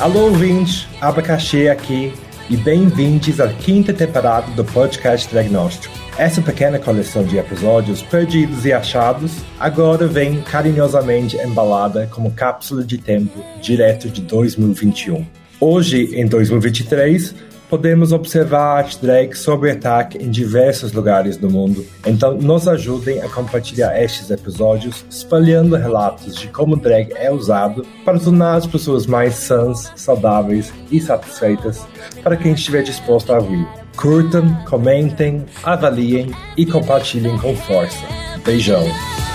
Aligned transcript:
Alô, 0.00 0.28
ouvintes, 0.28 0.88
Abacaxi 0.98 1.68
aqui 1.68 2.10
e 2.48 2.56
bem-vindos 2.56 3.38
à 3.38 3.48
quinta 3.48 3.92
temporada 3.92 4.50
do 4.52 4.64
podcast 4.64 5.28
Diagnóstico. 5.28 5.94
Essa 6.16 6.40
pequena 6.40 6.78
coleção 6.78 7.22
de 7.22 7.36
episódios 7.36 8.00
perdidos 8.00 8.64
e 8.64 8.72
achados 8.72 9.42
agora 9.58 10.06
vem 10.06 10.40
carinhosamente 10.40 11.36
embalada 11.36 12.06
como 12.06 12.30
cápsula 12.30 12.82
de 12.82 12.96
tempo 12.96 13.44
direto 13.60 14.08
de 14.08 14.22
2021. 14.22 15.26
Hoje, 15.60 16.08
em 16.14 16.26
2023, 16.26 17.34
podemos 17.70 18.10
observar 18.10 18.78
arte 18.78 19.00
drag 19.00 19.34
sob 19.34 19.70
ataque 19.70 20.18
em 20.18 20.28
diversos 20.28 20.92
lugares 20.92 21.36
do 21.36 21.48
mundo. 21.48 21.86
Então, 22.04 22.34
nos 22.34 22.66
ajudem 22.66 23.22
a 23.22 23.28
compartilhar 23.28 23.96
estes 23.98 24.28
episódios, 24.30 25.04
espalhando 25.08 25.76
relatos 25.76 26.34
de 26.34 26.48
como 26.48 26.76
drag 26.76 27.12
é 27.14 27.30
usado 27.30 27.86
para 28.04 28.18
tornar 28.18 28.56
as 28.56 28.66
pessoas 28.66 29.06
mais 29.06 29.34
sãs, 29.34 29.92
saudáveis 29.94 30.72
e 30.90 31.00
satisfeitas 31.00 31.86
para 32.22 32.36
quem 32.36 32.52
estiver 32.52 32.82
disposto 32.82 33.32
a 33.32 33.38
ouvir. 33.38 33.66
Curtam, 33.96 34.52
comentem, 34.68 35.46
avaliem 35.62 36.32
e 36.56 36.66
compartilhem 36.66 37.38
com 37.38 37.54
força. 37.54 38.04
Beijão! 38.44 39.29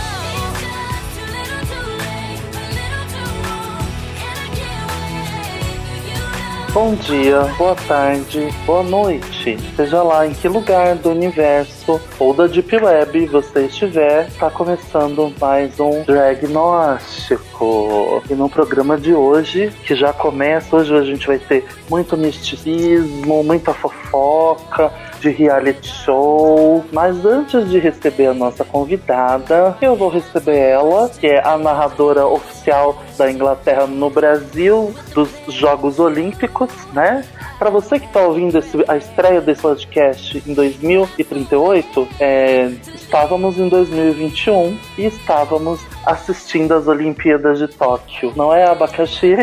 Bom 6.76 6.94
dia, 6.94 7.40
boa 7.58 7.74
tarde, 7.74 8.50
boa 8.66 8.84
noite. 8.84 9.58
Seja 9.78 10.04
lá 10.04 10.28
em 10.28 10.34
que 10.34 10.50
lugar 10.50 10.98
do 10.98 11.12
universo 11.12 12.02
ou 12.20 12.34
da 12.34 12.48
Deep 12.48 12.76
Web 12.76 13.28
você 13.28 13.68
estiver, 13.68 14.28
está 14.28 14.50
começando 14.50 15.34
mais 15.40 15.80
um 15.80 16.04
Dragnóstico. 16.04 18.22
E 18.30 18.34
no 18.34 18.50
programa 18.50 18.98
de 18.98 19.14
hoje, 19.14 19.72
que 19.86 19.96
já 19.96 20.12
começa, 20.12 20.76
hoje 20.76 20.94
a 20.94 21.04
gente 21.04 21.26
vai 21.26 21.40
ter 21.40 21.64
muito 21.90 22.18
misticismo, 22.18 23.42
muita 23.42 23.74
fofoca, 23.74 24.92
de 25.26 25.32
reality 25.32 25.88
show. 25.88 26.86
Mas 26.92 27.26
antes 27.26 27.70
de 27.70 27.80
receber 27.80 28.28
a 28.28 28.34
nossa 28.34 28.64
convidada, 28.64 29.76
eu 29.82 29.96
vou 29.96 30.10
receber 30.10 30.58
ela, 30.58 31.10
que 31.10 31.26
é 31.26 31.46
a 31.46 31.58
narradora 31.58 32.26
oficial 32.28 33.02
da 33.18 33.32
Inglaterra 33.32 33.88
no 33.88 34.10
Brasil 34.10 34.94
dos 35.14 35.30
Jogos 35.48 36.00
Olímpicos, 36.00 36.70
né? 36.94 37.26
Para 37.58 37.70
você 37.70 38.00
que 38.00 38.06
está 38.06 38.22
ouvindo 38.22 38.58
esse, 38.60 38.78
a 38.88 38.98
estreia 38.98 39.42
desse 39.42 39.62
podcast 39.62 40.44
em 40.46 40.54
2038, 40.54 42.08
é, 42.20 42.72
estávamos 42.94 43.58
em 43.58 43.70
2021 43.70 44.78
e 44.98 45.06
estávamos 45.06 45.80
assistindo 46.06 46.74
as 46.74 46.88
Olimpíadas 46.88 47.60
de 47.60 47.68
Tóquio. 47.68 48.34
Não 48.36 48.54
é, 48.54 48.68
Abacaxi? 48.68 49.36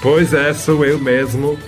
Pois 0.00 0.32
é, 0.32 0.54
sou 0.54 0.84
eu 0.84 0.98
mesmo. 0.98 1.58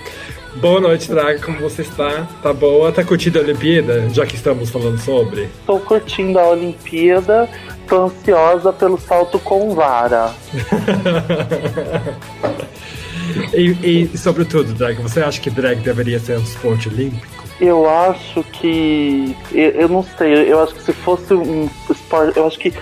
Boa 0.55 0.81
noite, 0.81 1.09
Draga, 1.09 1.39
como 1.39 1.59
você 1.59 1.81
está? 1.81 2.27
Tá 2.43 2.51
boa? 2.51 2.91
Tá 2.91 3.05
curtindo 3.05 3.39
a 3.39 3.41
Olimpíada, 3.41 4.09
já 4.09 4.25
que 4.25 4.35
estamos 4.35 4.69
falando 4.69 4.99
sobre? 4.99 5.43
Estou 5.43 5.79
curtindo 5.79 6.37
a 6.37 6.49
Olimpíada, 6.49 7.47
tô 7.87 8.07
ansiosa 8.07 8.73
pelo 8.73 8.99
salto 8.99 9.39
com 9.39 9.73
vara. 9.73 10.33
e, 13.53 14.09
e, 14.13 14.17
sobretudo, 14.17 14.73
Drag, 14.73 15.01
você 15.01 15.21
acha 15.21 15.39
que 15.39 15.49
drag 15.49 15.79
deveria 15.79 16.19
ser 16.19 16.37
um 16.37 16.43
esporte 16.43 16.89
olímpico? 16.89 17.25
Eu 17.59 17.89
acho 17.89 18.43
que. 18.43 19.35
Eu, 19.51 19.71
eu, 19.71 19.87
não 19.87 20.03
sei, 20.03 20.51
eu 20.51 20.61
acho 20.63 20.75
que 20.75 20.83
se 20.83 20.93
fosse 20.93 21.33
um 21.33 21.69
esporte. 21.89 22.35
Eu 22.35 22.45
acho 22.47 22.59
que 22.59 22.73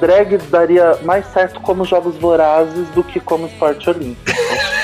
drag 0.00 0.38
daria 0.48 0.96
mais 1.02 1.26
certo 1.26 1.60
como 1.60 1.84
jogos 1.84 2.16
vorazes 2.16 2.88
do 2.90 3.04
que 3.04 3.20
como 3.20 3.48
esporte 3.48 3.90
olímpico. 3.90 4.30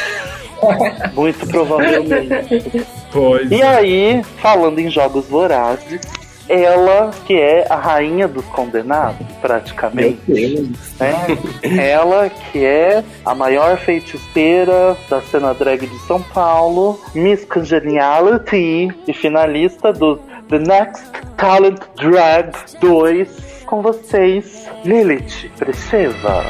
Muito 1.15 1.47
provavelmente. 1.47 2.87
Pois. 3.13 3.51
E 3.51 3.63
aí, 3.63 4.23
falando 4.41 4.79
em 4.79 4.91
jogos 4.91 5.27
vorazes, 5.27 6.01
ela 6.49 7.11
que 7.27 7.39
é 7.39 7.67
a 7.69 7.77
rainha 7.77 8.27
dos 8.27 8.45
condenados, 8.47 9.27
praticamente. 9.41 10.21
Né? 10.29 11.15
ela 11.79 12.31
que 12.31 12.65
é 12.65 13.05
a 13.25 13.35
maior 13.35 13.77
feiticeira 13.79 14.97
da 15.09 15.21
cena 15.21 15.53
drag 15.53 15.87
de 15.87 15.99
São 16.07 16.23
Paulo, 16.23 16.99
Miss 17.15 17.45
Congeniality 17.45 18.89
e 19.07 19.13
finalista 19.13 19.93
do 19.93 20.17
The 20.49 20.59
Next 20.59 21.05
Talent 21.37 21.81
Drag 21.97 22.53
2. 22.81 23.65
Com 23.67 23.83
vocês, 23.83 24.67
Lilith 24.85 25.51
Preceva. 25.59 26.47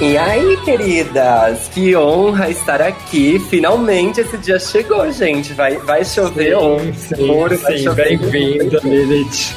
E 0.00 0.16
aí, 0.16 0.56
queridas, 0.58 1.68
que 1.74 1.96
honra 1.96 2.48
estar 2.48 2.80
aqui. 2.80 3.36
Finalmente 3.50 4.20
esse 4.20 4.38
dia 4.38 4.56
chegou, 4.60 5.10
gente. 5.10 5.52
Vai, 5.54 5.76
vai 5.78 6.04
chover 6.04 6.56
sim, 6.56 6.92
sim, 6.92 7.56
sim. 7.56 7.94
Bem-vinda, 7.94 8.80
Lilith. 8.84 9.56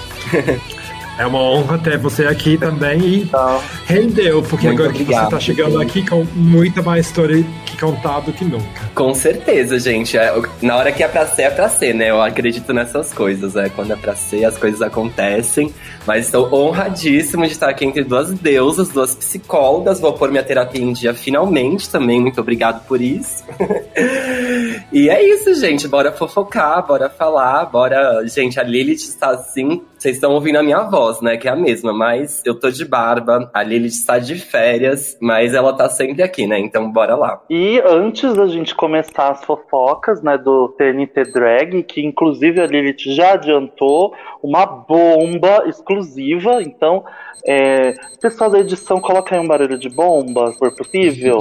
É 1.19 1.27
uma 1.27 1.39
honra 1.39 1.77
ter 1.77 1.99
você 1.99 2.25
aqui 2.25 2.57
também 2.57 2.99
e 2.99 3.21
então, 3.23 3.61
rendeu, 3.85 4.41
porque 4.41 4.67
agora 4.67 4.89
obrigado, 4.89 5.07
que 5.07 5.13
você 5.13 5.23
está 5.25 5.39
chegando 5.39 5.79
aqui 5.79 6.07
com 6.07 6.25
muita 6.33 6.81
mais 6.81 7.05
história 7.05 7.45
que 7.71 7.77
contar 7.77 8.19
do 8.19 8.33
que 8.33 8.43
nunca. 8.43 8.89
Com 8.93 9.13
certeza, 9.13 9.79
gente. 9.79 10.17
É, 10.17 10.33
na 10.61 10.75
hora 10.75 10.91
que 10.91 11.03
é 11.03 11.07
pra 11.07 11.25
ser, 11.25 11.43
é 11.43 11.49
pra 11.49 11.69
ser, 11.69 11.93
né? 11.93 12.09
Eu 12.09 12.21
acredito 12.21 12.73
nessas 12.73 13.13
coisas. 13.13 13.55
É, 13.55 13.69
quando 13.69 13.93
é 13.93 13.95
pra 13.95 14.15
ser, 14.15 14.45
as 14.45 14.57
coisas 14.57 14.81
acontecem. 14.81 15.73
Mas 16.05 16.25
estou 16.25 16.53
honradíssimo 16.53 17.45
de 17.45 17.53
estar 17.53 17.69
aqui 17.69 17.85
entre 17.85 18.03
duas 18.03 18.33
deusas, 18.33 18.89
duas 18.89 19.15
psicólogas. 19.15 19.99
Vou 19.99 20.13
pôr 20.13 20.29
minha 20.29 20.43
terapia 20.43 20.81
em 20.81 20.93
dia 20.93 21.13
finalmente 21.13 21.89
também. 21.89 22.19
Muito 22.19 22.41
obrigado 22.41 22.85
por 22.85 23.01
isso. 23.01 23.43
e 24.91 25.09
é 25.09 25.23
isso, 25.23 25.53
gente. 25.55 25.87
Bora 25.87 26.11
fofocar, 26.11 26.85
bora 26.85 27.09
falar, 27.09 27.65
bora. 27.65 28.25
Gente, 28.27 28.59
a 28.59 28.63
Lilith 28.63 28.95
está 28.95 29.31
assim. 29.31 29.81
Vocês 29.97 30.15
estão 30.15 30.31
ouvindo 30.31 30.57
a 30.57 30.63
minha 30.63 30.81
voz, 30.81 31.21
né? 31.21 31.37
Que 31.37 31.47
é 31.47 31.51
a 31.51 31.55
mesma, 31.55 31.93
mas 31.93 32.41
eu 32.43 32.59
tô 32.59 32.71
de 32.71 32.83
barba. 32.83 33.49
A 33.53 33.61
Lilith 33.61 33.89
está 33.89 34.17
de 34.17 34.35
férias, 34.35 35.15
mas 35.21 35.53
ela 35.53 35.73
tá 35.73 35.87
sempre 35.89 36.23
aqui, 36.23 36.47
né? 36.47 36.59
Então 36.59 36.91
bora 36.91 37.15
lá. 37.15 37.39
E 37.49 37.60
antes 37.85 38.33
da 38.33 38.47
gente 38.47 38.73
começar 38.73 39.29
as 39.29 39.43
fofocas, 39.43 40.21
né, 40.21 40.37
do 40.37 40.69
TNT 40.69 41.31
Drag, 41.33 41.83
que 41.83 42.01
inclusive 42.01 42.61
a 42.61 42.65
Lilith 42.65 43.13
já 43.13 43.33
adiantou, 43.33 44.13
uma 44.41 44.65
bomba 44.65 45.63
exclusiva. 45.67 46.61
Então, 46.61 47.03
é, 47.45 47.93
pessoal 48.21 48.49
da 48.49 48.59
edição, 48.59 48.99
coloca 49.01 49.35
aí 49.35 49.41
um 49.41 49.47
barulho 49.47 49.77
de 49.77 49.89
bomba, 49.89 50.51
se 50.51 50.59
for 50.59 50.75
possível. 50.75 51.39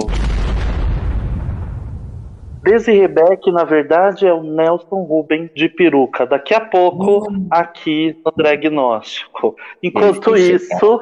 Desi 2.63 2.93
Rebeck, 2.93 3.51
na 3.51 3.65
verdade, 3.65 4.27
é 4.27 4.35
o 4.35 4.43
Nelson 4.43 5.03
Ruben 5.03 5.51
de 5.55 5.67
peruca. 5.67 6.27
Daqui 6.27 6.53
a 6.53 6.61
pouco, 6.61 7.27
uhum. 7.27 7.47
aqui 7.51 8.15
no 8.25 8.31
Dragnóstico. 8.37 9.57
Enquanto 9.83 10.37
isso, 10.37 11.01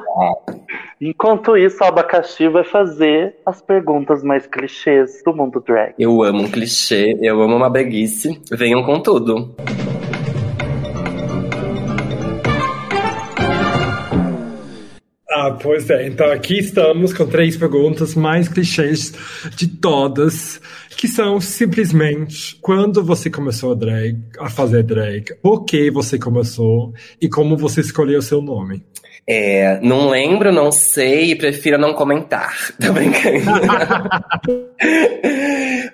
enquanto 1.01 1.57
isso, 1.57 1.83
o 1.83 1.87
abacaxi 1.87 2.47
vai 2.47 2.63
fazer 2.63 3.35
as 3.45 3.61
perguntas 3.61 4.23
mais 4.23 4.47
clichês 4.47 5.21
do 5.25 5.35
mundo 5.35 5.59
drag. 5.59 5.95
Eu 5.99 6.23
amo 6.23 6.43
um 6.43 6.49
clichê, 6.49 7.17
eu 7.21 7.41
amo 7.41 7.57
uma 7.57 7.69
breguice. 7.69 8.41
Venham 8.49 8.81
com 8.83 9.01
tudo. 9.01 9.53
Ah, 15.39 15.51
pois 15.51 15.89
é. 15.89 16.05
Então 16.05 16.29
aqui 16.31 16.59
estamos 16.59 17.13
com 17.13 17.25
três 17.25 17.55
perguntas 17.55 18.13
mais 18.13 18.49
clichês 18.49 19.13
de 19.55 19.67
todas, 19.67 20.59
que 20.99 21.07
são 21.07 21.39
simplesmente 21.39 22.57
quando 22.59 23.01
você 23.01 23.29
começou 23.29 23.71
a 23.71 23.75
drag, 23.75 24.21
a 24.37 24.49
fazer 24.49 24.83
drag, 24.83 25.33
por 25.41 25.63
que 25.63 25.89
você 25.89 26.19
começou 26.19 26.93
e 27.21 27.29
como 27.29 27.55
você 27.55 27.79
escolheu 27.79 28.19
o 28.19 28.21
seu 28.21 28.41
nome. 28.41 28.83
É, 29.31 29.79
não 29.83 30.09
lembro, 30.09 30.51
não 30.51 30.71
sei, 30.71 31.35
prefiro 31.35 31.77
não 31.77 31.93
comentar. 31.93 32.51
Tô 32.81 32.91
brincando. 32.91 33.45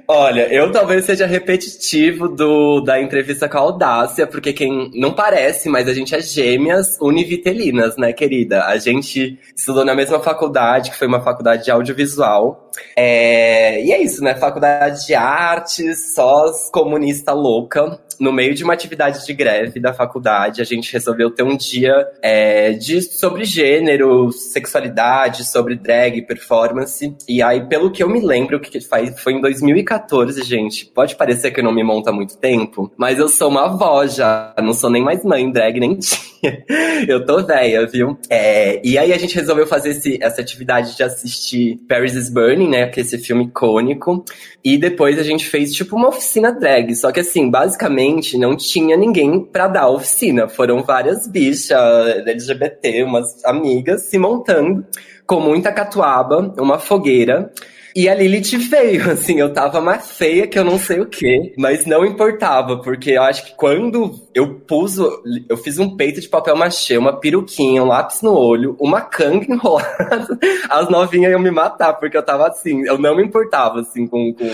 Olha, 0.08 0.48
eu 0.54 0.72
talvez 0.72 1.04
seja 1.04 1.26
repetitivo 1.26 2.30
do, 2.30 2.80
da 2.80 3.02
entrevista 3.02 3.50
com 3.50 3.58
a 3.58 3.62
Audácia, 3.62 4.26
porque 4.26 4.54
quem 4.54 4.90
não 4.94 5.12
parece, 5.12 5.68
mas 5.68 5.86
a 5.90 5.94
gente 5.94 6.16
é 6.16 6.22
gêmeas 6.22 6.98
univitelinas, 7.02 7.98
né, 7.98 8.14
querida? 8.14 8.68
A 8.68 8.78
gente 8.78 9.38
estudou 9.54 9.84
na 9.84 9.94
mesma 9.94 10.22
faculdade, 10.22 10.92
que 10.92 10.98
foi 10.98 11.08
uma 11.08 11.20
faculdade 11.20 11.66
de 11.66 11.72
audiovisual. 11.72 12.72
É, 12.96 13.84
e 13.84 13.92
é 13.92 14.02
isso, 14.02 14.24
né? 14.24 14.36
Faculdade 14.36 15.08
de 15.08 15.14
artes, 15.14 16.14
sós 16.14 16.70
comunista 16.70 17.34
louca. 17.34 18.00
No 18.20 18.32
meio 18.32 18.54
de 18.54 18.64
uma 18.64 18.74
atividade 18.74 19.26
de 19.26 19.34
greve 19.34 19.80
da 19.80 19.94
faculdade, 19.94 20.62
a 20.62 20.66
gente 20.66 20.92
resolveu 20.92 21.30
ter 21.32 21.44
um 21.44 21.56
dia 21.56 22.08
é, 22.22 22.72
de, 22.74 23.02
sobre 23.02 23.44
gênero, 23.46 24.32
sexualidade, 24.32 25.46
sobre 25.46 25.76
drag, 25.76 26.22
performance. 26.24 27.16
E 27.28 27.42
aí, 27.42 27.66
pelo 27.68 27.92
que 27.92 28.04
eu 28.04 28.10
me 28.10 28.20
lembro, 28.20 28.60
que 28.60 28.80
faz, 28.82 29.20
foi 29.20 29.34
em 29.34 29.42
2014, 29.42 30.44
gente. 30.44 30.86
Pode 30.86 31.16
parecer 31.16 31.52
que 31.52 31.60
eu 31.60 31.64
não 31.64 31.74
me 31.74 31.84
monto 31.84 32.10
há 32.10 32.14
muito 32.14 32.38
tempo, 32.38 32.92
mas 32.98 33.20
eu 33.20 33.28
sou 33.28 33.50
uma 33.50 33.66
avó 33.66 34.06
já. 34.08 34.54
Não 34.62 34.74
sou 34.74 34.90
nem 34.90 35.04
mais 35.04 35.24
mãe, 35.24 35.50
drag, 35.52 35.80
nem 35.80 35.98
tia. 36.00 36.64
eu 37.08 37.26
tô 37.26 37.44
velha, 37.44 37.86
viu? 37.88 38.18
É, 38.30 38.82
e 38.84 38.98
aí 38.98 39.12
a 39.12 39.18
gente 39.18 39.36
resolveu 39.36 39.66
fazer 39.66 39.90
esse, 39.90 40.20
essa 40.22 40.42
atividade 40.42 40.96
de 40.96 41.04
assistir 41.04 41.78
Paris 41.88 42.14
is 42.14 42.30
Burning, 42.30 42.70
né? 42.70 42.88
Que 42.88 43.00
é 43.00 43.04
esse 43.04 43.18
filme 43.18 43.46
icônico. 43.46 44.24
E 44.64 44.78
depois 44.78 45.20
a 45.20 45.24
gente 45.24 45.46
fez 45.46 45.74
tipo 45.74 45.96
uma 45.96 46.10
oficina 46.10 46.52
drag. 46.52 46.96
Só 46.96 47.12
que 47.12 47.20
assim, 47.20 47.50
basicamente 47.50 48.05
não 48.38 48.56
tinha 48.56 48.98
ninguém 48.98 49.40
pra 49.40 49.68
dar 49.68 49.88
oficina. 49.90 50.48
Foram 50.48 50.84
várias 50.84 51.28
bichas 51.28 51.78
LGBT, 52.26 53.04
umas 53.04 53.44
amigas 53.46 54.04
se 54.04 54.18
montando 54.18 54.86
com 55.26 55.40
muita 55.40 55.72
catuaba, 55.72 56.54
uma 56.60 56.78
fogueira. 56.80 57.52
E 57.96 58.10
a 58.10 58.14
Lilith 58.14 58.58
veio, 58.58 59.08
assim, 59.10 59.40
eu 59.40 59.54
tava 59.54 59.80
mais 59.80 60.12
feia 60.12 60.46
que 60.46 60.60
eu 60.60 60.66
não 60.66 60.78
sei 60.78 61.00
o 61.00 61.06
que, 61.06 61.54
mas 61.58 61.86
não 61.86 62.06
importava, 62.06 62.82
porque 62.82 63.12
eu 63.12 63.24
acho 63.24 63.46
que 63.46 63.56
quando 63.56 64.20
eu 64.34 64.56
pus, 64.56 64.98
eu 64.98 65.56
fiz 65.56 65.80
um 65.80 65.96
peito 65.96 66.20
de 66.20 66.28
papel 66.28 66.58
machê, 66.58 66.98
uma 66.98 67.18
peruquinha, 67.18 67.82
um 67.82 67.88
lápis 67.88 68.22
no 68.22 68.38
olho, 68.38 68.76
uma 68.82 69.00
canga 69.00 69.46
enrolada, 69.50 70.38
as 70.70 70.90
novinhas 70.90 71.32
iam 71.32 71.40
me 71.40 71.52
matar, 71.52 71.94
porque 71.94 72.18
eu 72.18 72.24
tava 72.24 72.50
assim, 72.50 72.86
eu 72.86 72.98
não 72.98 73.16
me 73.16 73.24
importava, 73.24 73.80
assim, 73.80 74.06
com, 74.06 74.34
com 74.34 74.46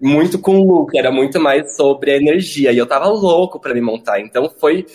muito 0.00 0.38
com 0.38 0.60
o 0.60 0.64
look, 0.64 0.96
era 0.96 1.10
muito 1.10 1.40
mais 1.40 1.74
sobre 1.74 2.12
a 2.12 2.16
energia, 2.16 2.70
e 2.70 2.78
eu 2.78 2.86
tava 2.86 3.08
louco 3.08 3.58
para 3.58 3.74
me 3.74 3.80
montar, 3.80 4.20
então 4.20 4.48
foi 4.60 4.86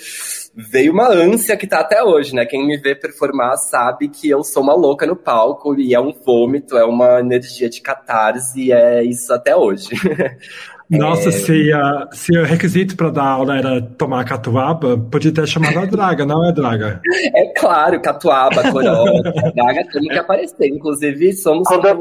veio 0.55 0.91
uma 0.91 1.07
ânsia 1.07 1.55
que 1.55 1.65
tá 1.65 1.79
até 1.79 2.03
hoje, 2.03 2.35
né? 2.35 2.45
Quem 2.45 2.65
me 2.65 2.77
vê 2.77 2.93
performar 2.93 3.57
sabe 3.57 4.09
que 4.09 4.29
eu 4.29 4.43
sou 4.43 4.61
uma 4.61 4.73
louca 4.73 5.05
no 5.05 5.15
palco 5.15 5.79
e 5.79 5.93
é 5.93 5.99
um 5.99 6.11
vômito, 6.11 6.77
é 6.77 6.83
uma 6.83 7.19
energia 7.19 7.69
de 7.69 7.81
catarse 7.81 8.59
e 8.59 8.71
é 8.71 9.03
isso 9.03 9.33
até 9.33 9.55
hoje. 9.55 9.89
Nossa, 10.91 11.29
é... 11.29 11.31
se, 11.31 11.73
uh, 11.73 12.07
se 12.11 12.37
o 12.37 12.43
requisito 12.43 12.97
para 12.97 13.09
dar 13.09 13.25
aula 13.25 13.57
era 13.57 13.81
tomar 13.81 14.25
catuaba, 14.25 14.97
podia 14.97 15.33
ter 15.33 15.47
chamado 15.47 15.79
a 15.79 15.85
draga, 15.85 16.25
não 16.25 16.47
é 16.47 16.51
draga? 16.51 17.01
É 17.33 17.53
claro, 17.57 18.01
catuaba, 18.01 18.71
coroa, 18.71 19.21
draga 19.55 19.87
tem 19.91 20.01
que 20.03 20.17
aparecer. 20.17 20.67
Inclusive, 20.67 21.33
somos. 21.33 21.67
Quando 21.67 21.87
eu, 21.87 21.99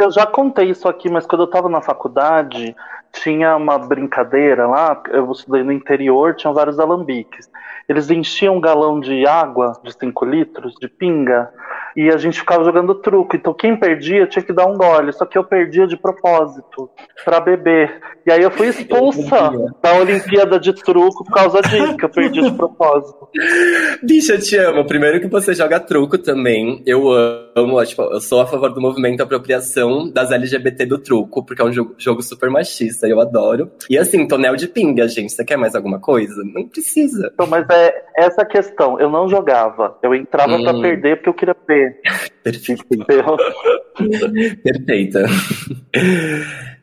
eu 0.00 0.10
já 0.10 0.26
contei 0.26 0.70
isso 0.70 0.86
aqui, 0.88 1.08
mas 1.08 1.26
quando 1.26 1.42
eu 1.42 1.46
estava 1.46 1.68
na 1.68 1.80
faculdade, 1.80 2.74
tinha 3.12 3.56
uma 3.56 3.78
brincadeira 3.78 4.66
lá, 4.66 5.02
eu 5.10 5.30
estudei 5.32 5.62
no 5.62 5.72
interior, 5.72 6.34
tinham 6.34 6.52
vários 6.52 6.78
alambiques. 6.78 7.48
Eles 7.88 8.10
enchiam 8.10 8.56
um 8.56 8.60
galão 8.60 9.00
de 9.00 9.26
água 9.26 9.72
de 9.82 9.92
5 9.92 10.24
litros, 10.24 10.74
de 10.80 10.88
pinga, 10.88 11.50
e 11.96 12.10
a 12.10 12.18
gente 12.18 12.38
ficava 12.38 12.62
jogando 12.62 12.94
truco. 12.96 13.34
Então 13.34 13.54
quem 13.54 13.74
perdia 13.76 14.26
tinha 14.26 14.44
que 14.44 14.52
dar 14.52 14.66
um 14.66 14.76
gole, 14.76 15.12
só 15.12 15.24
que 15.24 15.38
eu 15.38 15.44
perdia 15.44 15.86
de 15.86 15.96
propósito 15.96 16.90
para 17.24 17.40
beber. 17.40 18.00
E 18.26 18.30
aí 18.30 18.42
eu 18.42 18.50
fui 18.50 18.68
expulsa 18.68 19.50
da 19.82 19.94
Olimpíada 19.94 20.60
de 20.60 20.74
truco 20.74 21.24
por 21.24 21.32
causa 21.32 21.62
disso, 21.62 21.96
que 21.96 22.04
eu 22.04 22.08
perdi 22.08 22.42
de 22.42 22.52
propósito. 22.52 23.28
Bicha, 24.02 24.34
eu 24.34 24.40
te 24.40 24.56
amo. 24.56 24.84
Primeiro 24.84 25.20
que 25.20 25.28
você 25.28 25.54
joga 25.54 25.80
truco 25.80 26.18
também. 26.18 26.82
Eu 26.84 27.10
amo, 27.10 27.82
tipo, 27.84 28.02
eu 28.02 28.20
sou 28.20 28.40
a 28.40 28.46
favor 28.46 28.72
do 28.72 28.80
movimento 28.80 29.22
apropriação 29.22 30.10
das 30.10 30.30
LGBT 30.30 30.84
do 30.86 30.98
truco, 30.98 31.44
porque 31.44 31.62
é 31.62 31.64
um 31.64 31.72
jogo, 31.72 31.94
jogo 31.96 32.22
super 32.22 32.50
machista, 32.50 33.06
eu 33.08 33.20
adoro. 33.20 33.70
E 33.88 33.96
assim, 33.96 34.26
tonel 34.26 34.56
de 34.56 34.68
pinga, 34.68 35.08
gente. 35.08 35.32
Você 35.32 35.44
quer 35.44 35.56
mais 35.56 35.74
alguma 35.74 36.00
coisa? 36.00 36.42
Não 36.44 36.68
precisa. 36.68 37.30
Então, 37.32 37.46
mas 37.46 37.68
é 37.70 38.04
essa 38.16 38.44
questão. 38.44 38.98
Eu 38.98 39.08
não 39.08 39.28
jogava. 39.28 39.96
Eu 40.02 40.14
entrava 40.14 40.56
hum. 40.56 40.62
pra 40.62 40.74
perder 40.74 41.16
porque 41.16 41.28
eu 41.28 41.34
queria 41.34 41.54
perder. 41.54 41.85
Perfeita. 42.42 43.04
Perfeita. 44.62 45.26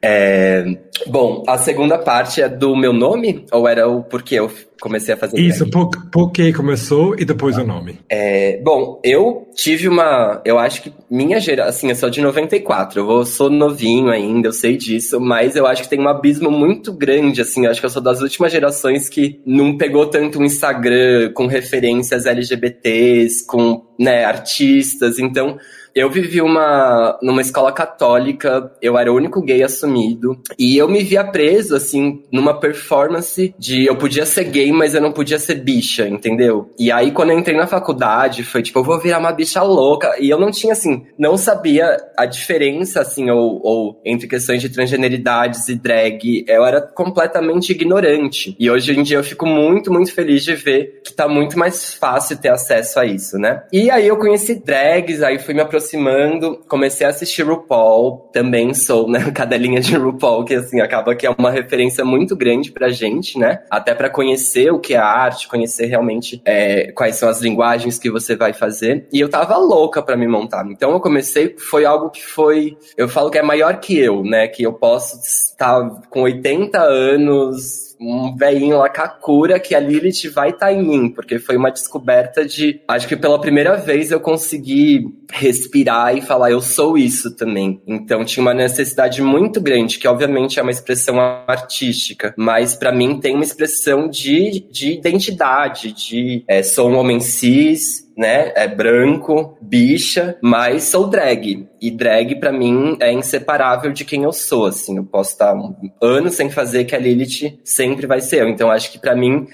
É, 0.06 0.66
bom, 1.08 1.44
a 1.48 1.58
segunda 1.58 1.98
parte 1.98 2.42
é 2.42 2.50
do 2.50 2.76
meu 2.76 2.92
nome? 2.92 3.46
Ou 3.54 3.66
era 3.66 3.88
o 3.88 4.04
porquê 4.04 4.36
eu 4.36 4.52
comecei 4.82 5.14
a 5.14 5.18
fazer 5.18 5.40
Isso, 5.40 5.70
por, 5.70 5.90
por 6.12 6.30
que 6.30 6.52
começou 6.52 7.18
e 7.18 7.24
depois 7.24 7.58
o 7.58 7.64
nome. 7.64 8.00
É, 8.10 8.60
bom, 8.62 9.00
eu 9.02 9.48
tive 9.56 9.88
uma. 9.88 10.42
Eu 10.44 10.60
acho 10.60 10.82
que 10.82 10.94
minha 11.10 11.40
geração. 11.40 11.70
Assim, 11.70 11.90
eu 11.90 11.96
sou 11.96 12.10
de 12.10 12.20
94, 12.20 13.00
eu 13.00 13.06
vou, 13.06 13.26
sou 13.26 13.50
novinho 13.50 14.10
ainda, 14.10 14.50
eu 14.50 14.52
sei 14.52 14.76
disso, 14.76 15.22
mas 15.22 15.56
eu 15.56 15.66
acho 15.66 15.84
que 15.84 15.90
tem 15.90 16.02
um 16.02 16.10
abismo 16.10 16.52
muito 16.52 16.92
grande, 16.92 17.40
assim. 17.40 17.64
Eu 17.64 17.72
acho 17.72 17.80
que 17.80 17.86
eu 17.86 17.90
sou 17.90 18.02
das 18.02 18.20
últimas 18.20 18.52
gerações 18.52 19.08
que 19.08 19.40
não 19.46 19.78
pegou 19.78 20.08
tanto 20.08 20.38
um 20.38 20.44
Instagram 20.44 21.32
com 21.34 21.48
referências 21.48 22.26
LGBTs, 22.26 23.46
com 23.48 23.86
né, 23.98 24.26
artistas. 24.26 25.18
Então 25.18 25.58
eu 25.96 26.10
vivi 26.10 26.42
uma, 26.42 27.18
numa 27.22 27.42
escola 27.42 27.72
católica, 27.72 28.72
eu 28.82 28.98
era 28.98 29.12
o 29.12 29.16
único 29.16 29.42
gay 29.42 29.62
assumido, 29.64 30.40
e 30.58 30.78
eu 30.78 30.88
me 30.90 31.04
via 31.04 31.24
preso, 31.24 31.76
assim, 31.76 32.24
numa 32.32 32.60
performance 32.60 33.54
de 33.60 33.86
eu 33.86 33.96
podia 33.96 34.26
ser 34.26 34.46
gay, 34.46 34.72
mas 34.72 34.96
eu 34.96 35.02
não 35.02 35.12
podia 35.12 35.38
ser 35.38 35.56
bicha, 35.56 36.08
entendeu? 36.08 36.72
E 36.80 36.92
aí, 36.92 37.12
quando 37.12 37.32
eu 37.32 37.40
entrei 37.40 37.56
na 37.56 37.68
faculdade, 37.68 38.44
foi 38.44 38.64
tipo, 38.64 38.80
eu 38.80 38.84
vou 38.84 39.00
virar 39.00 39.20
uma 39.20 39.32
bicha 39.32 39.62
louca, 39.62 40.16
e 40.20 40.30
eu 40.30 40.40
não 40.40 40.50
tinha, 40.50 40.74
assim, 40.74 41.06
não 41.18 41.38
sabia 41.38 41.98
a 42.18 42.26
diferença, 42.26 43.02
assim, 43.02 43.30
ou, 43.30 43.62
ou 43.64 44.02
entre 44.04 44.28
questões 44.28 44.62
de 44.62 44.70
transgeneridades 44.70 45.68
e 45.70 45.76
drag, 45.76 46.46
eu 46.48 46.66
era 46.66 46.82
completamente 46.82 47.72
ignorante. 47.72 48.56
E 48.60 48.70
hoje 48.70 48.98
em 48.98 49.04
dia 49.04 49.18
eu 49.18 49.24
fico 49.24 49.46
muito, 49.46 49.92
muito 49.92 50.14
feliz 50.14 50.44
de 50.44 50.56
ver 50.56 51.02
que 51.04 51.14
tá 51.14 51.28
muito 51.28 51.58
mais 51.58 51.94
fácil 51.94 52.38
ter 52.38 52.50
acesso 52.50 53.00
a 53.00 53.06
isso, 53.06 53.38
né? 53.38 53.64
E 53.72 53.92
aí 53.92 54.08
eu 54.08 54.18
conheci 54.18 54.56
drags, 54.56 55.22
aí 55.22 55.38
fui 55.38 55.54
me 55.54 55.62
aproximando 55.62 55.83
aproximando, 55.84 56.64
comecei 56.68 57.06
a 57.06 57.10
assistir 57.10 57.44
RuPaul, 57.44 58.30
também 58.32 58.74
sou, 58.74 59.10
né, 59.10 59.30
cadelinha 59.36 59.82
de 59.82 59.96
RuPaul, 59.96 60.46
que 60.46 60.56
assim, 60.56 60.80
acaba 60.80 61.14
que 61.14 61.28
é 61.28 61.30
uma 61.38 61.52
referência 61.52 62.06
muito 62.06 62.36
grande 62.36 62.72
pra 62.72 62.90
gente, 62.90 63.38
né? 63.38 63.62
Até 63.70 63.94
para 63.94 64.10
conhecer 64.10 64.72
o 64.72 64.80
que 64.80 64.94
é 64.94 64.98
arte, 64.98 65.48
conhecer 65.48 65.88
realmente 65.88 66.42
é, 66.46 66.92
quais 66.94 67.16
são 67.18 67.28
as 67.28 67.42
linguagens 67.42 68.00
que 68.00 68.10
você 68.10 68.36
vai 68.36 68.54
fazer. 68.54 69.08
E 69.12 69.20
eu 69.20 69.30
tava 69.30 69.58
louca 69.58 70.02
para 70.02 70.16
me 70.16 70.28
montar. 70.28 70.66
Então 70.70 70.92
eu 70.92 71.00
comecei, 71.00 71.56
foi 71.58 71.86
algo 71.86 72.10
que 72.10 72.26
foi, 72.26 72.78
eu 72.96 73.10
falo 73.10 73.30
que 73.30 73.38
é 73.38 73.44
maior 73.44 73.80
que 73.80 73.98
eu, 73.98 74.24
né? 74.24 74.48
Que 74.48 74.64
eu 74.64 74.74
posso 74.74 75.20
estar 75.22 76.02
com 76.10 76.22
80 76.22 76.80
anos 76.80 77.93
um 78.04 78.36
velhinho 78.36 78.78
lá 78.78 78.90
Kakura 78.90 79.60
que 79.60 79.74
a 79.74 79.80
Lilith 79.80 80.30
vai 80.34 80.50
estar 80.50 80.68
tá 80.68 80.74
em 80.74 80.84
mim, 80.84 81.10
porque 81.10 81.40
foi 81.40 81.56
uma 81.56 81.72
descoberta 81.72 82.46
de. 82.46 82.82
Acho 82.88 83.08
que 83.08 83.16
pela 83.16 83.40
primeira 83.40 83.76
vez 83.76 84.12
eu 84.12 84.20
consegui 84.20 85.06
respirar 85.32 86.16
e 86.16 86.22
falar, 86.22 86.52
eu 86.52 86.62
sou 86.62 86.98
isso 86.98 87.36
também. 87.36 87.82
Então 87.88 88.24
tinha 88.24 88.42
uma 88.42 88.54
necessidade 88.54 89.22
muito 89.22 89.60
grande, 89.60 89.98
que 89.98 90.08
obviamente 90.08 90.60
é 90.60 90.62
uma 90.62 90.72
expressão 90.72 91.20
artística, 91.48 92.34
mas 92.38 92.76
para 92.76 92.92
mim 92.92 93.20
tem 93.20 93.34
uma 93.34 93.44
expressão 93.44 94.08
de, 94.08 94.66
de 94.70 94.94
identidade, 94.94 95.94
de 95.94 96.44
é, 96.48 96.62
sou 96.62 96.90
um 96.90 96.98
homem 96.98 97.20
cis, 97.20 98.03
né? 98.18 98.52
É 98.56 98.68
branco, 98.68 99.58
bicha, 99.62 100.38
mas 100.42 100.84
sou 100.84 101.08
drag. 101.08 101.68
E 101.82 101.92
drag, 101.92 102.36
para 102.40 102.52
mim, 102.52 102.98
é 103.00 103.12
inseparável 103.12 103.92
de 103.92 104.06
quem 104.06 104.24
eu 104.24 104.32
sou, 104.32 104.66
assim. 104.66 104.98
Eu 104.98 105.04
posso 105.04 105.32
estar 105.32 105.54
um 105.54 105.76
ano 106.02 106.30
sem 106.30 106.50
fazer 106.50 106.86
que 106.86 106.96
a 106.96 107.00
Lilith 107.00 107.60
sempre 107.64 108.08
vai 108.08 108.22
ser 108.22 108.42
eu. 108.42 108.50
Então, 108.50 108.70
acho 108.70 108.92
que 108.92 109.00
para 109.00 109.16
mim 109.16 109.48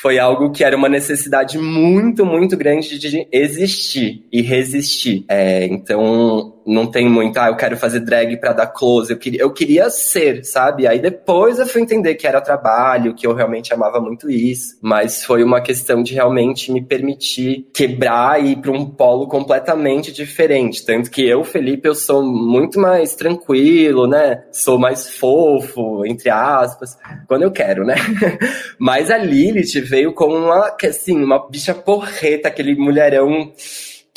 foi 0.00 0.18
algo 0.18 0.52
que 0.52 0.62
era 0.62 0.76
uma 0.76 0.88
necessidade 0.88 1.58
muito, 1.58 2.24
muito 2.24 2.56
grande 2.56 2.98
de 2.98 3.26
existir 3.32 4.24
e 4.32 4.42
resistir. 4.42 5.24
É, 5.28 5.66
então, 5.66 6.57
não 6.68 6.86
tem 6.86 7.08
muito, 7.08 7.38
ah, 7.38 7.48
eu 7.48 7.56
quero 7.56 7.76
fazer 7.76 8.00
drag 8.00 8.36
para 8.36 8.52
dar 8.52 8.66
close. 8.66 9.10
Eu 9.10 9.18
queria, 9.18 9.40
eu 9.40 9.50
queria 9.50 9.88
ser, 9.88 10.44
sabe? 10.44 10.86
Aí 10.86 10.98
depois 10.98 11.58
eu 11.58 11.66
fui 11.66 11.80
entender 11.80 12.14
que 12.14 12.26
era 12.26 12.40
trabalho, 12.40 13.14
que 13.14 13.26
eu 13.26 13.34
realmente 13.34 13.72
amava 13.72 14.00
muito 14.00 14.30
isso. 14.30 14.78
Mas 14.82 15.24
foi 15.24 15.42
uma 15.42 15.62
questão 15.62 16.02
de 16.02 16.12
realmente 16.12 16.70
me 16.70 16.82
permitir 16.82 17.66
quebrar 17.72 18.42
e 18.44 18.52
ir 18.52 18.56
para 18.56 18.70
um 18.70 18.84
polo 18.84 19.26
completamente 19.26 20.12
diferente. 20.12 20.84
Tanto 20.84 21.10
que 21.10 21.26
eu, 21.26 21.42
Felipe, 21.42 21.88
eu 21.88 21.94
sou 21.94 22.22
muito 22.22 22.78
mais 22.78 23.14
tranquilo, 23.14 24.06
né? 24.06 24.44
Sou 24.52 24.78
mais 24.78 25.08
fofo, 25.16 26.04
entre 26.04 26.28
aspas, 26.28 26.98
quando 27.26 27.42
eu 27.42 27.50
quero, 27.50 27.84
né? 27.84 27.94
Mas 28.78 29.10
a 29.10 29.16
Lilith 29.16 29.80
veio 29.80 30.12
com 30.12 30.26
uma, 30.26 30.76
assim, 30.84 31.22
uma 31.22 31.48
bicha 31.48 31.74
porreta, 31.74 32.48
aquele 32.48 32.76
mulherão 32.76 33.52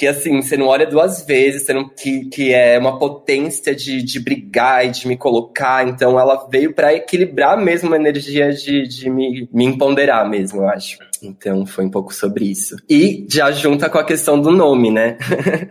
que 0.01 0.07
assim, 0.07 0.41
você 0.41 0.57
não 0.57 0.65
olha 0.65 0.87
duas 0.87 1.23
vezes, 1.23 1.61
você 1.61 1.73
não, 1.73 1.87
que, 1.87 2.25
que 2.25 2.51
é 2.51 2.75
uma 2.79 2.97
potência 2.97 3.75
de, 3.75 4.01
de 4.01 4.19
brigar 4.19 4.83
e 4.83 4.89
de 4.89 5.07
me 5.07 5.15
colocar. 5.15 5.87
Então 5.87 6.19
ela 6.19 6.47
veio 6.49 6.73
para 6.73 6.91
equilibrar 6.91 7.55
mesmo 7.55 7.93
a 7.93 7.97
energia 7.97 8.51
de, 8.51 8.87
de 8.87 9.07
me, 9.11 9.47
me 9.53 9.63
empoderar 9.63 10.27
mesmo, 10.27 10.63
eu 10.63 10.69
acho. 10.69 10.97
Então 11.21 11.65
foi 11.65 11.85
um 11.85 11.89
pouco 11.89 12.13
sobre 12.13 12.45
isso. 12.45 12.75
E 12.89 13.25
já 13.29 13.51
junta 13.51 13.89
com 13.89 13.97
a 13.97 14.03
questão 14.03 14.39
do 14.39 14.51
nome, 14.51 14.89
né? 14.89 15.17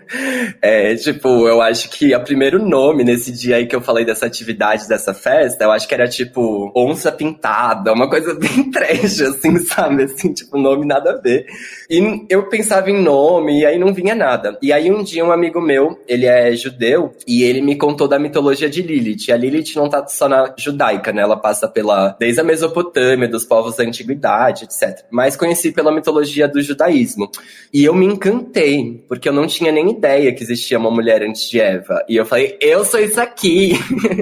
é, 0.62 0.94
tipo, 0.94 1.48
eu 1.48 1.60
acho 1.60 1.90
que 1.90 2.14
o 2.14 2.20
primeiro 2.20 2.64
nome 2.64 3.02
nesse 3.02 3.32
dia 3.32 3.56
aí 3.56 3.66
que 3.66 3.74
eu 3.74 3.80
falei 3.80 4.04
dessa 4.04 4.26
atividade, 4.26 4.88
dessa 4.88 5.12
festa, 5.12 5.64
eu 5.64 5.72
acho 5.72 5.88
que 5.88 5.94
era 5.94 6.06
tipo 6.06 6.70
onça 6.76 7.10
pintada, 7.10 7.92
uma 7.92 8.08
coisa 8.08 8.34
bem 8.38 8.70
trash, 8.70 9.20
assim, 9.22 9.58
sabe? 9.58 10.04
Assim, 10.04 10.32
tipo, 10.32 10.56
nome 10.56 10.86
nada 10.86 11.12
a 11.12 11.16
ver. 11.16 11.46
E 11.88 12.26
eu 12.28 12.48
pensava 12.48 12.90
em 12.90 13.02
nome, 13.02 13.60
e 13.60 13.66
aí 13.66 13.78
não 13.78 13.92
vinha 13.92 14.14
nada. 14.14 14.56
E 14.62 14.72
aí 14.72 14.90
um 14.90 15.02
dia 15.02 15.24
um 15.24 15.32
amigo 15.32 15.60
meu, 15.60 15.98
ele 16.06 16.26
é 16.26 16.52
judeu, 16.52 17.12
e 17.26 17.42
ele 17.42 17.60
me 17.60 17.76
contou 17.76 18.06
da 18.06 18.18
mitologia 18.18 18.68
de 18.68 18.82
Lilith. 18.82 19.28
E 19.28 19.32
a 19.32 19.36
Lilith 19.36 19.74
não 19.74 19.88
tá 19.88 20.06
só 20.06 20.28
na 20.28 20.54
judaica, 20.56 21.12
né? 21.12 21.22
Ela 21.22 21.36
passa 21.36 21.66
pela 21.66 22.16
desde 22.18 22.40
a 22.40 22.44
Mesopotâmia, 22.44 23.28
dos 23.28 23.44
povos 23.44 23.76
da 23.76 23.84
antiguidade, 23.84 24.64
etc. 24.64 25.04
Mas 25.10 25.36
conheci 25.40 25.72
pela 25.72 25.90
mitologia 25.90 26.46
do 26.46 26.60
judaísmo. 26.60 27.30
E 27.72 27.82
eu 27.82 27.94
me 27.94 28.04
encantei, 28.04 29.02
porque 29.08 29.26
eu 29.26 29.32
não 29.32 29.46
tinha 29.46 29.72
nem 29.72 29.90
ideia 29.90 30.34
que 30.34 30.42
existia 30.42 30.78
uma 30.78 30.90
mulher 30.90 31.22
antes 31.22 31.48
de 31.48 31.58
Eva. 31.58 32.04
E 32.06 32.16
eu 32.16 32.26
falei, 32.26 32.58
eu 32.60 32.84
sou 32.84 33.00
isso 33.00 33.18
aqui. 33.18 33.72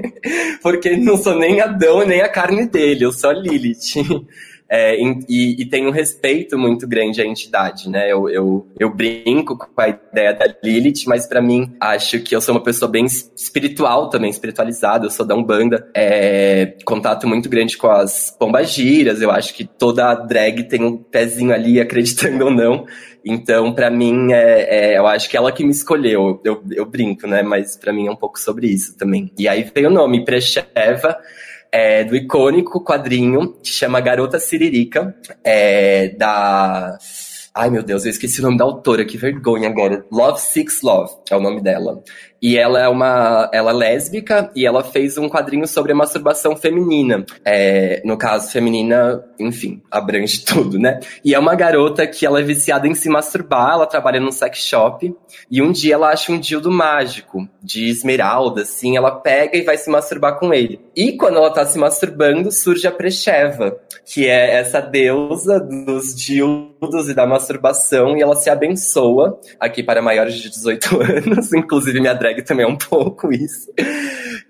porque 0.63 0.97
não 0.97 1.17
sou 1.17 1.37
nem 1.37 1.61
Adão 1.61 2.07
nem 2.07 2.21
a 2.21 2.29
carne 2.29 2.67
dele, 2.67 3.05
eu 3.05 3.11
sou 3.11 3.31
a 3.31 3.33
Lilith. 3.33 3.97
É, 4.71 5.01
e, 5.01 5.63
e, 5.63 5.65
tem 5.65 5.87
um 5.87 5.91
respeito 5.91 6.59
muito 6.59 6.87
grande 6.87 7.23
à 7.23 7.25
entidade, 7.25 7.89
né? 7.89 8.13
Eu, 8.13 8.29
eu, 8.29 8.67
eu 8.79 8.95
brinco 8.95 9.57
com 9.57 9.67
a 9.81 9.89
ideia 9.89 10.35
da 10.35 10.45
Lilith, 10.63 11.05
mas 11.07 11.27
para 11.27 11.41
mim 11.41 11.75
acho 11.81 12.21
que 12.21 12.37
eu 12.37 12.41
sou 12.41 12.55
uma 12.55 12.63
pessoa 12.63 12.91
bem 12.91 13.07
espiritual 13.07 14.11
também, 14.11 14.29
espiritualizada. 14.29 15.07
Eu 15.07 15.11
sou 15.11 15.25
da 15.25 15.35
Umbanda, 15.35 15.89
é, 15.95 16.75
contato 16.85 17.27
muito 17.27 17.49
grande 17.49 17.79
com 17.79 17.89
as 17.89 18.31
pombagiras. 18.31 19.23
Eu 19.23 19.31
acho 19.31 19.55
que 19.55 19.65
toda 19.65 20.15
drag 20.15 20.65
tem 20.65 20.85
um 20.85 20.99
pezinho 20.99 21.55
ali, 21.55 21.81
acreditando 21.81 22.45
ou 22.45 22.51
não. 22.51 22.85
Então, 23.25 23.73
para 23.73 23.91
mim, 23.91 24.33
é, 24.33 24.93
é, 24.93 24.99
eu 24.99 25.07
acho 25.07 25.31
que 25.31 25.37
ela 25.37 25.51
que 25.51 25.65
me 25.65 25.71
escolheu. 25.71 26.43
Eu, 26.45 26.63
eu 26.73 26.85
brinco, 26.85 27.27
né? 27.27 27.43
Mas 27.43 27.75
para 27.75 27.93
mim 27.93 28.07
é 28.07 28.11
um 28.11 28.17
pouco 28.17 28.39
sobre 28.39 28.67
isso 28.67 28.99
também. 28.99 29.33
E 29.39 29.49
aí 29.49 29.67
veio 29.75 29.89
o 29.89 29.93
nome 29.93 30.27
Precheva 30.27 31.19
é, 31.73 32.05
do 32.05 32.17
icônico 32.17 32.83
quadrinho 32.83 33.55
que 33.63 33.71
chama 33.71 34.01
Garota 34.01 34.39
Siririca, 34.39 35.15
é, 35.45 36.09
da. 36.17 36.99
Ai 37.55 37.71
meu 37.71 37.83
Deus, 37.83 38.05
eu 38.05 38.11
esqueci 38.11 38.41
o 38.41 38.45
nome 38.45 38.57
da 38.57 38.65
autora, 38.65 39.05
que 39.05 39.17
vergonha 39.17 39.69
agora. 39.69 40.05
Love 40.13 40.41
Six 40.41 40.81
Love 40.83 41.13
é 41.31 41.37
o 41.37 41.41
nome 41.41 41.61
dela. 41.61 42.03
E 42.41 42.57
ela 42.57 42.81
é 42.81 42.89
uma. 42.89 43.51
Ela 43.53 43.71
é 43.71 43.75
lésbica 43.75 44.51
e 44.55 44.67
ela 44.67 44.85
fez 44.85 45.19
um 45.19 45.29
quadrinho 45.29 45.67
sobre 45.67 45.93
a 45.93 45.95
masturbação 45.95 46.57
feminina. 46.57 47.25
É, 47.45 48.01
no 48.05 48.17
caso, 48.17 48.51
feminina, 48.51 49.25
enfim, 49.39 49.83
abrange 49.91 50.43
tudo, 50.47 50.79
né? 50.79 51.01
E 51.25 51.35
é 51.35 51.39
uma 51.39 51.55
garota 51.55 52.07
que 52.07 52.25
ela 52.25 52.41
é 52.41 52.43
viciada 52.43 52.87
em 52.87 52.95
se 52.95 53.09
masturbar, 53.09 53.73
ela 53.73 53.87
trabalha 53.87 54.21
num 54.21 54.33
sex 54.33 54.59
shop. 54.59 55.15
E 55.51 55.61
um 55.61 55.73
dia 55.73 55.95
ela 55.95 56.11
acha 56.11 56.33
um 56.33 56.39
dildo 56.39 56.71
mágico, 56.71 57.49
de 57.63 57.89
esmeralda, 57.89 58.63
assim, 58.63 58.97
ela 58.97 59.11
pega 59.11 59.57
e 59.57 59.63
vai 59.63 59.77
se 59.77 59.91
masturbar 59.91 60.39
com 60.39 60.55
ele. 60.55 60.81
E 60.95 61.13
quando 61.13 61.37
ela 61.37 61.51
tá 61.51 61.67
se 61.67 61.79
masturbando, 61.79 62.53
surge 62.53 62.87
a 62.87 62.93
Precheva, 62.93 63.79
que 64.05 64.27
é 64.27 64.57
essa 64.57 64.81
deusa 64.81 65.61
dos 65.61 66.15
dildos 66.15 66.68
e 67.09 67.15
da 67.15 67.27
masturbação, 67.27 68.17
e 68.17 68.23
ela 68.23 68.37
se 68.37 68.49
abençoa, 68.49 69.39
aqui 69.59 69.83
para 69.83 70.01
maiores 70.03 70.35
de 70.35 70.49
18 70.49 71.01
anos, 71.03 71.53
inclusive 71.53 72.01
minha 72.01 72.15
drag 72.15 72.43
também 72.43 72.65
é 72.65 72.69
um 72.69 72.77
pouco 72.77 73.33
isso. 73.33 73.73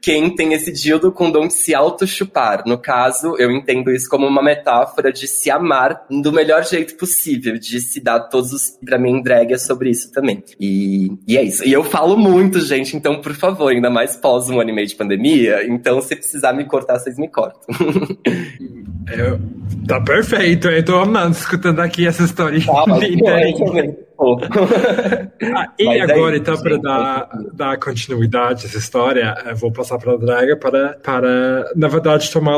Quem 0.00 0.34
tem 0.34 0.52
esse 0.52 0.72
dildo 0.72 1.10
com 1.10 1.30
dom 1.30 1.48
de 1.48 1.54
se 1.54 1.74
auto-chupar. 1.74 2.62
No 2.66 2.78
caso, 2.78 3.34
eu 3.38 3.50
entendo 3.50 3.90
isso 3.90 4.08
como 4.08 4.26
uma 4.26 4.42
metáfora 4.42 5.12
de 5.12 5.26
se 5.26 5.50
amar 5.50 6.06
do 6.08 6.32
melhor 6.32 6.64
jeito 6.64 6.96
possível, 6.96 7.58
de 7.58 7.80
se 7.80 8.00
dar 8.00 8.20
todos 8.20 8.52
os. 8.52 8.78
Pra 8.84 8.98
mim, 8.98 9.22
drag 9.22 9.52
é 9.52 9.58
sobre 9.58 9.90
isso 9.90 10.12
também. 10.12 10.42
E, 10.60 11.10
e 11.26 11.36
é 11.36 11.42
isso. 11.42 11.66
E 11.66 11.72
eu 11.72 11.82
falo 11.82 12.16
muito, 12.16 12.60
gente, 12.60 12.96
então, 12.96 13.20
por 13.20 13.34
favor, 13.34 13.72
ainda 13.72 13.90
mais 13.90 14.16
pós 14.16 14.48
um 14.48 14.60
ano 14.60 14.70
e 14.70 14.72
meio 14.72 14.86
de 14.86 14.94
pandemia, 14.94 15.66
então, 15.66 16.00
se 16.00 16.14
precisar 16.14 16.52
me 16.52 16.64
cortar, 16.64 16.98
vocês 16.98 17.18
me 17.18 17.28
cortam. 17.28 17.60
Eu, 19.10 19.40
tá 19.86 20.00
perfeito, 20.00 20.68
eu 20.68 20.84
tô 20.84 20.98
amando 20.98 21.32
escutando 21.32 21.80
aqui 21.80 22.06
essa 22.06 22.24
história. 22.24 22.60
Tá, 22.64 24.07
ah, 25.54 25.72
e 25.78 25.84
Mas 25.84 26.10
agora, 26.10 26.36
é 26.36 26.38
então, 26.38 26.56
para 26.60 26.76
dar, 26.76 27.28
dar 27.52 27.78
continuidade 27.78 28.64
a 28.64 28.68
essa 28.68 28.78
história, 28.78 29.34
vou 29.56 29.72
passar 29.72 29.98
para 29.98 30.12
a 30.12 30.16
Draga 30.16 30.56
para, 30.56 30.98
para, 31.02 31.72
na 31.74 31.88
verdade, 31.88 32.30
tomar 32.30 32.56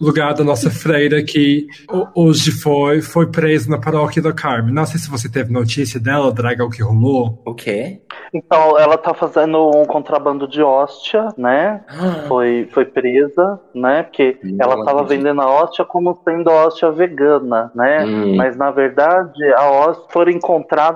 lugar 0.00 0.34
da 0.34 0.44
nossa 0.44 0.70
freira 0.70 1.22
que 1.22 1.66
hoje 2.14 2.50
foi, 2.50 3.00
foi 3.00 3.30
presa 3.30 3.70
na 3.70 3.80
paróquia 3.80 4.22
do 4.22 4.34
Carme. 4.34 4.72
Não 4.72 4.84
sei 4.86 4.98
se 5.00 5.10
você 5.10 5.30
teve 5.30 5.52
notícia 5.52 5.98
dela, 5.98 6.32
Draga, 6.32 6.64
o 6.64 6.70
que 6.70 6.82
rolou. 6.82 7.42
O 7.44 7.54
quê? 7.54 8.00
Então, 8.32 8.78
ela 8.78 8.98
tá 8.98 9.14
fazendo 9.14 9.70
um 9.74 9.84
contrabando 9.84 10.46
de 10.46 10.62
hóstia, 10.62 11.28
né? 11.36 11.84
Foi, 12.28 12.68
foi 12.72 12.84
presa, 12.84 13.58
né? 13.74 14.02
Porque 14.02 14.38
Não, 14.42 14.58
ela 14.60 14.84
tava 14.84 15.04
vendendo 15.04 15.40
a 15.40 15.50
hóstia 15.50 15.84
como 15.84 16.18
sendo 16.24 16.50
hóstia 16.50 16.90
vegana, 16.90 17.70
né? 17.74 18.04
Hum. 18.04 18.36
Mas, 18.36 18.56
na 18.56 18.70
verdade, 18.70 19.42
a 19.54 19.70
hóstia 19.70 20.04
foram 20.10 20.32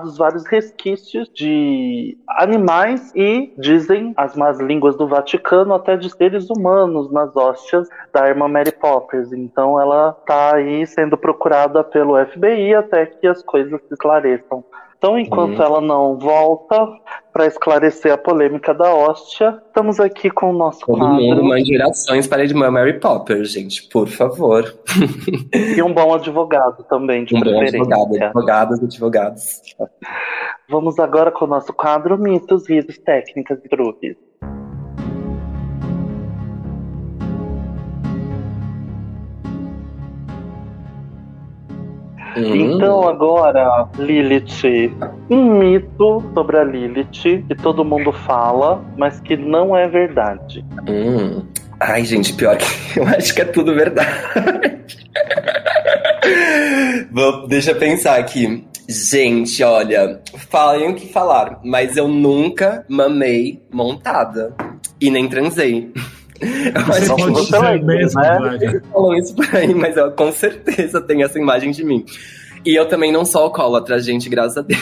encontrados 0.01 0.17
vários 0.17 0.45
resquícios 0.45 1.29
de 1.33 2.17
animais 2.27 3.11
e, 3.15 3.53
dizem 3.57 4.13
as 4.17 4.35
más 4.35 4.59
línguas 4.59 4.95
do 4.95 5.07
Vaticano, 5.07 5.73
até 5.73 5.95
de 5.95 6.09
seres 6.09 6.49
humanos 6.49 7.11
nas 7.11 7.35
hóstias 7.35 7.87
da 8.11 8.27
irmã 8.27 8.47
Mary 8.47 8.71
Poppers. 8.71 9.31
Então, 9.31 9.79
ela 9.79 10.13
tá 10.25 10.55
aí 10.55 10.85
sendo 10.87 11.17
procurada 11.17 11.83
pelo 11.83 12.17
FBI 12.25 12.73
até 12.75 13.05
que 13.05 13.27
as 13.27 13.41
coisas 13.43 13.79
se 13.87 13.93
esclareçam. 13.93 14.63
Então, 15.01 15.17
enquanto 15.17 15.57
uhum. 15.57 15.63
ela 15.63 15.81
não 15.81 16.15
volta 16.15 16.87
para 17.33 17.47
esclarecer 17.47 18.13
a 18.13 18.17
polêmica 18.19 18.71
da 18.71 18.93
hóstia, 18.93 19.59
estamos 19.65 19.99
aqui 19.99 20.29
com 20.29 20.51
o 20.51 20.53
nosso 20.53 20.85
Todo 20.85 20.99
quadro. 20.99 21.15
mundo 21.15 21.43
mande 21.43 21.65
gerações 21.69 22.27
para 22.27 22.43
a 22.43 22.45
irmã 22.45 22.69
Mary 22.69 22.99
Popper, 22.99 23.43
gente, 23.43 23.89
por 23.89 24.07
favor. 24.07 24.63
E 25.75 25.81
um 25.81 25.91
bom 25.91 26.13
advogado 26.13 26.83
também, 26.83 27.25
de 27.25 27.35
um 27.35 27.39
preferência. 27.39 27.79
Bom 27.79 27.85
advogado, 27.85 28.25
advogados, 28.25 28.83
advogados. 28.83 29.61
Vamos 30.69 30.99
agora 30.99 31.31
com 31.31 31.45
o 31.45 31.47
nosso 31.47 31.73
quadro 31.73 32.15
Mitos, 32.15 32.69
Risos, 32.69 32.99
Técnicas 32.99 33.57
e 33.65 33.69
Truques. 33.69 34.15
Uhum. 42.35 42.55
Então 42.55 43.07
agora, 43.07 43.87
Lilith, 43.97 44.91
um 45.29 45.59
mito 45.59 46.23
sobre 46.33 46.57
a 46.57 46.63
Lilith 46.63 47.43
que 47.47 47.55
todo 47.55 47.83
mundo 47.83 48.11
fala, 48.11 48.83
mas 48.97 49.19
que 49.19 49.35
não 49.35 49.75
é 49.75 49.87
verdade. 49.87 50.65
Hum. 50.87 51.43
Ai, 51.79 52.05
gente, 52.05 52.33
pior 52.33 52.57
que 52.57 52.65
eu 52.99 53.07
acho 53.07 53.33
que 53.33 53.41
é 53.41 53.45
tudo 53.45 53.73
verdade. 53.73 54.11
Vou, 57.11 57.47
deixa 57.47 57.71
eu 57.71 57.75
pensar 57.75 58.19
aqui. 58.19 58.65
Gente, 58.87 59.63
olha, 59.63 60.21
falem 60.49 60.91
o 60.91 60.95
que 60.95 61.11
falar, 61.11 61.59
mas 61.63 61.97
eu 61.97 62.07
nunca 62.07 62.85
mamei 62.87 63.61
montada 63.71 64.55
e 64.99 65.09
nem 65.09 65.27
transei. 65.27 65.91
Você 66.41 67.07
pode 67.07 67.33
dizer 67.33 67.83
mesmo, 67.83 68.21
né? 68.21 68.81
Falou 68.91 69.15
isso 69.15 69.35
por 69.35 69.55
aí, 69.55 69.73
mas 69.73 69.95
eu 69.95 70.11
com 70.11 70.31
certeza 70.31 70.99
tenho 71.01 71.23
essa 71.23 71.37
imagem 71.37 71.71
de 71.71 71.83
mim. 71.83 72.05
E 72.65 72.75
eu 72.75 72.87
também 72.87 73.11
não 73.11 73.25
sou 73.25 73.43
alcoólatra, 73.43 73.99
gente, 73.99 74.29
graças 74.29 74.57
a 74.57 74.61
Deus. 74.61 74.81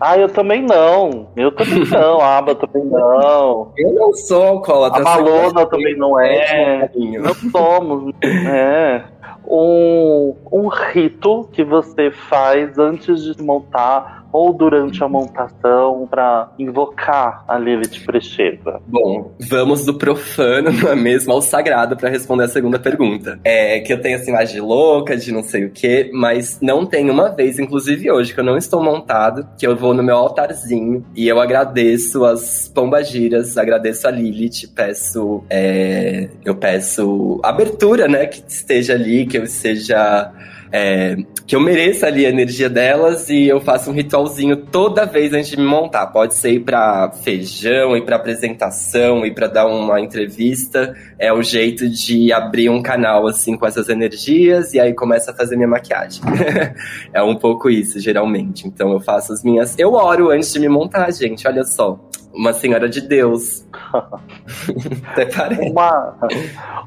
Ah, 0.00 0.18
eu 0.18 0.28
também 0.28 0.62
não. 0.62 1.30
Eu 1.36 1.50
também 1.52 1.84
não. 1.86 2.20
A 2.20 2.38
Aba 2.38 2.54
também 2.54 2.84
não. 2.84 3.72
Eu 3.76 3.92
não 3.94 4.12
sou 4.12 4.42
alcoólatra. 4.42 5.00
A 5.00 5.04
Malona 5.04 5.66
também 5.66 5.96
não 5.96 6.20
é. 6.20 6.90
Não 6.94 7.34
somos. 7.50 8.14
É. 8.22 9.02
Um, 9.46 10.34
um 10.52 10.68
rito 10.68 11.48
que 11.52 11.64
você 11.64 12.10
faz 12.10 12.78
antes 12.78 13.22
de 13.22 13.42
montar 13.42 14.27
ou 14.32 14.52
durante 14.52 15.02
a 15.02 15.08
montação 15.08 16.06
para 16.08 16.50
invocar 16.58 17.44
a 17.48 17.58
Lilith 17.58 18.04
Precheva? 18.04 18.80
Bom, 18.86 19.32
vamos 19.40 19.84
do 19.84 19.94
profano, 19.94 20.70
não 20.82 20.90
é 20.90 20.96
mesmo, 20.96 21.32
ao 21.32 21.42
sagrado 21.42 21.96
para 21.96 22.08
responder 22.08 22.44
a 22.44 22.48
segunda 22.48 22.78
pergunta. 22.78 23.38
É 23.44 23.80
que 23.80 23.92
eu 23.92 24.00
tenho 24.00 24.16
essa 24.16 24.30
imagem 24.30 24.60
louca 24.60 25.16
de 25.16 25.32
não 25.32 25.42
sei 25.42 25.64
o 25.64 25.70
que, 25.70 26.10
mas 26.12 26.58
não 26.60 26.84
tem 26.84 27.10
uma 27.10 27.28
vez, 27.28 27.58
inclusive 27.58 28.10
hoje, 28.10 28.34
que 28.34 28.40
eu 28.40 28.44
não 28.44 28.56
estou 28.56 28.82
montado, 28.82 29.46
que 29.58 29.66
eu 29.66 29.76
vou 29.76 29.94
no 29.94 30.02
meu 30.02 30.16
altarzinho 30.16 31.04
e 31.14 31.28
eu 31.28 31.40
agradeço 31.40 32.24
as 32.24 32.68
pombagiras, 32.68 33.56
agradeço 33.56 34.06
a 34.06 34.10
Lilith, 34.10 34.68
peço, 34.74 35.42
é, 35.48 36.28
eu 36.44 36.54
peço 36.54 37.40
abertura, 37.42 38.08
né, 38.08 38.26
que 38.26 38.42
esteja 38.46 38.94
ali, 38.94 39.26
que 39.26 39.38
eu 39.38 39.46
seja 39.46 40.32
é, 40.72 41.16
que 41.46 41.56
eu 41.56 41.60
mereça 41.60 42.06
ali 42.06 42.26
a 42.26 42.28
energia 42.28 42.68
delas 42.68 43.28
e 43.28 43.46
eu 43.46 43.60
faço 43.60 43.90
um 43.90 43.94
ritualzinho 43.94 44.56
toda 44.56 45.06
vez 45.06 45.32
antes 45.32 45.50
de 45.50 45.56
me 45.56 45.64
montar. 45.64 46.06
Pode 46.08 46.34
ser 46.34 46.52
ir 46.52 46.60
pra 46.60 47.10
feijão, 47.10 47.96
ir 47.96 48.04
pra 48.04 48.16
apresentação, 48.16 49.24
ir 49.24 49.34
pra 49.34 49.46
dar 49.46 49.66
uma 49.66 50.00
entrevista. 50.00 50.94
É 51.18 51.32
o 51.32 51.42
jeito 51.42 51.88
de 51.88 52.32
abrir 52.32 52.68
um 52.68 52.82
canal 52.82 53.26
assim 53.26 53.56
com 53.56 53.66
essas 53.66 53.88
energias 53.88 54.74
e 54.74 54.80
aí 54.80 54.94
começa 54.94 55.30
a 55.30 55.34
fazer 55.34 55.56
minha 55.56 55.68
maquiagem. 55.68 56.22
é 57.12 57.22
um 57.22 57.34
pouco 57.34 57.70
isso, 57.70 57.98
geralmente. 57.98 58.66
Então 58.66 58.92
eu 58.92 59.00
faço 59.00 59.32
as 59.32 59.42
minhas. 59.42 59.78
Eu 59.78 59.94
oro 59.94 60.30
antes 60.30 60.52
de 60.52 60.60
me 60.60 60.68
montar, 60.68 61.10
gente. 61.10 61.46
Olha 61.48 61.64
só 61.64 62.07
uma 62.32 62.52
senhora 62.52 62.88
de 62.88 63.00
Deus. 63.00 63.66
Até 65.12 65.26
parece. 65.26 65.70
Uma, 65.70 66.16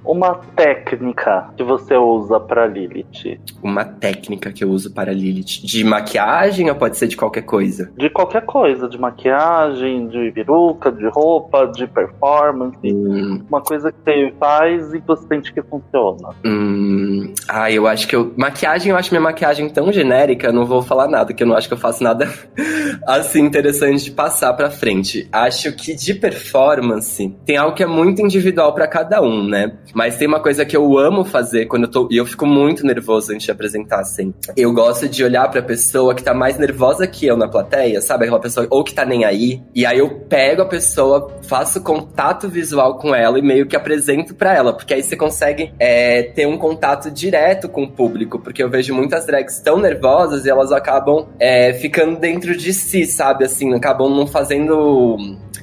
uma 0.05 0.35
técnica 0.55 1.49
que 1.57 1.63
você 1.63 1.95
usa 1.95 2.39
para 2.39 2.67
Lilith. 2.67 3.39
Uma 3.61 3.83
técnica 3.83 4.51
que 4.51 4.63
eu 4.63 4.69
uso 4.69 4.93
para 4.93 5.11
Lilith. 5.11 5.65
De 5.65 5.83
maquiagem 5.83 6.69
ou 6.69 6.75
pode 6.75 6.97
ser 6.97 7.07
de 7.07 7.17
qualquer 7.17 7.43
coisa? 7.43 7.91
De 7.97 8.09
qualquer 8.09 8.45
coisa. 8.45 8.87
De 8.87 8.97
maquiagem, 8.97 10.07
de 10.07 10.31
peruca, 10.31 10.91
de 10.91 11.07
roupa, 11.09 11.67
de 11.67 11.87
performance. 11.87 12.77
Hum. 12.83 13.43
Uma 13.49 13.61
coisa 13.61 13.91
que 13.91 13.97
você 14.03 14.33
faz 14.39 14.93
e 14.93 14.99
você 14.99 15.27
sente 15.27 15.53
que 15.53 15.61
funciona. 15.61 16.29
Hum. 16.45 17.33
Ah, 17.47 17.71
eu 17.71 17.87
acho 17.87 18.07
que 18.07 18.15
eu. 18.15 18.33
Maquiagem, 18.37 18.91
eu 18.91 18.97
acho 18.97 19.11
minha 19.11 19.21
maquiagem 19.21 19.69
tão 19.69 19.91
genérica, 19.91 20.51
não 20.51 20.65
vou 20.65 20.81
falar 20.81 21.07
nada, 21.07 21.33
que 21.33 21.43
eu 21.43 21.47
não 21.47 21.55
acho 21.55 21.67
que 21.67 21.73
eu 21.73 21.77
faço 21.77 22.03
nada 22.03 22.27
assim 23.05 23.41
interessante 23.41 24.05
de 24.05 24.11
passar 24.11 24.53
pra 24.53 24.69
frente 24.69 25.27
acho 25.31 25.71
que 25.73 25.95
de 25.95 26.13
performance 26.13 27.35
tem 27.45 27.57
algo 27.57 27.75
que 27.75 27.83
é 27.83 27.87
muito 27.87 28.21
individual 28.21 28.73
para 28.73 28.87
cada 28.87 29.21
um, 29.21 29.47
né? 29.47 29.73
Mas 29.93 30.17
tem 30.17 30.27
uma 30.27 30.41
coisa 30.41 30.65
que 30.65 30.75
eu 30.75 30.97
amo 30.97 31.23
fazer 31.23 31.65
quando 31.65 31.83
eu 31.83 31.91
tô. 31.91 32.07
E 32.11 32.17
eu 32.17 32.25
fico 32.25 32.45
muito 32.45 32.85
nervoso 32.85 33.31
antes 33.31 33.45
de 33.45 33.51
apresentar, 33.51 33.99
assim. 33.99 34.33
Eu 34.55 34.73
gosto 34.73 35.07
de 35.07 35.23
olhar 35.23 35.49
pra 35.49 35.61
pessoa 35.61 36.13
que 36.13 36.23
tá 36.23 36.33
mais 36.33 36.57
nervosa 36.57 37.07
que 37.07 37.25
eu 37.25 37.37
na 37.37 37.47
plateia, 37.47 38.01
sabe? 38.01 38.25
Aquela 38.25 38.39
pessoa, 38.39 38.67
ou 38.69 38.83
que 38.83 38.93
tá 38.93 39.05
nem 39.05 39.25
aí. 39.25 39.61
E 39.73 39.85
aí 39.85 39.99
eu 39.99 40.09
pego 40.27 40.61
a 40.61 40.65
pessoa, 40.65 41.31
faço 41.43 41.81
contato 41.81 42.49
visual 42.49 42.97
com 42.97 43.15
ela 43.15 43.39
e 43.39 43.41
meio 43.41 43.67
que 43.67 43.75
apresento 43.75 44.35
para 44.35 44.55
ela. 44.55 44.73
Porque 44.73 44.93
aí 44.93 45.03
você 45.03 45.15
consegue 45.15 45.73
é, 45.79 46.23
ter 46.23 46.45
um 46.45 46.57
contato 46.57 47.09
direto 47.09 47.69
com 47.69 47.83
o 47.83 47.91
público. 47.91 48.39
Porque 48.39 48.63
eu 48.63 48.69
vejo 48.69 48.93
muitas 48.93 49.25
drags 49.25 49.59
tão 49.59 49.79
nervosas 49.79 50.45
e 50.45 50.49
elas 50.49 50.71
acabam 50.71 51.27
é, 51.39 51.73
ficando 51.73 52.19
dentro 52.19 52.55
de 52.55 52.73
si, 52.73 53.05
sabe? 53.05 53.45
Assim, 53.45 53.73
acabam 53.73 54.09
não 54.09 54.27
fazendo 54.27 55.17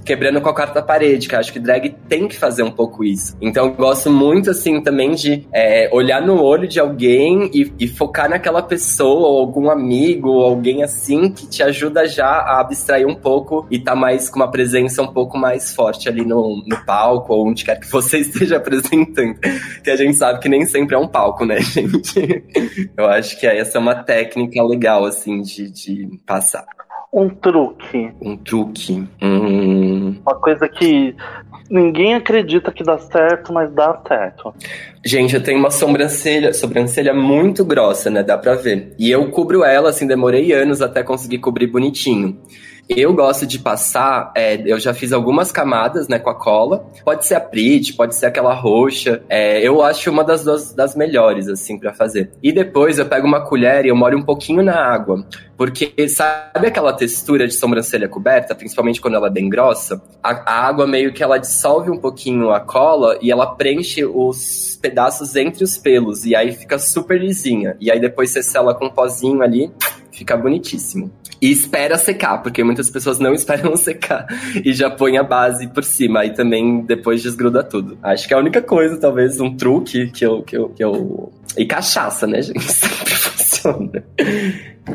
quebrando 0.04 0.40
com 0.40 0.48
a 0.48 0.54
quarta 0.54 0.80
parede, 0.80 1.28
que 1.28 1.36
acho 1.36 1.52
que 1.52 1.60
drag 1.60 1.94
tem 2.08 2.26
que 2.26 2.36
fazer 2.36 2.62
um 2.62 2.70
pouco 2.70 3.04
isso. 3.04 3.36
Então 3.42 3.66
eu 3.66 3.74
gosto 3.74 4.10
muito, 4.10 4.50
assim, 4.50 4.80
também 4.80 5.14
de 5.14 5.46
é, 5.52 5.90
olhar 5.92 6.22
no 6.22 6.42
olho 6.42 6.66
de 6.66 6.80
alguém 6.80 7.50
e, 7.52 7.70
e, 7.78 7.86
focar 7.86 8.28
naquela 8.28 8.62
pessoa, 8.62 9.28
ou 9.28 9.38
algum 9.38 9.70
amigo, 9.70 10.30
ou 10.30 10.44
alguém 10.44 10.82
assim, 10.82 11.30
que 11.30 11.46
te 11.46 11.62
ajuda 11.62 12.08
já 12.08 12.26
a 12.26 12.60
abstrair 12.60 13.06
um 13.06 13.14
pouco 13.14 13.66
e 13.70 13.78
tá 13.78 13.94
mais 13.94 14.30
com 14.30 14.36
uma 14.36 14.50
presença 14.50 15.02
um 15.02 15.12
pouco 15.12 15.36
mais 15.36 15.74
forte 15.74 16.08
ali 16.08 16.24
no, 16.24 16.62
no 16.66 16.84
palco, 16.86 17.34
ou 17.34 17.46
onde 17.46 17.64
quer 17.64 17.78
que 17.78 17.90
você 17.90 18.16
esteja 18.20 18.56
apresentando. 18.56 19.38
que 19.84 19.90
a 19.90 19.96
gente 19.96 20.16
sabe 20.16 20.40
que 20.40 20.48
nem 20.48 20.64
sempre 20.64 20.96
é 20.96 20.98
um 20.98 21.08
palco, 21.08 21.44
né, 21.44 21.60
gente? 21.60 22.44
eu 22.96 23.06
acho 23.06 23.38
que 23.38 23.46
essa 23.46 23.76
é 23.76 23.80
uma 23.80 23.94
técnica 23.94 24.62
legal, 24.62 25.04
assim, 25.04 25.42
de, 25.42 25.70
de 25.70 26.18
passar. 26.26 26.64
Um 27.12 27.28
truque. 27.28 28.12
Um 28.20 28.36
truque. 28.36 29.08
Hum. 29.22 30.16
Uma 30.20 30.34
coisa 30.34 30.68
que 30.68 31.14
ninguém 31.70 32.14
acredita 32.14 32.70
que 32.70 32.84
dá 32.84 32.98
certo, 32.98 33.52
mas 33.52 33.70
dá 33.72 34.00
certo. 34.06 34.54
Gente, 35.04 35.34
eu 35.34 35.42
tenho 35.42 35.58
uma 35.58 35.70
sobrancelha, 35.70 36.52
sobrancelha 36.52 37.14
muito 37.14 37.64
grossa, 37.64 38.10
né? 38.10 38.22
Dá 38.22 38.36
pra 38.36 38.54
ver. 38.54 38.94
E 38.98 39.10
eu 39.10 39.30
cubro 39.30 39.64
ela, 39.64 39.88
assim, 39.88 40.06
demorei 40.06 40.52
anos 40.52 40.82
até 40.82 41.02
conseguir 41.02 41.38
cobrir 41.38 41.66
bonitinho. 41.66 42.36
Eu 42.88 43.12
gosto 43.12 43.46
de 43.46 43.58
passar, 43.58 44.32
é, 44.34 44.62
eu 44.64 44.80
já 44.80 44.94
fiz 44.94 45.12
algumas 45.12 45.52
camadas, 45.52 46.08
né, 46.08 46.18
com 46.18 46.30
a 46.30 46.34
cola. 46.34 46.86
Pode 47.04 47.26
ser 47.26 47.34
a 47.34 47.40
Prit, 47.40 47.92
pode 47.92 48.14
ser 48.14 48.26
aquela 48.26 48.54
roxa. 48.54 49.22
É, 49.28 49.60
eu 49.60 49.82
acho 49.82 50.10
uma 50.10 50.24
das, 50.24 50.42
das, 50.42 50.72
das 50.72 50.96
melhores, 50.96 51.48
assim, 51.48 51.78
para 51.78 51.92
fazer. 51.92 52.30
E 52.42 52.50
depois 52.50 52.98
eu 52.98 53.04
pego 53.04 53.26
uma 53.26 53.44
colher 53.44 53.84
e 53.84 53.88
eu 53.88 53.96
molho 53.96 54.16
um 54.16 54.22
pouquinho 54.22 54.62
na 54.62 54.74
água. 54.74 55.22
Porque 55.54 56.08
sabe 56.08 56.68
aquela 56.68 56.92
textura 56.94 57.46
de 57.46 57.52
sobrancelha 57.52 58.08
coberta, 58.08 58.54
principalmente 58.54 59.00
quando 59.00 59.16
ela 59.16 59.26
é 59.26 59.30
bem 59.30 59.50
grossa? 59.50 60.00
A, 60.22 60.30
a 60.50 60.66
água 60.66 60.86
meio 60.86 61.12
que 61.12 61.22
ela 61.22 61.36
dissolve 61.36 61.90
um 61.90 61.98
pouquinho 61.98 62.50
a 62.52 62.60
cola 62.60 63.18
e 63.20 63.30
ela 63.30 63.54
preenche 63.54 64.04
os 64.04 64.78
pedaços 64.80 65.36
entre 65.36 65.62
os 65.62 65.76
pelos. 65.76 66.24
E 66.24 66.34
aí 66.34 66.52
fica 66.52 66.78
super 66.78 67.20
lisinha. 67.20 67.76
E 67.80 67.90
aí 67.90 68.00
depois 68.00 68.30
você 68.30 68.42
sela 68.42 68.74
com 68.74 68.86
um 68.86 68.90
pozinho 68.90 69.42
ali, 69.42 69.70
fica 70.10 70.36
bonitíssimo. 70.36 71.12
E 71.40 71.50
espera 71.50 71.96
secar, 71.96 72.38
porque 72.38 72.64
muitas 72.64 72.90
pessoas 72.90 73.18
não 73.18 73.32
esperam 73.34 73.76
secar 73.76 74.26
e 74.64 74.72
já 74.72 74.90
põe 74.90 75.16
a 75.16 75.22
base 75.22 75.68
por 75.68 75.84
cima. 75.84 76.20
Aí 76.20 76.30
também 76.30 76.82
depois 76.82 77.22
desgruda 77.22 77.62
tudo. 77.62 77.98
Acho 78.02 78.26
que 78.26 78.34
é 78.34 78.36
a 78.36 78.40
única 78.40 78.60
coisa, 78.60 78.96
talvez, 78.96 79.40
um 79.40 79.56
truque 79.56 80.10
que 80.10 80.24
eu. 80.24 80.42
Que 80.42 80.56
eu, 80.56 80.68
que 80.70 80.82
eu... 80.82 81.32
E 81.56 81.64
cachaça, 81.64 82.26
né, 82.26 82.42
gente? 82.42 82.66
Sempre 83.62 84.02
funciona. 84.04 84.04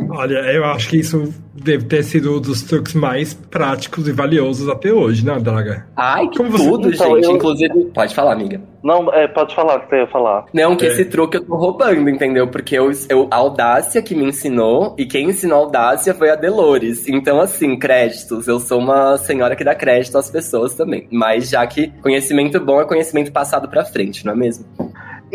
Olha, 0.10 0.40
eu 0.52 0.66
acho 0.66 0.90
que 0.90 0.98
isso 0.98 1.34
deve 1.54 1.86
ter 1.86 2.04
sido 2.04 2.36
um 2.36 2.42
dos 2.42 2.64
truques 2.64 2.94
mais 2.94 3.34
práticos 3.34 4.08
e 4.08 4.12
valiosos 4.12 4.68
até 4.68 4.92
hoje, 4.92 5.26
né, 5.26 5.38
Draga? 5.40 5.86
Ai, 5.96 6.28
que 6.30 6.38
Como 6.38 6.50
você... 6.50 6.64
tudo, 6.70 6.90
então, 6.90 7.16
gente. 7.16 7.26
Eu... 7.26 7.36
Inclusive. 7.36 7.86
Pode 7.94 8.16
falar, 8.16 8.34
amiga. 8.34 8.62
Não, 8.84 9.14
é, 9.14 9.28
pode 9.28 9.56
falar 9.56 9.80
que 9.80 9.90
você 9.90 9.98
ia 9.98 10.08
falar. 10.08 10.46
Não, 10.54 10.76
que 10.76 10.86
é. 10.86 10.90
esse 10.90 11.06
truque 11.06 11.38
eu 11.38 11.46
tô 11.46 11.56
roubando, 11.56 12.10
entendeu? 12.10 12.48
Porque 12.48 12.76
eu, 12.76 12.92
eu, 13.08 13.28
a 13.32 13.38
Audácia 13.38 14.02
que 14.02 14.16
me 14.16 14.26
ensinou, 14.26 14.96
e 14.98 15.06
quem 15.06 15.30
ensinou 15.30 15.60
a 15.60 15.62
Audácia 15.62 16.14
foi 16.14 16.30
a 16.30 16.36
Delores. 16.36 17.08
Então, 17.08 17.40
assim, 17.40 17.78
créditos. 17.78 18.48
Eu 18.48 18.60
sou 18.60 18.80
uma 18.80 19.18
senhora 19.18 19.56
que 19.56 19.64
dá 19.64 19.76
crédito 19.76 20.18
às 20.18 20.30
pessoas 20.30 20.74
também. 20.74 21.08
Mas 21.12 21.50
já 21.50 21.66
que 21.68 21.88
conhecimento 22.02 22.60
bom 22.60 22.82
é 22.82 22.86
conhecimento 22.86 23.32
passado 23.32 23.70
pra 23.70 23.86
frente, 23.86 24.26
não 24.26 24.34
é 24.34 24.36
mesmo? 24.36 24.66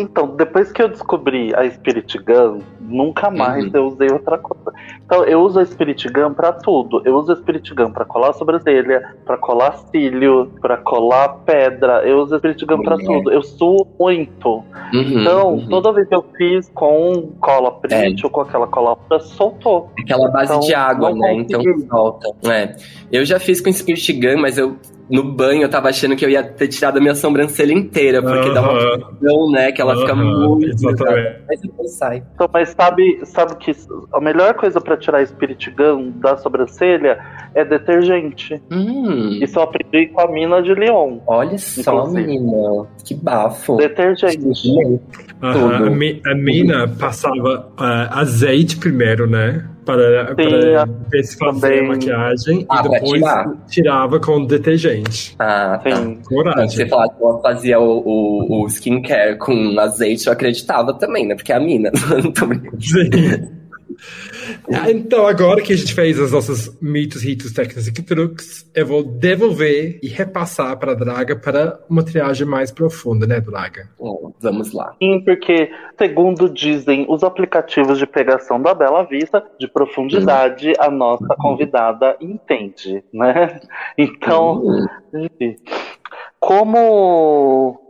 Então, 0.00 0.36
depois 0.36 0.70
que 0.70 0.80
eu 0.80 0.88
descobri 0.88 1.52
a 1.56 1.68
Spirit 1.68 2.18
Gun, 2.18 2.60
nunca 2.80 3.30
mais 3.30 3.64
uhum. 3.64 3.70
eu 3.74 3.86
usei 3.88 4.08
outra 4.08 4.38
coisa. 4.38 4.72
Então, 5.04 5.24
eu 5.24 5.40
uso 5.40 5.58
a 5.58 5.66
Spirit 5.66 6.08
Gun 6.08 6.34
pra 6.34 6.52
tudo. 6.52 7.02
Eu 7.04 7.16
uso 7.16 7.32
a 7.32 7.36
Spirit 7.36 7.74
Gun 7.74 7.90
pra 7.90 8.04
colar 8.04 8.32
sobrancelha, 8.34 9.16
pra 9.26 9.36
colar 9.36 9.76
cílio, 9.90 10.52
pra 10.60 10.76
colar 10.76 11.40
pedra. 11.44 12.06
Eu 12.06 12.20
uso 12.20 12.36
a 12.36 12.38
Spirit 12.38 12.64
Gun 12.64 12.76
uhum. 12.76 12.82
pra 12.84 12.96
tudo. 12.96 13.32
Eu 13.32 13.42
suo 13.42 13.88
muito. 13.98 14.62
Uhum, 14.94 15.20
então, 15.20 15.54
uhum. 15.54 15.68
toda 15.68 15.92
vez 15.92 16.06
que 16.06 16.14
eu 16.14 16.24
fiz 16.36 16.70
com 16.72 17.32
cola 17.40 17.72
print 17.72 18.22
é. 18.22 18.24
ou 18.24 18.30
com 18.30 18.42
aquela 18.42 18.68
cola 18.68 18.96
soltou. 19.18 19.90
Aquela 19.98 20.28
base 20.30 20.52
então, 20.52 20.60
de 20.60 20.74
água, 20.74 21.12
né? 21.12 21.34
Então 21.34 21.60
solta. 21.90 22.28
É. 22.48 22.76
Eu 23.10 23.24
já 23.24 23.40
fiz 23.40 23.60
com 23.60 23.72
Spirit 23.72 24.12
Gun, 24.12 24.40
mas 24.40 24.56
eu 24.58 24.76
no 25.10 25.24
banho 25.24 25.62
eu 25.62 25.68
tava 25.68 25.88
achando 25.88 26.16
que 26.16 26.24
eu 26.24 26.30
ia 26.30 26.42
ter 26.42 26.68
tirado 26.68 26.98
a 26.98 27.00
minha 27.00 27.14
sobrancelha 27.14 27.72
inteira, 27.72 28.22
porque 28.22 28.50
dá 28.50 28.60
uma 28.60 28.78
pressão, 28.78 29.50
né? 29.50 29.72
Que 29.72 29.80
ela 29.80 29.96
fica 29.96 30.14
muito. 30.14 30.66
Exatamente. 30.66 31.42
Mas 31.48 31.60
depois 31.60 31.96
sai. 31.96 32.22
Então, 32.34 32.48
mas 32.52 32.68
sabe, 32.70 33.20
sabe 33.24 33.56
que 33.56 33.72
a 34.12 34.20
melhor 34.20 34.54
coisa 34.54 34.80
para 34.80 34.96
tirar 34.96 35.26
Spirit 35.26 35.70
Gun 35.70 36.12
da 36.16 36.36
sobrancelha 36.36 37.18
é 37.54 37.64
detergente. 37.64 38.60
Hum. 38.70 39.38
Isso 39.42 39.58
eu 39.58 39.62
aprendi 39.62 40.06
com 40.08 40.20
a 40.20 40.30
mina 40.30 40.62
de 40.62 40.74
Leon. 40.74 41.18
Olha 41.26 41.58
só, 41.58 42.06
menina. 42.06 42.86
Que 43.04 43.14
bafo. 43.14 43.76
Detergente. 43.76 44.68
Uhum. 44.68 45.00
A, 45.40 46.32
a 46.32 46.34
mina 46.34 46.88
passava 46.98 47.68
uh, 47.78 48.18
azeite 48.18 48.76
primeiro, 48.76 49.28
né? 49.28 49.64
Para, 49.88 50.34
para 50.34 50.84
ver 51.10 51.22
se 51.24 51.38
fazia 51.38 51.80
a 51.80 51.82
maquiagem 51.82 52.66
ah, 52.68 52.82
e 52.84 52.88
depois 52.90 53.22
tirava 53.70 54.20
com 54.20 54.44
detergente. 54.44 55.34
Ah, 55.38 55.80
tá. 55.82 55.96
Sim. 55.96 56.20
Coragem. 56.26 56.68
Você 56.68 56.86
falava 56.86 57.14
que 57.14 57.24
ela 57.24 57.40
fazia 57.40 57.80
o, 57.80 58.02
o, 58.04 58.64
o 58.64 58.66
skincare 58.66 59.38
com 59.38 59.80
azeite, 59.80 60.26
eu 60.26 60.32
acreditava 60.34 60.92
também, 60.92 61.26
né? 61.26 61.34
Porque 61.34 61.52
é 61.52 61.56
a 61.56 61.60
mina. 61.60 61.90
Sim. 62.78 63.57
Ah, 64.72 64.90
então, 64.90 65.26
agora 65.26 65.60
que 65.60 65.72
a 65.72 65.76
gente 65.76 65.94
fez 65.94 66.18
as 66.18 66.32
nossas 66.32 66.76
mitos, 66.80 67.22
ritos, 67.22 67.52
técnicas 67.52 67.86
e 67.86 67.92
truques, 67.92 68.70
eu 68.74 68.86
vou 68.86 69.02
devolver 69.02 69.98
e 70.02 70.08
repassar 70.08 70.78
para 70.78 70.92
a 70.92 70.94
Draga 70.94 71.36
para 71.36 71.80
uma 71.88 72.02
triagem 72.02 72.46
mais 72.46 72.70
profunda, 72.70 73.26
né, 73.26 73.40
Draga? 73.40 73.88
Bom, 73.98 74.32
vamos 74.40 74.72
lá. 74.72 74.94
Sim, 75.02 75.20
porque, 75.24 75.70
segundo 75.98 76.48
dizem 76.48 77.06
os 77.08 77.22
aplicativos 77.24 77.98
de 77.98 78.06
pegação 78.06 78.60
da 78.60 78.74
Bela 78.74 79.04
Vista, 79.04 79.44
de 79.58 79.68
profundidade, 79.68 80.72
a 80.78 80.90
nossa 80.90 81.34
convidada 81.38 82.16
entende, 82.20 83.02
né? 83.12 83.60
Então, 83.96 84.62
como 86.40 87.80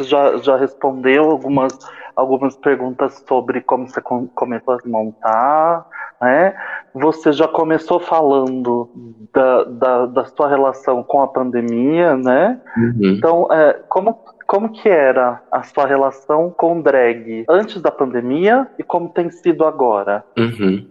já, 0.00 0.36
já 0.38 0.56
respondeu 0.56 1.24
algumas 1.24 1.76
algumas 2.16 2.56
perguntas 2.56 3.22
sobre 3.28 3.60
como 3.60 3.86
você 3.86 4.00
começou 4.00 4.74
a 4.74 4.78
montar, 4.88 5.86
né? 6.20 6.54
Você 6.94 7.30
já 7.32 7.46
começou 7.46 8.00
falando 8.00 8.90
da, 9.32 9.64
da, 9.64 10.06
da 10.06 10.24
sua 10.24 10.48
relação 10.48 11.02
com 11.02 11.20
a 11.20 11.28
pandemia, 11.28 12.16
né? 12.16 12.58
Uhum. 12.76 12.98
Então, 13.02 13.48
é, 13.52 13.74
como 13.88 14.18
como 14.46 14.70
que 14.70 14.88
era 14.88 15.42
a 15.50 15.64
sua 15.64 15.86
relação 15.86 16.50
com 16.56 16.80
drag 16.80 17.44
antes 17.48 17.82
da 17.82 17.90
pandemia 17.90 18.68
e 18.78 18.82
como 18.82 19.08
tem 19.08 19.28
sido 19.28 19.64
agora? 19.64 20.24
Uhum. 20.38 20.86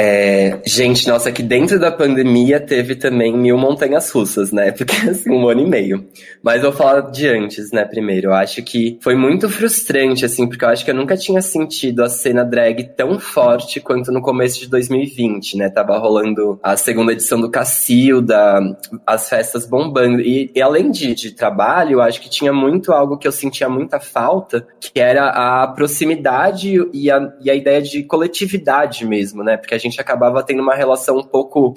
É, 0.00 0.60
gente, 0.64 1.08
nossa, 1.08 1.32
que 1.32 1.42
dentro 1.42 1.76
da 1.76 1.90
pandemia 1.90 2.60
teve 2.60 2.94
também 2.94 3.36
mil 3.36 3.58
montanhas 3.58 4.08
russas, 4.12 4.52
né? 4.52 4.70
Porque 4.70 4.94
assim, 5.10 5.28
um 5.28 5.48
ano 5.48 5.62
e 5.62 5.66
meio. 5.66 6.06
Mas 6.40 6.62
vou 6.62 6.70
falar 6.70 7.00
de 7.10 7.26
antes, 7.26 7.72
né, 7.72 7.84
primeiro. 7.84 8.28
Eu 8.28 8.34
acho 8.34 8.62
que 8.62 8.96
foi 9.00 9.16
muito 9.16 9.48
frustrante, 9.48 10.24
assim, 10.24 10.46
porque 10.46 10.64
eu 10.64 10.68
acho 10.68 10.84
que 10.84 10.92
eu 10.92 10.94
nunca 10.94 11.16
tinha 11.16 11.42
sentido 11.42 12.04
a 12.04 12.08
cena 12.08 12.44
drag 12.44 12.90
tão 12.96 13.18
forte 13.18 13.80
quanto 13.80 14.12
no 14.12 14.22
começo 14.22 14.60
de 14.60 14.68
2020, 14.68 15.56
né? 15.56 15.68
Tava 15.68 15.98
rolando 15.98 16.60
a 16.62 16.76
segunda 16.76 17.12
edição 17.12 17.40
do 17.40 17.50
Cacilda, 17.50 18.60
as 19.04 19.28
festas 19.28 19.66
bombando. 19.66 20.20
E, 20.20 20.48
e 20.54 20.62
além 20.62 20.92
de, 20.92 21.12
de 21.12 21.32
trabalho, 21.32 21.94
eu 21.94 22.02
acho 22.02 22.20
que 22.20 22.30
tinha 22.30 22.52
muito 22.52 22.92
algo 22.92 23.18
que 23.18 23.26
eu 23.26 23.32
sentia 23.32 23.68
muita 23.68 23.98
falta, 23.98 24.64
que 24.78 25.00
era 25.00 25.30
a 25.30 25.66
proximidade 25.66 26.88
e 26.92 27.10
a, 27.10 27.32
e 27.42 27.50
a 27.50 27.54
ideia 27.56 27.82
de 27.82 28.04
coletividade 28.04 29.04
mesmo, 29.04 29.42
né? 29.42 29.56
Porque 29.56 29.74
a 29.74 29.78
gente 29.78 29.87
gente 29.88 30.00
acabava 30.00 30.42
tendo 30.42 30.62
uma 30.62 30.74
relação 30.74 31.18
um 31.18 31.24
pouco 31.24 31.74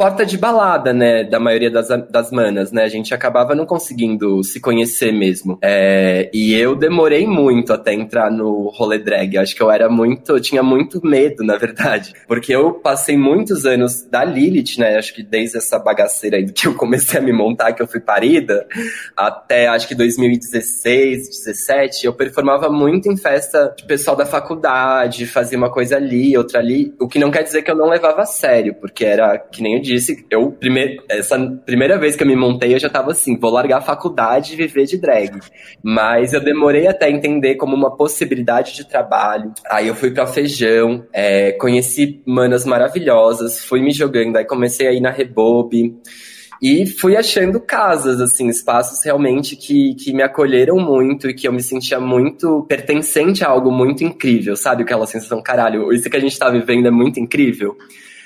porta 0.00 0.24
de 0.24 0.38
balada, 0.38 0.94
né, 0.94 1.24
da 1.24 1.38
maioria 1.38 1.70
das, 1.70 1.88
das 2.08 2.30
manas, 2.30 2.72
né? 2.72 2.84
A 2.84 2.88
gente 2.88 3.12
acabava 3.12 3.54
não 3.54 3.66
conseguindo 3.66 4.42
se 4.42 4.58
conhecer 4.58 5.12
mesmo. 5.12 5.58
É, 5.60 6.30
e 6.32 6.54
eu 6.54 6.74
demorei 6.74 7.26
muito 7.26 7.70
até 7.70 7.92
entrar 7.92 8.30
no 8.30 8.70
rolê 8.70 8.98
drag. 8.98 9.36
Acho 9.36 9.54
que 9.54 9.62
eu 9.62 9.70
era 9.70 9.90
muito, 9.90 10.32
eu 10.32 10.40
tinha 10.40 10.62
muito 10.62 11.06
medo, 11.06 11.44
na 11.44 11.58
verdade. 11.58 12.14
Porque 12.26 12.50
eu 12.50 12.72
passei 12.72 13.14
muitos 13.14 13.66
anos 13.66 14.02
da 14.04 14.24
Lilith, 14.24 14.78
né? 14.78 14.96
Acho 14.96 15.12
que 15.12 15.22
desde 15.22 15.58
essa 15.58 15.78
bagaceira 15.78 16.38
aí 16.38 16.50
que 16.50 16.66
eu 16.66 16.74
comecei 16.74 17.20
a 17.20 17.22
me 17.22 17.30
montar, 17.30 17.74
que 17.74 17.82
eu 17.82 17.86
fui 17.86 18.00
parida, 18.00 18.66
até 19.14 19.68
acho 19.68 19.86
que 19.86 19.94
2016, 19.94 21.28
17, 21.28 22.06
eu 22.06 22.14
performava 22.14 22.70
muito 22.70 23.12
em 23.12 23.18
festa 23.18 23.74
de 23.76 23.84
pessoal 23.84 24.16
da 24.16 24.24
faculdade, 24.24 25.26
fazia 25.26 25.58
uma 25.58 25.70
coisa 25.70 25.96
ali, 25.96 26.38
outra 26.38 26.58
ali. 26.58 26.94
O 26.98 27.06
que 27.06 27.18
não 27.18 27.30
quer 27.30 27.42
dizer 27.42 27.60
que 27.60 27.70
eu 27.70 27.76
não 27.76 27.90
levava 27.90 28.22
a 28.22 28.26
sério, 28.26 28.74
porque 28.80 29.04
era, 29.04 29.36
que 29.36 29.62
nem 29.62 29.78
disse, 29.78 29.89
eu, 30.30 30.52
primeir, 30.52 31.02
essa 31.08 31.38
primeira 31.64 31.98
vez 31.98 32.16
que 32.16 32.22
eu 32.22 32.26
me 32.26 32.36
montei, 32.36 32.74
eu 32.74 32.78
já 32.78 32.88
tava 32.88 33.12
assim, 33.12 33.38
vou 33.38 33.50
largar 33.50 33.78
a 33.78 33.82
faculdade 33.82 34.52
e 34.52 34.56
viver 34.56 34.84
de 34.84 34.98
drag. 34.98 35.38
Mas 35.82 36.32
eu 36.32 36.40
demorei 36.40 36.86
até 36.86 37.10
entender 37.10 37.56
como 37.56 37.74
uma 37.74 37.96
possibilidade 37.96 38.74
de 38.74 38.86
trabalho. 38.86 39.52
Aí 39.70 39.88
eu 39.88 39.94
fui 39.94 40.10
pra 40.10 40.26
Feijão, 40.26 41.06
é, 41.12 41.52
conheci 41.52 42.22
manas 42.26 42.64
maravilhosas, 42.64 43.64
fui 43.64 43.80
me 43.80 43.92
jogando, 43.92 44.36
aí 44.36 44.44
comecei 44.44 44.86
a 44.86 44.92
ir 44.92 45.00
na 45.00 45.10
Rebobe. 45.10 45.96
E 46.62 46.84
fui 46.84 47.16
achando 47.16 47.58
casas, 47.58 48.20
assim, 48.20 48.46
espaços 48.48 49.02
realmente 49.02 49.56
que, 49.56 49.94
que 49.94 50.12
me 50.12 50.22
acolheram 50.22 50.76
muito 50.76 51.30
e 51.30 51.34
que 51.34 51.48
eu 51.48 51.52
me 51.52 51.62
sentia 51.62 51.98
muito 51.98 52.66
pertencente 52.68 53.42
a 53.42 53.48
algo 53.48 53.70
muito 53.70 54.04
incrível, 54.04 54.54
sabe? 54.54 54.82
Aquela 54.82 55.06
sensação, 55.06 55.42
caralho, 55.42 55.90
isso 55.90 56.10
que 56.10 56.16
a 56.18 56.20
gente 56.20 56.38
tá 56.38 56.50
vivendo 56.50 56.86
é 56.86 56.90
muito 56.90 57.18
incrível. 57.18 57.78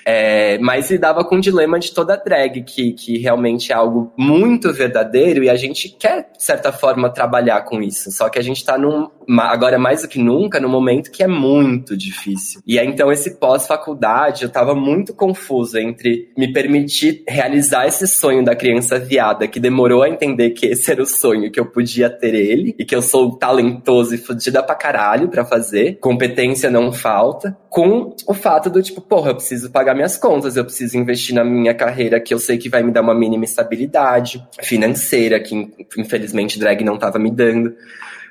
É, 0.06 0.58
mas 0.58 0.90
lidava 0.90 1.24
com 1.24 1.36
o 1.36 1.40
dilema 1.40 1.78
de 1.78 1.92
toda 1.92 2.16
drag, 2.16 2.62
que, 2.62 2.92
que 2.92 3.18
realmente 3.18 3.72
é 3.72 3.74
algo 3.74 4.12
muito 4.16 4.72
verdadeiro 4.72 5.42
e 5.42 5.48
a 5.48 5.56
gente 5.56 5.88
quer, 5.88 6.30
de 6.36 6.44
certa 6.44 6.70
forma, 6.70 7.08
trabalhar 7.08 7.62
com 7.62 7.80
isso. 7.80 8.12
Só 8.12 8.28
que 8.28 8.38
a 8.38 8.42
gente 8.42 8.62
tá 8.62 8.76
num, 8.76 9.08
agora 9.40 9.78
mais 9.78 10.02
do 10.02 10.08
que 10.08 10.18
nunca, 10.18 10.60
num 10.60 10.68
momento 10.68 11.10
que 11.10 11.22
é 11.22 11.28
muito 11.28 11.96
difícil. 11.96 12.60
E 12.66 12.78
aí, 12.78 12.86
então, 12.86 13.10
esse 13.10 13.38
pós-faculdade, 13.38 14.44
eu 14.44 14.48
tava 14.48 14.74
muito 14.74 15.14
confuso 15.14 15.78
entre 15.78 16.30
me 16.36 16.52
permitir 16.52 17.22
realizar 17.28 17.86
esse 17.86 18.06
sonho 18.06 18.44
da 18.44 18.54
criança 18.54 18.98
viada, 18.98 19.48
que 19.48 19.60
demorou 19.60 20.02
a 20.02 20.08
entender 20.08 20.50
que 20.50 20.66
esse 20.66 20.90
era 20.90 21.02
o 21.02 21.06
sonho, 21.06 21.50
que 21.50 21.60
eu 21.60 21.66
podia 21.66 22.08
ter 22.10 22.34
ele, 22.34 22.74
e 22.78 22.84
que 22.84 22.94
eu 22.94 23.02
sou 23.02 23.36
talentoso 23.36 24.14
e 24.14 24.18
fodida 24.18 24.62
pra 24.62 24.74
caralho 24.74 25.28
pra 25.28 25.44
fazer, 25.44 25.98
competência 26.00 26.70
não 26.70 26.92
falta, 26.92 27.56
com 27.68 28.14
o 28.28 28.34
fato 28.34 28.70
do 28.70 28.80
tipo, 28.82 29.00
porra, 29.00 29.30
eu 29.30 29.34
preciso 29.34 29.70
pagar 29.70 29.94
minhas 29.94 30.16
contas, 30.16 30.56
eu 30.56 30.64
preciso 30.64 30.96
investir 30.96 31.34
na 31.34 31.44
minha 31.44 31.74
carreira 31.74 32.20
que 32.20 32.32
eu 32.32 32.38
sei 32.38 32.56
que 32.56 32.68
vai 32.68 32.82
me 32.82 32.92
dar 32.92 33.00
uma 33.00 33.14
mínima 33.14 33.44
estabilidade 33.44 34.40
financeira, 34.62 35.40
que 35.40 35.68
infelizmente 35.98 36.58
drag 36.58 36.84
não 36.84 36.96
tava 36.96 37.18
me 37.18 37.30
dando. 37.30 37.74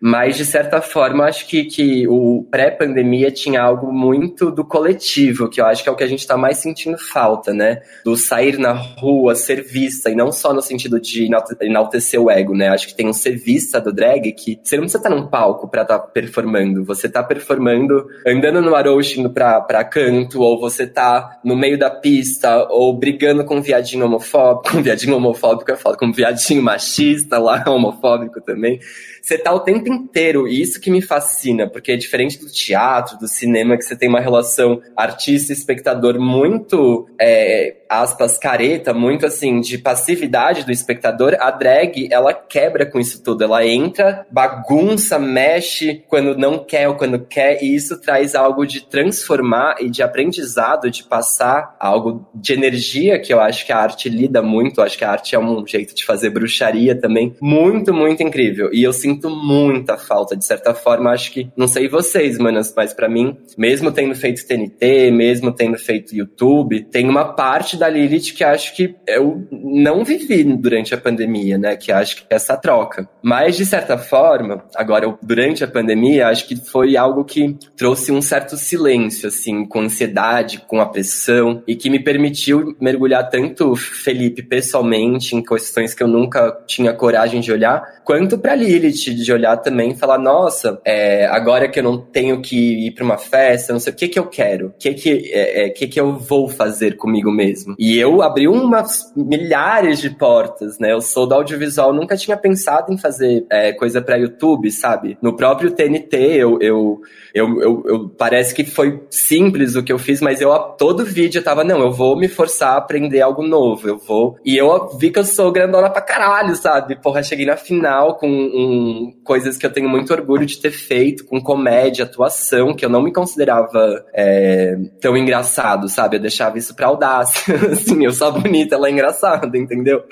Mas, 0.05 0.35
de 0.35 0.43
certa 0.43 0.81
forma, 0.81 1.23
acho 1.23 1.47
que, 1.47 1.63
que 1.63 2.05
o 2.09 2.45
pré-pandemia 2.51 3.31
tinha 3.31 3.61
algo 3.61 3.89
muito 3.89 4.51
do 4.51 4.65
coletivo, 4.65 5.47
que 5.47 5.61
eu 5.61 5.65
acho 5.65 5.81
que 5.81 5.87
é 5.87 5.91
o 5.93 5.95
que 5.95 6.03
a 6.03 6.07
gente 6.07 6.19
está 6.19 6.35
mais 6.35 6.57
sentindo 6.57 6.97
falta, 6.97 7.53
né? 7.53 7.81
Do 8.03 8.17
sair 8.17 8.59
na 8.59 8.73
rua, 8.73 9.33
ser 9.33 9.63
vista, 9.63 10.09
e 10.09 10.15
não 10.15 10.29
só 10.29 10.53
no 10.53 10.61
sentido 10.61 10.99
de 10.99 11.29
enaltecer 11.61 12.19
o 12.19 12.29
ego, 12.29 12.53
né? 12.53 12.67
Acho 12.67 12.85
que 12.85 12.93
tem 12.93 13.07
um 13.07 13.13
ser 13.13 13.37
vista 13.37 13.79
do 13.79 13.93
drag 13.93 14.29
que 14.33 14.59
você 14.61 14.75
não 14.75 14.83
precisa 14.83 14.97
estar 14.97 15.09
num 15.09 15.25
palco 15.25 15.69
para 15.69 15.83
estar 15.83 15.99
tá 15.99 16.05
performando. 16.05 16.83
Você 16.83 17.07
tá 17.07 17.23
performando 17.23 18.05
andando 18.27 18.61
no 18.61 18.75
Aroshi 18.75 19.21
indo 19.21 19.29
pra, 19.29 19.61
pra 19.61 19.85
canto, 19.85 20.41
ou 20.41 20.59
você 20.59 20.85
tá 20.85 21.39
no 21.45 21.55
meio 21.55 21.79
da 21.79 21.89
pista, 21.89 22.67
ou 22.69 22.93
brigando 22.93 23.45
com 23.45 23.55
um 23.55 23.61
viadinho 23.61 24.05
homofóbico, 24.05 24.67
com 24.69 24.79
um 24.79 24.83
viadinho 24.83 25.15
homofóbico 25.15 25.71
é 25.71 25.77
foda, 25.77 25.95
com 25.95 26.07
um 26.07 26.11
viadinho 26.11 26.61
machista 26.61 27.37
lá, 27.37 27.63
homofóbico 27.71 28.41
também. 28.41 28.81
Você 29.21 29.37
tá 29.37 29.53
o 29.53 29.61
tempo 29.61 29.92
inteiro, 29.93 30.47
e 30.47 30.61
isso 30.61 30.79
que 30.79 30.91
me 30.91 31.01
fascina, 31.01 31.69
porque 31.69 31.91
é 31.91 31.95
diferente 31.95 32.39
do 32.39 32.47
teatro, 32.47 33.17
do 33.17 33.27
cinema, 33.27 33.77
que 33.77 33.83
você 33.83 33.95
tem 33.95 34.09
uma 34.09 34.19
relação 34.19 34.81
artista-espectador 34.95 36.19
muito, 36.19 37.07
é, 37.19 37.75
aspas, 38.01 38.37
careta, 38.37 38.93
muito 38.93 39.25
assim, 39.25 39.59
de 39.59 39.77
passividade 39.77 40.65
do 40.65 40.71
espectador, 40.71 41.35
a 41.39 41.51
drag, 41.51 42.07
ela 42.11 42.33
quebra 42.33 42.85
com 42.85 42.99
isso 42.99 43.23
tudo. 43.23 43.43
Ela 43.43 43.65
entra, 43.65 44.25
bagunça, 44.31 45.19
mexe 45.19 46.03
quando 46.07 46.37
não 46.37 46.59
quer 46.59 46.87
ou 46.87 46.95
quando 46.95 47.19
quer, 47.19 47.63
e 47.63 47.75
isso 47.75 47.99
traz 47.99 48.35
algo 48.35 48.65
de 48.65 48.85
transformar 48.85 49.75
e 49.79 49.89
de 49.89 50.01
aprendizado, 50.01 50.89
de 50.89 51.03
passar 51.03 51.75
algo 51.79 52.27
de 52.33 52.53
energia, 52.53 53.19
que 53.19 53.33
eu 53.33 53.39
acho 53.39 53.65
que 53.65 53.71
a 53.71 53.77
arte 53.77 54.09
lida 54.09 54.41
muito, 54.41 54.79
eu 54.79 54.83
acho 54.83 54.97
que 54.97 55.05
a 55.05 55.11
arte 55.11 55.35
é 55.35 55.39
um 55.39 55.65
jeito 55.65 55.95
de 55.95 56.05
fazer 56.05 56.29
bruxaria 56.29 56.99
também, 56.99 57.35
muito, 57.41 57.93
muito 57.93 58.23
incrível. 58.23 58.69
E 58.73 58.83
eu 58.83 58.93
sinto 58.93 59.29
muita 59.29 59.97
falta, 59.97 60.35
de 60.35 60.45
certa 60.45 60.73
forma, 60.73 61.11
acho 61.11 61.31
que, 61.31 61.49
não 61.55 61.67
sei 61.67 61.87
vocês, 61.87 62.37
manas, 62.37 62.73
mas 62.75 62.93
para 62.93 63.09
mim, 63.09 63.37
mesmo 63.57 63.91
tendo 63.91 64.15
feito 64.15 64.45
TNT, 64.45 65.11
mesmo 65.11 65.51
tendo 65.51 65.77
feito 65.77 66.15
YouTube, 66.15 66.83
tem 66.83 67.09
uma 67.09 67.25
parte 67.25 67.77
da 67.83 67.89
Lilith 67.89 68.33
que 68.33 68.43
acho 68.45 68.73
que 68.73 68.95
eu 69.05 69.45
não 69.51 70.05
vivi 70.05 70.43
durante 70.43 70.93
a 70.93 70.97
pandemia, 70.97 71.57
né, 71.57 71.75
que 71.75 71.91
acho 71.91 72.15
que 72.17 72.23
é 72.29 72.35
essa 72.35 72.55
troca. 72.55 73.09
Mas, 73.21 73.57
de 73.57 73.65
certa 73.65 73.97
forma, 73.97 74.63
agora, 74.75 75.17
durante 75.21 75.63
a 75.63 75.67
pandemia, 75.67 76.27
acho 76.27 76.47
que 76.47 76.55
foi 76.55 76.95
algo 76.95 77.25
que 77.25 77.57
trouxe 77.75 78.11
um 78.11 78.21
certo 78.21 78.55
silêncio, 78.55 79.27
assim, 79.27 79.65
com 79.65 79.81
ansiedade, 79.81 80.63
com 80.67 80.79
a 80.79 80.85
pressão, 80.85 81.61
e 81.67 81.75
que 81.75 81.89
me 81.89 81.99
permitiu 81.99 82.75
mergulhar 82.79 83.29
tanto 83.29 83.75
Felipe 83.75 84.41
pessoalmente 84.41 85.35
em 85.35 85.43
questões 85.43 85.93
que 85.93 86.03
eu 86.03 86.07
nunca 86.07 86.57
tinha 86.65 86.93
coragem 86.93 87.41
de 87.41 87.51
olhar, 87.51 88.01
quanto 88.05 88.37
para 88.37 88.55
Lilith, 88.55 89.13
de 89.13 89.33
olhar 89.33 89.57
também 89.57 89.91
e 89.91 89.95
falar, 89.95 90.17
nossa, 90.17 90.79
é, 90.85 91.25
agora 91.25 91.67
que 91.67 91.79
eu 91.79 91.83
não 91.83 91.97
tenho 91.97 92.41
que 92.41 92.87
ir 92.87 92.91
para 92.91 93.03
uma 93.03 93.17
festa, 93.17 93.73
não 93.73 93.79
sei 93.79 93.91
o 93.91 93.95
que 93.95 94.07
que 94.07 94.19
eu 94.19 94.27
quero, 94.27 94.67
o 94.67 94.71
que 94.71 94.93
que, 94.93 95.31
é, 95.33 95.65
é, 95.65 95.69
que 95.69 95.87
que 95.87 95.99
eu 95.99 96.17
vou 96.17 96.47
fazer 96.47 96.95
comigo 96.95 97.31
mesmo. 97.31 97.72
E 97.77 97.97
eu 97.97 98.21
abri 98.21 98.47
umas 98.47 99.11
milhares 99.15 99.99
de 99.99 100.09
portas, 100.09 100.79
né? 100.79 100.91
Eu 100.91 101.01
sou 101.01 101.27
do 101.27 101.35
audiovisual, 101.35 101.93
nunca 101.93 102.15
tinha 102.15 102.37
pensado 102.37 102.91
em 102.91 102.97
fazer 102.97 103.45
é, 103.49 103.73
coisa 103.73 104.01
para 104.01 104.17
YouTube, 104.17 104.71
sabe? 104.71 105.17
No 105.21 105.35
próprio 105.35 105.71
TNT, 105.71 106.15
eu, 106.15 106.57
eu, 106.61 107.01
eu, 107.33 107.61
eu, 107.61 107.83
eu, 107.85 108.09
parece 108.09 108.53
que 108.53 108.63
foi 108.63 109.03
simples 109.09 109.75
o 109.75 109.83
que 109.83 109.91
eu 109.91 109.97
fiz, 109.97 110.21
mas 110.21 110.41
eu 110.41 110.53
todo 110.77 111.05
vídeo 111.05 111.39
eu 111.39 111.43
tava, 111.43 111.63
não, 111.63 111.79
eu 111.79 111.91
vou 111.91 112.17
me 112.17 112.27
forçar 112.27 112.73
a 112.73 112.77
aprender 112.77 113.21
algo 113.21 113.41
novo, 113.43 113.87
eu 113.87 113.97
vou. 113.97 114.37
E 114.45 114.57
eu 114.57 114.97
vi 114.97 115.09
que 115.09 115.19
eu 115.19 115.25
sou 115.25 115.51
grandona 115.51 115.89
pra 115.89 116.01
caralho, 116.01 116.55
sabe? 116.55 116.95
Porra, 117.01 117.23
cheguei 117.23 117.45
na 117.45 117.57
final 117.57 118.15
com 118.17 118.27
um 118.27 119.13
coisas 119.23 119.57
que 119.57 119.65
eu 119.65 119.71
tenho 119.71 119.89
muito 119.89 120.13
orgulho 120.13 120.45
de 120.45 120.59
ter 120.59 120.71
feito, 120.71 121.25
com 121.25 121.41
comédia, 121.41 122.05
atuação, 122.05 122.75
que 122.75 122.85
eu 122.85 122.89
não 122.89 123.01
me 123.01 123.11
considerava 123.11 124.05
é, 124.13 124.75
tão 125.01 125.17
engraçado, 125.17 125.89
sabe? 125.89 126.17
Eu 126.17 126.21
deixava 126.21 126.57
isso 126.57 126.75
pra 126.75 126.87
audácia. 126.87 127.52
assim, 127.71 128.03
eu 128.05 128.11
sou 128.11 128.31
bonita, 128.31 128.75
ela 128.75 128.87
é 128.87 128.91
engraçada, 128.91 129.57
entendeu? 129.57 130.03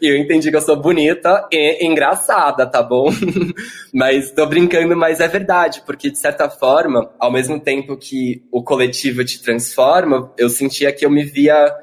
E 0.00 0.08
eu 0.08 0.16
entendi 0.16 0.50
que 0.50 0.56
eu 0.56 0.60
sou 0.60 0.76
bonita 0.76 1.46
e 1.52 1.84
engraçada, 1.84 2.66
tá 2.66 2.82
bom? 2.82 3.10
mas 3.92 4.30
tô 4.30 4.46
brincando, 4.46 4.96
mas 4.96 5.20
é 5.20 5.28
verdade, 5.28 5.82
porque 5.86 6.10
de 6.10 6.18
certa 6.18 6.48
forma, 6.48 7.10
ao 7.18 7.32
mesmo 7.32 7.60
tempo 7.60 7.96
que 7.96 8.42
o 8.50 8.62
coletivo 8.62 9.24
te 9.24 9.42
transforma, 9.42 10.32
eu 10.38 10.48
sentia 10.48 10.92
que 10.92 11.04
eu 11.04 11.10
me 11.10 11.24
via 11.24 11.74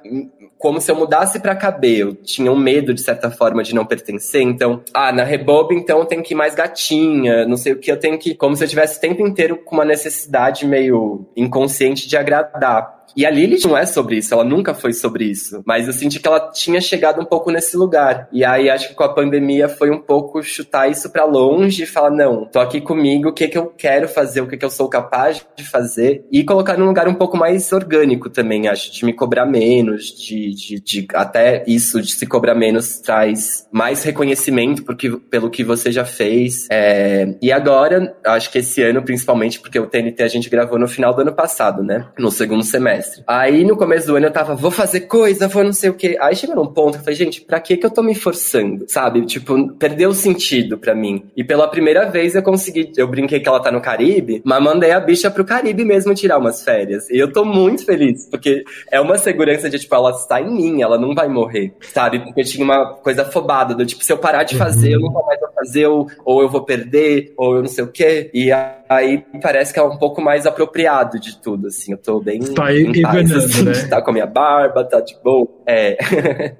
como 0.58 0.82
se 0.82 0.91
eu 0.91 0.95
mudasse 0.95 1.39
para 1.39 1.56
caber. 1.56 1.99
Eu 1.99 2.15
tinha 2.15 2.51
um 2.51 2.58
medo, 2.58 2.93
de 2.93 3.01
certa 3.01 3.30
forma, 3.30 3.63
de 3.63 3.75
não 3.75 3.86
pertencer. 3.86 4.41
Então, 4.41 4.84
ah, 4.93 5.12
na 5.12 5.23
Rebob, 5.23 5.73
então 5.75 5.99
eu 5.99 6.06
tenho 6.06 6.23
que 6.23 6.34
ir 6.34 6.38
mais 6.38 6.56
gatinha, 6.56 7.45
não 7.45 7.58
sei 7.58 7.73
o 7.73 7.80
que, 7.80 7.91
eu 7.91 7.99
tenho 7.99 8.17
que. 8.17 8.36
Como 8.36 8.56
se 8.56 8.63
eu 8.63 8.67
tivesse 8.67 8.97
o 8.97 9.01
tempo 9.01 9.25
inteiro 9.25 9.58
com 9.58 9.75
uma 9.75 9.86
necessidade 9.86 10.65
meio 10.65 11.25
inconsciente 11.36 12.08
de 12.08 12.17
agradar. 12.17 12.97
E 13.17 13.25
a 13.25 13.32
Lilith 13.32 13.65
não 13.65 13.75
é 13.75 13.84
sobre 13.84 14.17
isso, 14.17 14.32
ela 14.32 14.43
nunca 14.43 14.75
foi 14.75 14.93
sobre 14.93 15.25
isso. 15.25 15.63
Mas 15.65 15.88
eu 15.88 15.93
senti 15.93 16.19
que 16.19 16.27
ela 16.27 16.51
tinha 16.51 16.80
chegado 16.80 17.19
um 17.19 17.25
pouco 17.25 17.49
nesse 17.49 17.75
lugar. 17.75 18.30
E 18.32 18.45
aí 18.45 18.69
acho 18.69 18.89
que 18.89 18.93
com 18.93 19.03
a 19.03 19.12
pandemia 19.12 19.67
foi 19.67 19.89
um 19.89 19.97
pouco 19.97 20.43
chutar 20.43 20.88
isso 20.88 21.10
para 21.10 21.25
longe 21.25 21.82
e 21.82 21.88
falar: 21.88 22.12
não, 22.12 22.45
tô 22.45 22.60
aqui 22.60 22.80
comigo, 22.80 23.30
o 23.30 23.34
que 23.34 23.47
que 23.47 23.58
eu 23.58 23.73
quero 23.75 24.08
fazer, 24.08 24.41
o 24.41 24.47
que 24.47 24.56
que 24.56 24.63
eu 24.63 24.69
sou 24.69 24.88
capaz 24.88 25.43
de 25.56 25.63
fazer. 25.63 26.25
E 26.32 26.43
colocar 26.43 26.77
num 26.77 26.86
lugar 26.86 27.08
um 27.08 27.15
pouco 27.15 27.36
mais 27.36 27.71
orgânico 27.71 28.30
também, 28.30 28.67
acho, 28.67 28.91
de 28.91 29.03
me 29.03 29.13
cobrar 29.13 29.47
menos, 29.47 30.15
de, 30.15 30.53
de, 30.53 30.80
de 30.80 31.08
até 31.15 31.63
isso 31.65 31.99
de 31.99 32.13
se 32.13 32.27
cobrar 32.27 32.53
menos 32.53 32.99
traz 32.99 33.67
mais 33.71 34.03
reconhecimento 34.03 34.84
porque, 34.84 35.10
pelo 35.10 35.49
que 35.49 35.63
você 35.63 35.91
já 35.91 36.06
fez. 36.06 36.67
É, 36.69 37.36
e 37.41 37.51
agora, 37.51 38.15
acho 38.23 38.51
que 38.51 38.60
esse 38.60 38.84
ano, 38.84 39.01
principalmente, 39.01 39.60
porque 39.60 39.80
o 39.80 39.88
TNT 39.88 40.21
a 40.21 40.27
gente 40.27 40.49
gravou 40.51 40.77
no 40.77 40.88
final 40.88 41.15
do 41.15 41.21
ano 41.21 41.34
passado, 41.34 41.82
né? 41.82 42.08
No 42.19 42.30
segundo 42.30 42.63
semestre. 42.63 43.07
Aí 43.26 43.63
no 43.63 43.76
começo 43.76 44.08
do 44.08 44.15
ano 44.15 44.28
eu 44.28 44.32
tava, 44.32 44.56
vou 44.56 44.72
fazer 44.72 45.02
coisa, 45.02 45.48
vou 45.48 45.63
não 45.63 45.74
sei 45.74 45.89
o 45.89 45.93
quê. 45.93 46.17
Aí 46.20 46.36
chegou 46.36 46.56
num 46.56 46.67
ponto 46.67 46.93
que 46.93 47.00
eu 47.00 47.04
falei, 47.04 47.15
gente, 47.15 47.41
pra 47.41 47.60
que 47.60 47.78
que 47.78 47.86
eu 47.86 47.91
tô 47.91 48.02
me 48.02 48.15
forçando? 48.15 48.86
Sabe? 48.88 49.26
Tipo, 49.26 49.74
perdeu 49.74 50.10
o 50.10 50.13
sentido 50.13 50.78
pra 50.78 50.96
mim. 50.96 51.24
E 51.36 51.43
pela 51.43 51.67
primeira 51.67 52.10
vez 52.10 52.36
eu 52.36 52.43
consegui, 52.43 52.91
eu 52.98 53.08
brinquei 53.08 53.39
que 53.39 53.48
ela 53.48 53.60
tá 53.60 53.72
no 53.72 53.82
Caribe, 53.82 54.41
mas 54.43 54.63
mandei 54.63 54.91
a 54.91 55.00
bicha 55.00 55.30
pro 55.30 55.46
Caribe 55.46 55.84
mesmo 55.84 56.13
tirar 56.13 56.38
umas 56.38 56.63
férias. 56.63 57.10
E 57.10 57.17
eu 57.17 57.32
tô 57.32 57.43
muito 57.46 57.86
feliz, 57.86 58.28
porque 58.30 58.63
é 58.91 59.00
uma 59.00 59.17
segurança 59.17 59.70
de, 59.70 59.80
tipo, 59.80 59.93
ela 59.96 60.12
está 60.12 60.41
em 60.41 60.52
mim, 60.52 60.82
ela 60.82 60.98
não 60.98 61.13
vai 61.13 61.28
morrer, 61.28 61.74
sabe? 61.93 62.20
Porque 62.20 62.41
eu 62.41 62.46
tinha 62.46 62.63
uma 62.63 62.93
coisa 62.96 63.24
afobada, 63.24 63.74
do 63.74 63.86
tipo, 63.86 64.04
se 64.04 64.12
eu 64.12 64.17
parar 64.17 64.43
de 64.43 64.58
fazer, 64.58 64.93
eu 64.93 65.00
nunca 65.00 65.22
mais 65.26 65.39
vou 65.39 65.50
fazer, 65.54 65.88
ou, 65.88 66.08
ou 66.26 66.41
eu 66.41 66.50
vou 66.50 66.63
perder, 66.63 67.34
ou 67.38 67.56
eu 67.56 67.62
não 67.62 67.70
sei 67.70 67.84
o 67.84 67.88
quê. 67.88 68.30
E 68.34 68.52
aí 68.89 69.24
parece 69.41 69.74
que 69.74 69.80
é 69.80 69.84
um 69.84 69.98
pouco 69.98 70.22
mais 70.22 70.46
apropriado 70.46 71.20
de 71.20 71.38
tudo, 71.38 71.67
assim. 71.67 71.91
Eu 71.91 71.98
tô 71.98 72.20
bem. 72.20 72.39
Tá 72.39 72.65
aí 72.65 72.84
paz, 73.02 73.32
assim, 73.32 73.64
né? 73.64 73.74
Tá 73.88 74.02
com 74.02 74.12
a 74.12 74.14
minha 74.14 74.26
barba, 74.26 74.84
tá 74.84 75.00
de 75.00 75.16
boa. 75.24 75.48
É. 75.68 75.98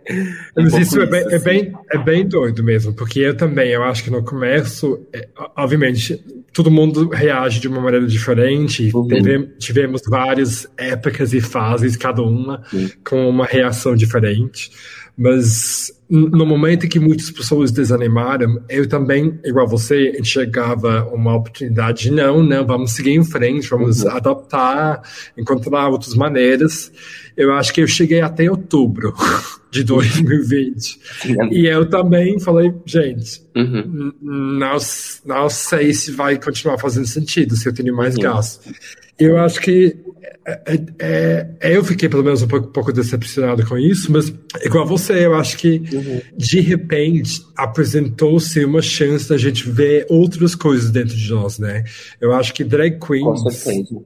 um 0.58 0.64
Mas 0.64 0.74
isso, 0.78 1.02
é, 1.02 1.06
bem, 1.06 1.22
assim. 1.22 1.36
é, 1.36 1.40
bem, 1.40 1.74
é 1.92 1.98
bem 1.98 2.28
doido 2.28 2.64
mesmo, 2.64 2.94
porque 2.94 3.20
eu 3.20 3.36
também, 3.36 3.70
eu 3.70 3.84
acho 3.84 4.04
que 4.04 4.10
no 4.10 4.24
começo, 4.24 5.06
é, 5.14 5.28
obviamente, 5.56 6.24
todo 6.54 6.72
mundo 6.72 7.10
reage 7.10 7.60
de 7.60 7.68
uma 7.68 7.80
maneira 7.80 8.08
diferente. 8.08 8.90
Uhum. 8.94 9.08
Teve, 9.08 9.48
tivemos 9.60 10.02
várias 10.08 10.68
épocas 10.78 11.34
e 11.34 11.42
fases, 11.42 11.96
cada 11.96 12.22
uma 12.22 12.64
uhum. 12.74 12.90
com 13.04 13.30
uma 13.30 13.46
reação 13.46 13.96
diferente. 13.96 14.72
Mas 15.18 15.92
no 16.08 16.46
momento 16.46 16.86
em 16.86 16.90
que 16.90 17.00
muitas 17.00 17.32
pessoas 17.32 17.72
desanimaram, 17.72 18.64
eu 18.70 18.88
também, 18.88 19.40
igual 19.44 19.68
você, 19.68 20.12
enxergava 20.12 21.06
uma 21.12 21.36
oportunidade 21.36 22.04
de 22.04 22.12
não, 22.12 22.44
não, 22.44 22.66
vamos 22.66 22.92
seguir 22.92 23.12
em 23.12 23.24
frente, 23.24 23.68
vamos 23.68 24.04
uhum. 24.04 24.12
adaptar, 24.12 25.02
encontrar 25.36 25.90
outras 25.90 26.14
maneiras. 26.14 26.92
Eu 27.36 27.52
acho 27.54 27.74
que 27.74 27.82
eu 27.82 27.88
cheguei 27.88 28.22
até 28.22 28.50
outubro 28.50 29.14
de 29.72 29.84
2020. 29.84 31.00
e 31.52 31.66
eu 31.66 31.90
também 31.90 32.40
falei, 32.40 32.74
gente, 32.86 33.42
uhum. 33.56 34.14
não, 34.22 34.78
não 35.26 35.50
sei 35.50 35.94
se 35.94 36.12
vai 36.12 36.40
continuar 36.40 36.78
fazendo 36.78 37.08
sentido, 37.08 37.56
se 37.56 37.68
eu 37.68 37.74
tenho 37.74 37.96
mais 37.96 38.16
gasto. 38.16 38.72
Eu 39.20 39.40
acho 39.40 39.60
que 39.60 39.98
é, 40.50 40.80
é, 41.00 41.48
é, 41.60 41.76
eu 41.76 41.84
fiquei 41.84 42.08
pelo 42.08 42.24
menos 42.24 42.42
um 42.42 42.48
pouco, 42.48 42.70
pouco, 42.70 42.94
decepcionado 42.94 43.66
com 43.66 43.78
isso, 43.78 44.10
mas 44.10 44.34
igual 44.64 44.88
você, 44.88 45.26
eu 45.26 45.36
acho 45.36 45.58
que 45.58 45.84
uhum. 45.92 46.22
de 46.38 46.62
repente 46.62 47.46
apresentou-se 47.54 48.64
uma 48.64 48.82
chance 48.82 49.28
da 49.28 49.38
gente 49.38 49.70
ver 49.70 50.06
outras 50.08 50.56
coisas 50.56 50.90
dentro 50.90 51.18
de 51.18 51.30
nós, 51.32 51.60
né? 51.60 51.84
Eu 52.22 52.32
acho 52.32 52.54
que 52.54 52.64
drag 52.64 52.98
queens 52.98 53.42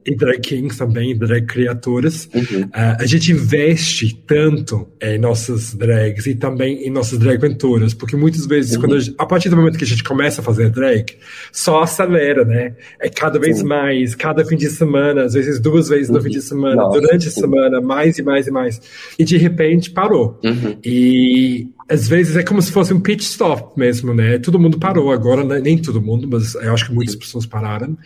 e 0.04 0.16
drag 0.16 0.40
kings 0.40 0.76
também, 0.76 1.16
drag 1.16 1.46
criaturas, 1.46 2.28
uhum. 2.34 2.62
uh, 2.62 2.96
a 2.98 3.06
gente 3.06 3.30
investe 3.30 4.12
tanto 4.26 4.88
em 5.00 5.18
nossas 5.18 5.74
drags 5.74 6.26
e 6.26 6.34
também 6.34 6.84
em 6.84 6.90
nossas 6.90 7.20
drag 7.20 7.36
aventuras, 7.36 7.94
porque 7.94 8.16
muitas 8.16 8.46
vezes, 8.46 8.74
uhum. 8.74 8.80
quando 8.80 8.94
a, 8.96 8.98
gente, 8.98 9.14
a, 9.16 9.26
partir 9.26 9.48
do 9.48 9.54
momento 9.54 9.78
que 9.78 9.84
a 9.84 9.86
gente 9.86 10.02
começa 10.02 10.40
a 10.40 10.44
fazer 10.44 10.70
drag, 10.70 11.06
só 11.52 11.84
acelera, 11.84 12.44
né? 12.44 12.74
É 12.98 13.08
cada 13.08 13.38
vez 13.38 13.62
mais, 13.62 14.16
cada 14.16 14.44
fim 14.44 14.56
de 14.56 14.68
semana, 14.68 15.22
às 15.22 15.34
vezes 15.34 15.60
duas 15.60 15.88
vezes 15.88 16.08
no 16.08 16.20
fim 16.20 16.31
de 16.32 16.42
semana, 16.42 16.76
Nossa, 16.76 17.00
durante 17.00 17.28
a 17.28 17.30
semana, 17.30 17.80
mais 17.80 18.18
e 18.18 18.22
mais 18.22 18.46
e 18.46 18.50
mais. 18.50 18.80
E 19.18 19.24
de 19.24 19.36
repente 19.36 19.90
parou. 19.90 20.38
Uhum. 20.44 20.76
E 20.84 21.68
às 21.88 22.08
vezes 22.08 22.36
é 22.36 22.42
como 22.42 22.62
se 22.62 22.72
fosse 22.72 22.94
um 22.94 23.00
pitch 23.00 23.22
stop 23.22 23.78
mesmo, 23.78 24.14
né? 24.14 24.38
Todo 24.38 24.58
mundo 24.58 24.78
parou 24.78 25.12
agora, 25.12 25.44
né? 25.44 25.60
nem 25.60 25.76
todo 25.76 26.00
mundo, 26.00 26.26
mas 26.30 26.54
eu 26.54 26.72
acho 26.72 26.86
que 26.86 26.94
muitas 26.94 27.14
pessoas 27.14 27.44
pararam. 27.44 27.96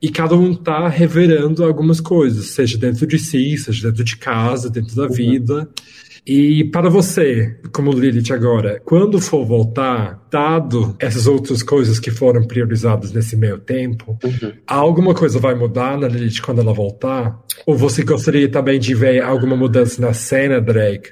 E 0.00 0.08
cada 0.08 0.34
um 0.34 0.54
tá 0.54 0.88
reverando 0.88 1.64
algumas 1.64 2.00
coisas, 2.00 2.46
seja 2.50 2.78
dentro 2.78 3.06
de 3.06 3.18
si, 3.18 3.56
seja 3.58 3.88
dentro 3.88 4.04
de 4.04 4.16
casa, 4.16 4.70
dentro 4.70 4.96
da 4.96 5.04
uhum. 5.04 5.12
vida. 5.12 5.68
E 6.26 6.64
para 6.64 6.88
você, 6.88 7.56
como 7.72 7.92
Lilith 7.92 8.32
agora, 8.32 8.80
quando 8.84 9.20
for 9.20 9.44
voltar, 9.44 10.26
dado 10.30 10.96
essas 10.98 11.26
outras 11.26 11.62
coisas 11.62 11.98
que 11.98 12.10
foram 12.10 12.46
priorizadas 12.46 13.12
nesse 13.12 13.36
meio 13.36 13.58
tempo, 13.58 14.18
uhum. 14.24 14.52
alguma 14.66 15.14
coisa 15.14 15.38
vai 15.38 15.54
mudar 15.54 15.98
na 15.98 16.08
Lilith 16.08 16.40
quando 16.40 16.60
ela 16.60 16.72
voltar? 16.72 17.38
Ou 17.66 17.76
você 17.76 18.02
gostaria 18.02 18.48
também 18.48 18.78
de 18.78 18.94
ver 18.94 19.22
alguma 19.22 19.54
mudança 19.54 20.00
na 20.00 20.14
cena 20.14 20.60
drag 20.60 21.02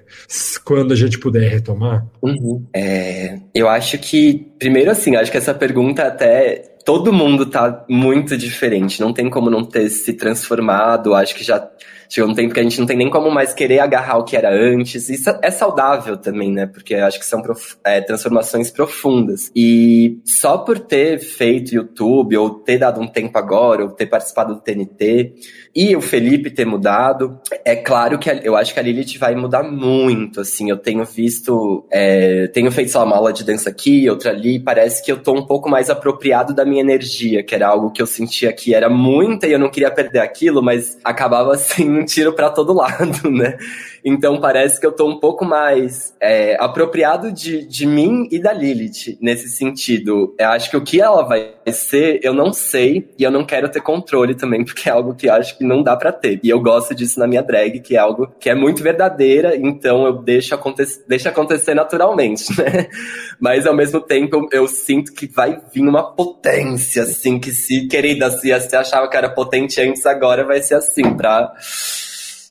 quando 0.65 0.93
a 0.93 0.97
gente 0.97 1.19
puder 1.19 1.49
retomar? 1.49 2.07
Uhum. 2.23 2.67
É, 2.75 3.39
eu 3.55 3.69
acho 3.69 3.99
que, 3.99 4.47
primeiro 4.59 4.91
assim, 4.91 5.15
acho 5.17 5.31
que 5.31 5.37
essa 5.37 5.55
pergunta 5.55 6.05
até 6.05 6.73
todo 6.85 7.13
mundo 7.13 7.47
tá 7.47 7.85
muito 7.89 8.37
diferente. 8.37 9.01
Não 9.01 9.13
tem 9.13 9.31
como 9.31 9.51
não 9.51 9.65
ter 9.65 9.89
se 9.89 10.13
transformado. 10.15 11.15
Acho 11.15 11.35
que 11.35 11.45
já 11.45 11.69
chegou 12.13 12.31
um 12.31 12.35
tempo 12.35 12.53
que 12.53 12.61
a 12.61 12.63
gente 12.63 12.79
não 12.79 12.87
tem 12.87 12.97
nem 12.97 13.09
como 13.09 13.31
mais 13.31 13.55
querer 13.55 13.79
agarrar 13.79 14.19
o 14.19 14.25
que 14.25 14.37
era 14.37 14.53
antes. 14.53 15.09
Isso 15.09 15.31
é 15.41 15.51
saudável 15.51 16.19
também, 16.19 16.53
né? 16.53 16.67
Porque 16.67 16.95
acho 16.95 17.19
que 17.19 17.25
são 17.25 17.41
prof... 17.41 17.77
é, 17.83 18.03
transformações 18.03 18.71
profundas. 18.71 19.51
E 19.57 20.21
só 20.23 20.59
por 20.59 20.79
ter 20.79 21.19
feito 21.19 21.75
YouTube, 21.75 22.37
ou 22.37 22.51
ter 22.51 22.77
dado 22.77 23.01
um 23.01 23.09
tempo 23.09 23.39
agora, 23.39 23.85
ou 23.85 23.91
ter 23.91 24.05
participado 24.05 24.55
do 24.55 24.61
TNT, 24.61 25.33
e 25.75 25.97
o 25.97 26.03
Felipe 26.03 26.51
ter 26.51 26.67
mudado, 26.67 27.41
é 27.65 27.75
claro 27.75 28.19
que 28.19 28.29
eu 28.45 28.57
acho 28.57 28.75
que 28.75 28.81
a 28.81 28.83
Lilith 28.83 29.17
vai 29.19 29.35
mudar 29.35 29.63
muito, 29.63 30.43
assim. 30.43 30.69
Eu 30.69 30.77
tenho 30.77 31.07
visto, 31.07 31.87
é, 31.91 32.47
tenho 32.49 32.71
feito 32.71 32.91
só 32.91 33.07
uma 33.07 33.17
aula 33.17 33.33
de 33.33 33.43
dança 33.43 33.71
aqui, 33.71 34.11
outra 34.11 34.33
ali, 34.33 34.61
parece 34.61 35.03
que 35.03 35.11
eu 35.11 35.17
tô 35.17 35.33
um 35.33 35.47
pouco 35.47 35.71
mais 35.71 35.89
apropriado 35.89 36.55
da 36.55 36.67
minha 36.67 36.83
energia, 36.83 37.43
que 37.43 37.55
era 37.55 37.69
algo 37.69 37.91
que 37.91 38.03
eu 38.03 38.07
sentia 38.07 38.53
que 38.53 38.75
era 38.75 38.91
muita 38.91 39.47
e 39.47 39.53
eu 39.53 39.59
não 39.59 39.71
queria 39.71 39.91
perder 39.91 40.19
aquilo, 40.19 40.63
mas 40.63 40.99
acabava 41.03 41.55
assim 41.55 42.02
tiro 42.05 42.33
para 42.35 42.51
todo 42.51 42.73
lado, 42.73 43.29
né? 43.31 43.57
Então 44.05 44.41
parece 44.41 44.81
que 44.81 44.87
eu 44.87 44.93
tô 44.93 45.09
um 45.09 45.19
pouco 45.19 45.45
mais 45.45 46.15
é, 46.21 46.57
apropriado 46.59 47.31
de, 47.31 47.67
de 47.67 47.87
mim 47.87 48.29
e 48.31 48.39
da 48.41 48.53
Lilith 48.53 49.19
nesse 49.21 49.49
sentido. 49.49 50.35
Eu 50.39 50.49
acho 50.49 50.71
que 50.71 50.77
o 50.77 50.83
que 50.83 51.01
ela 51.01 51.23
vai 51.23 51.55
ser, 51.73 52.21
eu 52.23 52.35
não 52.35 52.53
sei 52.53 53.09
e 53.19 53.23
eu 53.23 53.31
não 53.31 53.45
quero 53.45 53.69
ter 53.69 53.81
controle 53.81 54.35
também, 54.35 54.65
porque 54.67 54.89
é 54.89 54.93
algo 54.93 55.15
que 55.15 55.29
eu 55.29 55.35
acho 55.35 55.57
que 55.57 55.65
não 55.65 55.83
dá 55.83 55.97
para 55.97 56.13
ter. 56.13 56.41
E 56.43 56.49
eu 56.49 56.61
gosto 56.61 56.95
disso 56.95 57.19
na 57.19 57.27
minha 57.27 57.43
drag, 57.43 57.81
que 57.81 57.97
é 57.97 57.99
algo 57.99 58.29
que 58.41 58.51
é 58.51 58.55
muito 58.55 58.83
verdadeira, 58.83 59.57
então 59.57 60.07
eu 60.07 60.15
deixo 60.15 60.55
acontecer, 60.55 61.05
deixo 61.07 61.29
acontecer 61.29 61.75
naturalmente, 61.75 62.45
né? 62.61 62.89
Mas 63.39 63.67
ao 63.67 63.75
mesmo 63.75 64.01
tempo 64.01 64.37
eu, 64.37 64.63
eu 64.63 64.69
sinto 64.69 65.13
que 65.13 65.27
vai 65.27 65.61
vir 65.73 65.83
uma 65.83 66.15
potência, 66.15 67.03
assim, 67.03 67.39
que 67.39 67.53
se, 67.53 67.87
querida, 67.87 68.31
se 68.31 68.53
você 68.53 68.77
achava 68.77 69.09
que 69.09 69.17
era 69.17 69.29
potente 69.29 69.81
antes, 69.81 70.05
agora 70.07 70.45
vai 70.45 70.63
ser 70.63 70.75
assim, 70.75 71.15
pra 71.15 71.53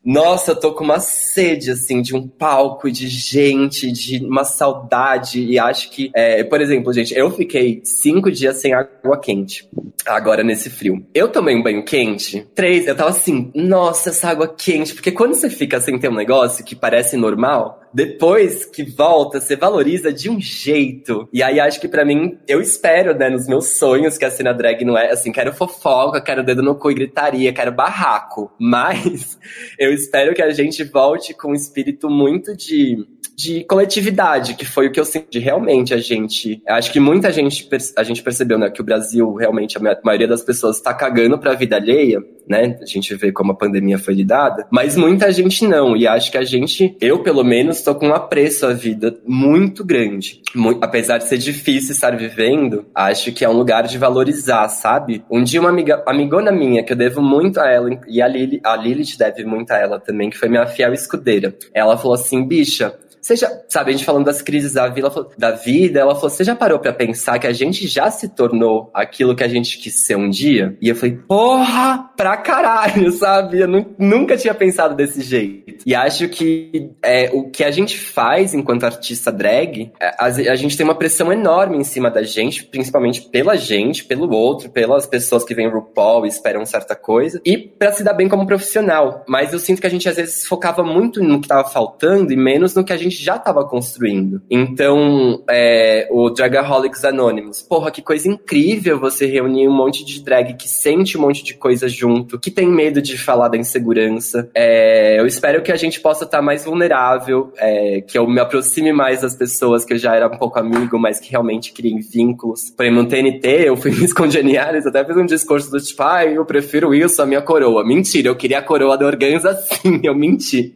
nossa, 0.04 0.52
eu 0.52 0.60
tô 0.60 0.74
com 0.74 0.84
uma 0.84 1.00
sede, 1.00 1.70
assim, 1.70 2.02
de 2.02 2.16
um 2.16 2.28
palco 2.28 2.90
de 2.92 3.08
gente, 3.08 3.92
de 3.92 4.26
uma 4.26 4.44
saudade. 4.44 5.44
E 5.44 5.60
acho 5.60 5.92
que, 5.92 6.10
é, 6.16 6.44
por 6.44 6.60
exemplo, 6.60 6.92
gente, 6.92 7.14
eu 7.14 7.30
fiquei 7.30 7.82
cinco 7.84 8.32
dias 8.32 8.58
sem 8.58 8.74
água 8.74 9.20
quente, 9.20 9.70
agora 10.06 10.44
nesse 10.44 10.70
frio. 10.70 11.06
Eu 11.14 11.28
tomei 11.28 11.56
um 11.56 11.62
banho 11.62 11.86
quente, 11.86 12.48
três, 12.56 12.88
eu 12.88 12.96
tava 12.96 13.12
assim, 13.12 13.52
nossa, 13.54 14.10
essa 14.10 14.30
água 14.30 14.48
quente. 14.48 14.96
Porque 14.96 15.12
quando 15.12 15.36
você 15.36 15.50
fica 15.50 15.80
sem 15.80 16.00
ter 16.00 16.10
um 16.10 16.16
negócio 16.16 16.66
que 16.66 16.76
parece 16.76 17.16
normal, 17.16 17.81
depois 17.94 18.66
que 18.66 18.84
volta, 18.84 19.40
você 19.40 19.56
valoriza 19.56 20.12
de 20.12 20.30
um 20.30 20.40
jeito. 20.40 21.28
E 21.34 21.44
aí 21.44 21.60
acho 21.60 21.80
que 21.80 21.88
para 21.88 22.06
mim, 22.06 22.38
eu 22.48 22.62
espero, 22.62 23.18
né, 23.18 23.30
nos 23.30 23.48
meus 23.48 23.78
sonhos 23.78 24.18
que 24.18 24.26
a 24.26 24.32
cena 24.32 24.54
drag 24.54 24.84
não 24.86 24.98
é 24.98 25.12
assim, 25.12 25.32
quero 25.32 25.54
fofoca, 25.54 26.22
quero 26.22 26.44
dedo 26.44 26.62
no 26.62 26.76
cu 26.76 26.92
e 26.92 26.96
gritaria, 26.96 27.54
quero 27.54 27.72
barraco. 27.72 28.52
Mas 28.60 29.38
eu 29.78 29.94
espero 29.94 30.34
que 30.34 30.42
a 30.42 30.52
gente 30.52 30.84
volte 30.84 31.34
com 31.34 31.52
um 31.52 31.56
espírito 31.56 32.10
muito 32.10 32.56
de 32.56 33.06
de 33.42 33.64
coletividade, 33.64 34.54
que 34.54 34.66
foi 34.66 34.88
o 34.88 34.92
que 34.92 35.00
eu 35.00 35.06
senti 35.06 35.40
realmente 35.40 35.94
a 35.94 35.98
gente. 35.98 36.62
Acho 36.68 36.92
que 36.92 37.00
muita 37.00 37.32
gente 37.32 37.68
a 37.98 38.04
gente 38.04 38.22
percebeu, 38.22 38.58
né, 38.58 38.70
que 38.70 38.82
o 38.82 38.84
Brasil 38.84 39.34
realmente 39.34 39.78
a 39.78 40.00
maioria 40.04 40.28
das 40.28 40.44
pessoas 40.44 40.78
está 40.78 40.94
cagando 40.94 41.40
para 41.40 41.52
a 41.52 41.56
vida 41.56 41.76
alheia, 41.76 42.24
né? 42.48 42.78
A 42.82 42.86
gente 42.86 43.16
vê 43.16 43.32
como 43.32 43.52
a 43.52 43.56
pandemia 43.56 43.98
foi 43.98 44.14
lidada, 44.14 44.68
mas 44.72 44.96
muita 44.96 45.32
gente 45.32 45.66
não. 45.66 45.96
E 45.96 46.06
acho 46.06 46.32
que 46.32 46.38
a 46.38 46.44
gente, 46.44 46.96
eu 47.02 47.24
pelo 47.24 47.44
menos 47.44 47.81
estou 47.82 47.96
com 47.96 48.08
um 48.08 48.14
apreço 48.14 48.66
à 48.66 48.74
vida 48.74 49.18
muito 49.26 49.84
grande. 49.84 50.42
Muito, 50.56 50.84
apesar 50.84 51.18
de 51.18 51.26
ser 51.26 51.38
difícil 51.38 51.92
estar 51.92 52.16
vivendo, 52.16 52.86
acho 52.96 53.32
que 53.32 53.44
é 53.44 53.50
um 53.50 53.54
lugar 53.54 53.84
de 53.84 53.98
valorizar, 53.98 54.68
sabe? 54.70 55.24
Um 55.30 55.44
dia 55.44 55.60
uma 55.60 55.70
amiga, 55.70 56.04
amigona 56.08 56.52
minha, 56.52 56.84
que 56.84 56.94
eu 56.94 56.98
devo 56.98 57.22
muito 57.22 57.60
a 57.60 57.70
ela, 57.70 57.90
e 58.08 58.22
a, 58.22 58.28
Lili, 58.28 58.62
a 58.64 58.76
Lilith 58.76 59.18
deve 59.18 59.44
muito 59.44 59.72
a 59.72 59.78
ela 59.78 60.00
também, 60.00 60.30
que 60.30 60.38
foi 60.38 60.48
minha 60.48 60.66
fiel 60.68 60.94
escudeira. 60.94 61.56
Ela 61.74 61.98
falou 61.98 62.14
assim, 62.14 62.46
bicha, 62.48 62.94
você 63.22 63.36
já, 63.36 63.50
sabe, 63.70 63.92
a 63.92 63.94
gente 63.94 64.04
falando 64.04 64.26
das 64.26 64.42
crises 64.42 64.74
da, 64.74 64.88
vida, 64.88 65.10
da 65.38 65.52
vida, 65.52 66.00
ela 66.00 66.16
falou: 66.16 66.30
você 66.30 66.44
já 66.44 66.56
parou 66.56 66.80
para 66.80 66.92
pensar 66.92 67.38
que 67.38 67.46
a 67.46 67.54
gente 67.54 67.88
já 67.88 68.10
se 68.10 68.30
tornou 68.30 68.90
aquilo 68.94 69.36
que 69.36 69.44
a 69.44 69.48
gente 69.48 69.78
quis 69.78 70.06
ser 70.06 70.16
um 70.16 70.30
dia? 70.30 70.76
E 70.82 70.90
eu 70.90 70.96
falei, 70.96 71.18
porra, 71.28 72.10
pra 72.18 72.36
caralho, 72.38 73.12
sabe? 73.14 73.60
Eu 73.60 73.68
nunca 73.98 74.36
tinha 74.36 74.54
pensado 74.54 74.96
desse 74.96 75.22
jeito. 75.22 75.84
E 75.86 75.94
acho 75.94 76.28
que 76.30 76.92
é, 77.04 77.30
o 77.32 77.50
que 77.50 77.64
a 77.64 77.70
gente 77.70 78.00
faz 78.00 78.54
enquanto 78.56 78.86
artista 78.86 79.32
drag, 79.32 79.92
é, 80.02 80.08
a, 80.20 80.26
a 80.26 80.56
gente 80.56 80.76
tem 80.76 80.84
uma 80.84 80.96
pressão 80.96 81.32
enorme 81.32 81.78
em 81.78 81.84
cima 81.84 82.10
da 82.10 82.24
gente, 82.24 82.64
principalmente 82.64 83.22
pela 83.22 83.56
gente, 83.56 84.04
pelo 84.04 84.32
outro, 84.34 84.70
pelas 84.70 85.06
pessoas 85.06 85.44
que 85.44 85.54
vêm 85.54 85.70
RuPaul 85.70 86.26
e 86.26 86.30
esperam 86.30 86.66
certa 86.66 86.96
coisa, 86.96 87.40
e 87.46 87.58
para 87.58 87.92
se 87.92 88.04
dar 88.04 88.14
bem 88.14 88.28
como 88.28 88.48
profissional. 88.48 89.24
Mas 89.28 89.54
eu 89.54 89.60
sinto 89.60 89.80
que 89.80 89.88
a 89.88 89.92
gente 89.92 90.10
às 90.10 90.16
vezes 90.16 90.46
focava 90.46 90.84
muito 90.84 91.24
no 91.24 91.40
que 91.40 91.48
tava 91.48 91.68
faltando 91.70 92.34
e 92.34 92.36
menos 92.36 92.74
no 92.74 92.84
que 92.84 92.94
a 92.94 92.98
gente 92.98 93.11
gente 93.12 93.24
já 93.24 93.36
estava 93.36 93.64
construindo. 93.66 94.42
Então, 94.50 95.44
é, 95.50 96.08
o 96.10 96.30
Dragaholics 96.30 97.04
Anonymous, 97.04 97.62
porra, 97.62 97.92
que 97.92 98.02
coisa 98.02 98.28
incrível 98.28 99.00
você 99.00 99.26
reunir 99.26 99.68
um 99.68 99.76
monte 99.76 100.06
de 100.06 100.24
drag 100.24 100.56
que 100.56 100.68
sente 100.68 101.18
um 101.18 101.22
monte 101.22 101.44
de 101.44 101.54
coisa 101.54 101.88
junto, 101.88 102.40
que 102.40 102.50
tem 102.50 102.68
medo 102.68 103.02
de 103.02 103.18
falar 103.18 103.50
da 103.50 103.58
insegurança. 103.58 104.50
É, 104.56 105.20
eu 105.20 105.28
espero 105.28 105.62
que 105.62 105.72
a 105.72 105.76
gente 105.76 106.00
possa 106.00 106.24
estar 106.24 106.38
tá 106.38 106.44
mais 106.44 106.66
vulnerável, 106.66 107.52
é, 107.58 108.02
que 108.02 108.18
eu 108.18 108.28
me 108.28 108.40
aproxime 108.40 108.94
mais 108.94 109.22
das 109.22 109.36
pessoas 109.36 109.84
que 109.84 109.94
eu 109.94 109.98
já 109.98 110.16
era 110.16 110.28
um 110.28 110.38
pouco 110.38 110.58
amigo, 110.58 110.98
mas 110.98 111.20
que 111.20 111.30
realmente 111.30 111.74
criem 111.74 112.00
vínculos. 112.00 112.72
Por 112.72 112.86
exemplo, 112.86 113.04
no 113.04 113.10
TNT, 113.10 113.68
eu 113.68 113.76
fui 113.76 113.92
Miss 113.96 114.14
Congenialis, 114.14 114.86
até 114.86 115.04
fiz 115.04 115.18
um 115.18 115.26
discurso 115.26 115.70
do 115.70 115.80
tipo, 115.80 116.02
ah, 116.04 116.26
eu 116.26 116.46
prefiro 116.46 116.94
isso 116.94 117.22
a 117.22 117.26
minha 117.26 117.42
coroa. 117.42 117.86
Mentira, 117.86 118.30
eu 118.30 118.36
queria 118.36 118.60
a 118.60 118.62
coroa 118.62 118.98
da 118.98 119.06
Organza 119.06 119.54
sim, 119.82 120.00
eu 120.04 120.16
menti. 120.16 120.74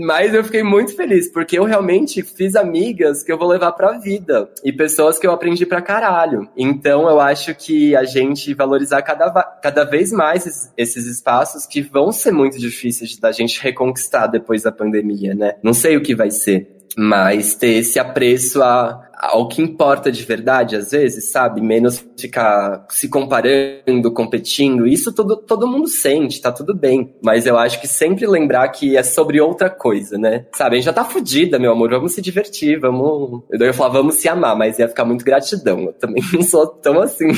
Mas 0.00 0.32
eu 0.34 0.42
fiquei 0.42 0.62
muito 0.62 0.96
feliz, 0.96 1.30
porque 1.30 1.58
eu 1.58 1.64
realmente 1.64 2.22
fiz 2.22 2.56
amigas 2.56 3.22
que 3.22 3.30
eu 3.30 3.38
vou 3.38 3.46
levar 3.46 3.72
pra 3.72 3.98
vida. 3.98 4.50
E 4.64 4.72
pessoas 4.72 5.18
que 5.18 5.26
eu 5.26 5.32
aprendi 5.32 5.66
pra 5.66 5.82
caralho. 5.82 6.48
Então 6.56 7.08
eu 7.08 7.20
acho 7.20 7.54
que 7.54 7.94
a 7.94 8.04
gente 8.04 8.54
valorizar 8.54 9.02
cada, 9.02 9.30
cada 9.62 9.84
vez 9.84 10.10
mais 10.10 10.72
esses 10.76 11.06
espaços 11.06 11.66
que 11.66 11.82
vão 11.82 12.10
ser 12.12 12.32
muito 12.32 12.58
difíceis 12.58 13.18
da 13.18 13.30
gente 13.30 13.62
reconquistar 13.62 14.26
depois 14.26 14.62
da 14.62 14.72
pandemia, 14.72 15.34
né? 15.34 15.56
Não 15.62 15.74
sei 15.74 15.96
o 15.96 16.02
que 16.02 16.14
vai 16.14 16.30
ser. 16.30 16.76
Mas 16.96 17.54
ter 17.54 17.78
esse 17.78 17.98
apreço 17.98 18.62
a, 18.62 19.09
ao 19.20 19.46
que 19.46 19.60
importa 19.60 20.10
de 20.10 20.22
verdade, 20.24 20.76
às 20.76 20.92
vezes, 20.92 21.30
sabe? 21.30 21.60
Menos 21.60 22.04
ficar 22.18 22.86
se 22.88 23.08
comparando, 23.08 24.10
competindo. 24.12 24.86
Isso 24.86 25.14
todo, 25.14 25.36
todo 25.36 25.66
mundo 25.66 25.88
sente, 25.88 26.40
tá 26.40 26.50
tudo 26.50 26.74
bem. 26.74 27.14
Mas 27.22 27.46
eu 27.46 27.58
acho 27.58 27.80
que 27.80 27.86
sempre 27.86 28.26
lembrar 28.26 28.66
que 28.68 28.96
é 28.96 29.02
sobre 29.02 29.40
outra 29.40 29.68
coisa, 29.68 30.16
né? 30.16 30.46
Sabe? 30.54 30.76
A 30.76 30.78
gente 30.78 30.86
já 30.86 30.92
tá 30.92 31.04
fudida, 31.04 31.58
meu 31.58 31.72
amor. 31.72 31.90
Vamos 31.90 32.14
se 32.14 32.22
divertir, 32.22 32.80
vamos. 32.80 33.42
Eu 33.50 33.60
ia 33.60 33.74
falar, 33.74 33.90
vamos 33.90 34.14
se 34.14 34.28
amar, 34.28 34.56
mas 34.56 34.78
ia 34.78 34.88
ficar 34.88 35.04
muito 35.04 35.24
gratidão. 35.24 35.80
Eu 35.80 35.92
também 35.92 36.22
não 36.32 36.42
sou 36.42 36.66
tão 36.66 37.00
assim. 37.00 37.28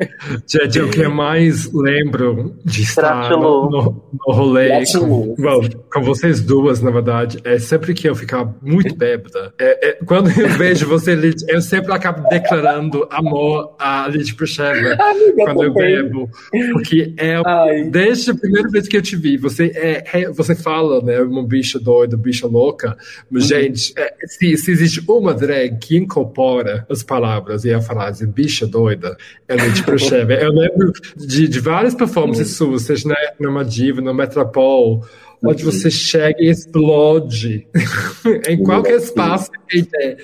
Gente, 0.46 0.80
o 0.80 0.90
que 0.90 1.00
eu 1.00 1.10
mais 1.10 1.72
lembro 1.72 2.54
de 2.64 2.82
estar 2.82 3.30
no, 3.30 3.70
no, 3.70 4.04
no 4.26 4.34
rolê 4.34 4.84
com, 4.92 5.34
bom, 5.38 5.60
com 5.90 6.02
vocês 6.02 6.40
duas, 6.40 6.82
na 6.82 6.90
verdade, 6.90 7.38
é 7.44 7.58
sempre 7.58 7.94
que 7.94 8.08
eu 8.08 8.14
ficar 8.14 8.52
muito 8.60 8.94
bêbada. 8.94 9.54
É, 9.58 9.88
é, 9.88 9.92
quando 10.04 10.28
eu 10.38 10.48
vejo 10.50 10.86
você 10.86 11.14
eu 11.48 11.60
sempre 11.60 11.92
acabo 11.92 12.28
declarando 12.28 13.06
amor 13.10 13.74
a 13.78 14.08
Lid 14.08 14.34
Prusheva 14.34 14.96
quando 15.36 15.64
eu 15.64 15.72
bebo. 15.72 16.30
Porque 16.72 17.14
é 17.16 17.40
Ai. 17.44 17.84
desde 17.84 18.30
a 18.30 18.34
primeira 18.34 18.68
vez 18.68 18.88
que 18.88 18.96
eu 18.96 19.02
te 19.02 19.16
vi, 19.16 19.36
você, 19.36 19.72
é, 19.74 20.04
é 20.12 20.30
você 20.30 20.54
fala, 20.54 21.02
né? 21.02 21.20
Uma 21.20 21.44
bicha 21.44 21.78
doida, 21.78 22.16
bicha 22.16 22.46
louca. 22.46 22.96
Mas, 23.30 23.44
uhum. 23.44 23.48
gente, 23.48 23.92
é, 23.96 24.14
se, 24.26 24.56
se, 24.56 24.70
existe 24.70 25.02
uma 25.08 25.34
drag 25.34 25.78
que 25.78 25.96
incorpora 25.96 26.86
as 26.88 27.02
palavras 27.02 27.64
e 27.64 27.72
a 27.72 27.80
frase 27.80 28.26
bicha 28.26 28.66
doida, 28.66 29.16
é 29.48 29.56
Lid 29.56 29.82
Prusheva. 29.82 30.32
eu 30.40 30.52
lembro 30.52 30.92
de, 31.16 31.48
de 31.48 31.60
várias 31.60 31.94
performances 31.94 32.60
uhum. 32.60 32.70
suas, 32.70 32.82
seja 32.82 33.08
na, 33.08 33.16
numa 33.38 33.64
diva, 33.64 34.00
no 34.00 34.14
Metropol 34.14 35.04
onde 35.42 35.64
você 35.64 35.90
chega 35.90 36.36
e 36.40 36.50
explode 36.50 37.66
em 38.48 38.62
qualquer 38.62 38.96
espaço 38.96 39.50
que 39.68 39.82
tem. 39.82 40.16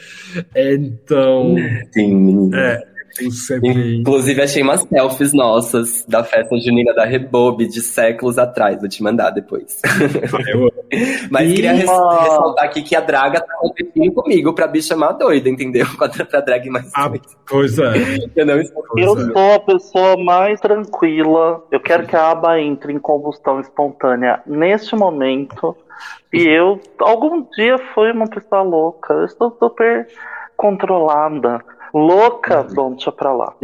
Então, 0.54 1.54
Sim, 1.92 2.14
menina. 2.14 2.58
É, 2.58 2.95
Sempre... 3.30 3.96
Inclusive, 3.96 4.42
achei 4.42 4.62
umas 4.62 4.82
selfies 4.82 5.32
nossas 5.32 6.04
da 6.08 6.24
festa 6.24 6.56
junina 6.58 6.94
da 6.94 7.04
Rebobe 7.04 7.66
de 7.66 7.80
séculos 7.80 8.38
atrás. 8.38 8.80
Vou 8.80 8.88
te 8.88 9.02
mandar 9.02 9.30
depois. 9.30 9.80
Mas 11.30 11.52
queria 11.52 11.72
res 11.72 11.82
ressaltar 11.82 12.64
aqui 12.64 12.82
que 12.82 12.96
a 12.96 13.00
Draga 13.00 13.40
tá 13.40 13.54
competindo 13.58 14.12
comigo 14.12 14.54
pra 14.54 14.66
bicha 14.66 14.86
chamar 14.86 15.12
doida, 15.12 15.48
entendeu? 15.48 15.86
pra 16.30 16.40
drag 16.40 16.70
mais 16.70 16.90
ah, 16.94 17.10
Pois 17.46 17.78
é. 17.78 17.92
Eu, 18.34 18.46
não 18.46 18.60
estou... 18.60 18.82
eu 18.96 19.16
sou 19.16 19.54
a 19.54 19.60
pessoa 19.60 20.16
mais 20.16 20.60
tranquila. 20.60 21.62
Eu 21.70 21.80
quero 21.80 22.06
que 22.06 22.16
a 22.16 22.30
aba 22.30 22.60
entre 22.60 22.92
em 22.92 22.98
combustão 22.98 23.60
espontânea 23.60 24.40
neste 24.46 24.96
momento. 24.96 25.76
E 26.32 26.42
eu, 26.42 26.80
algum 27.00 27.46
dia, 27.56 27.78
fui 27.94 28.10
uma 28.12 28.28
pessoa 28.28 28.62
louca. 28.62 29.14
Eu 29.14 29.24
estou 29.24 29.56
super 29.58 30.08
controlada 30.56 31.62
louca, 31.98 32.62
bom, 32.74 32.92
deixa 32.92 33.10
pra 33.12 33.32
lá. 33.32 33.54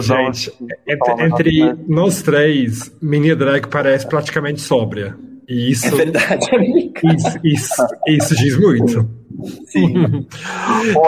Gente, 0.00 0.52
entre, 0.86 1.24
entre 1.24 1.64
né? 1.64 1.78
nós 1.88 2.22
três, 2.22 2.94
Mini 3.00 3.34
Drag 3.34 3.68
parece 3.68 4.08
praticamente 4.08 4.60
sóbria. 4.60 5.16
E 5.48 5.70
isso, 5.70 5.86
é 5.86 5.90
verdade, 5.90 6.46
isso, 7.04 7.38
isso, 7.44 7.86
isso, 8.08 8.34
diz 8.34 8.58
muito. 8.58 9.08
Sim. 9.66 10.26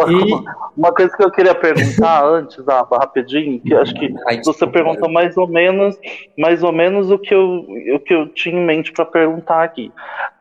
e... 0.08 0.58
Uma 0.76 0.92
coisa 0.94 1.16
que 1.16 1.24
eu 1.24 1.30
queria 1.32 1.56
perguntar 1.56 2.22
antes, 2.24 2.68
ah, 2.68 2.86
rapidinho, 2.88 3.60
que 3.60 3.74
acho 3.74 3.92
que 3.94 4.14
você 4.44 4.64
perguntou 4.64 5.10
mais 5.10 5.36
ou 5.36 5.48
menos, 5.48 5.98
mais 6.38 6.62
ou 6.62 6.70
menos 6.70 7.10
o 7.10 7.18
que 7.18 7.34
eu, 7.34 7.66
o 7.94 7.98
que 7.98 8.14
eu 8.14 8.28
tinha 8.28 8.54
em 8.54 8.64
mente 8.64 8.92
para 8.92 9.04
perguntar 9.04 9.64
aqui. 9.64 9.90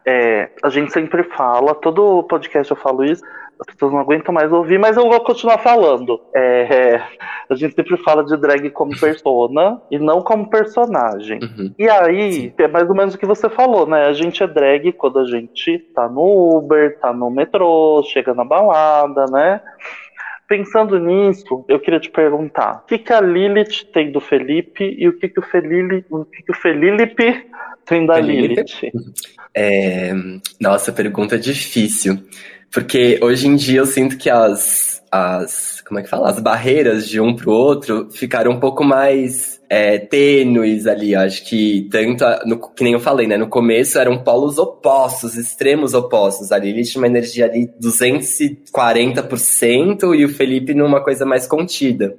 É, 0.05 0.51
a 0.63 0.69
gente 0.69 0.93
sempre 0.93 1.23
fala, 1.23 1.73
todo 1.73 2.21
podcast 2.23 2.69
eu 2.69 2.77
falo 2.77 3.03
isso, 3.03 3.23
as 3.59 3.73
pessoas 3.73 3.91
não 3.91 3.99
aguentam 3.99 4.33
mais 4.33 4.51
ouvir, 4.51 4.77
mas 4.77 4.97
eu 4.97 5.09
vou 5.09 5.19
continuar 5.21 5.57
falando. 5.59 6.19
É, 6.33 6.61
é, 6.61 7.03
a 7.49 7.55
gente 7.55 7.75
sempre 7.75 7.97
fala 7.97 8.23
de 8.23 8.37
drag 8.37 8.69
como 8.71 8.97
persona 8.99 9.81
e 9.89 9.97
não 9.97 10.21
como 10.21 10.49
personagem. 10.49 11.39
Uhum. 11.41 11.73
E 11.77 11.89
aí, 11.89 12.31
Sim. 12.31 12.53
é 12.57 12.67
mais 12.67 12.89
ou 12.89 12.95
menos 12.95 13.15
o 13.15 13.17
que 13.17 13.25
você 13.25 13.49
falou, 13.49 13.87
né? 13.87 14.05
A 14.05 14.13
gente 14.13 14.43
é 14.43 14.47
drag 14.47 14.91
quando 14.93 15.19
a 15.19 15.25
gente 15.25 15.79
tá 15.95 16.07
no 16.07 16.57
Uber, 16.57 16.99
tá 16.99 17.11
no 17.13 17.29
metrô, 17.29 18.03
chega 18.03 18.33
na 18.33 18.43
balada, 18.43 19.25
né? 19.31 19.61
Pensando 20.47 20.97
nisso, 20.97 21.65
eu 21.67 21.79
queria 21.79 21.99
te 21.99 22.09
perguntar: 22.09 22.83
o 22.83 22.87
que, 22.87 22.97
que 22.97 23.11
a 23.11 23.19
Lilith 23.19 23.85
tem 23.91 24.11
do 24.11 24.21
Felipe 24.21 24.95
e 24.97 25.07
o 25.07 25.17
que, 25.17 25.27
que 25.27 25.39
o 25.39 25.43
Felipe, 25.43 26.05
o 26.09 26.23
que, 26.23 26.43
que 26.43 26.51
o 26.51 26.55
Felipe 26.55 27.45
tem 27.85 28.05
da 28.05 28.15
Felipe? 28.15 28.47
Lilith? 28.47 28.91
É, 29.53 30.13
nossa, 30.61 30.93
pergunta 30.93 31.37
difícil. 31.37 32.17
Porque 32.71 33.19
hoje 33.21 33.47
em 33.47 33.55
dia 33.55 33.79
eu 33.79 33.85
sinto 33.85 34.17
que 34.17 34.29
as, 34.29 35.01
as 35.11 35.77
como 35.87 35.99
é 35.99 36.03
que 36.03 36.09
fala? 36.09 36.29
As 36.29 36.39
barreiras 36.39 37.07
de 37.07 37.21
um 37.21 37.33
pro 37.33 37.51
outro 37.51 38.09
ficaram 38.11 38.51
um 38.51 38.59
pouco 38.59 38.83
mais 38.83 39.57
é, 39.69 39.97
tênues 39.97 40.85
ali. 40.85 41.15
Acho 41.15 41.45
que 41.45 41.87
tanto, 41.89 42.25
no, 42.45 42.59
que 42.59 42.83
nem 42.83 42.91
eu 42.93 42.99
falei, 42.99 43.25
né? 43.25 43.37
No 43.37 43.47
começo 43.47 43.97
eram 43.97 44.21
polos 44.21 44.57
opostos, 44.57 45.37
extremos 45.37 45.93
opostos. 45.93 46.51
Ali 46.51 46.67
ele 46.69 46.83
tinha 46.83 47.01
uma 47.01 47.07
energia 47.07 47.45
ali 47.45 47.71
240% 47.81 50.13
e 50.13 50.25
o 50.25 50.29
Felipe 50.29 50.73
numa 50.73 51.01
coisa 51.01 51.25
mais 51.25 51.47
contida. 51.47 52.17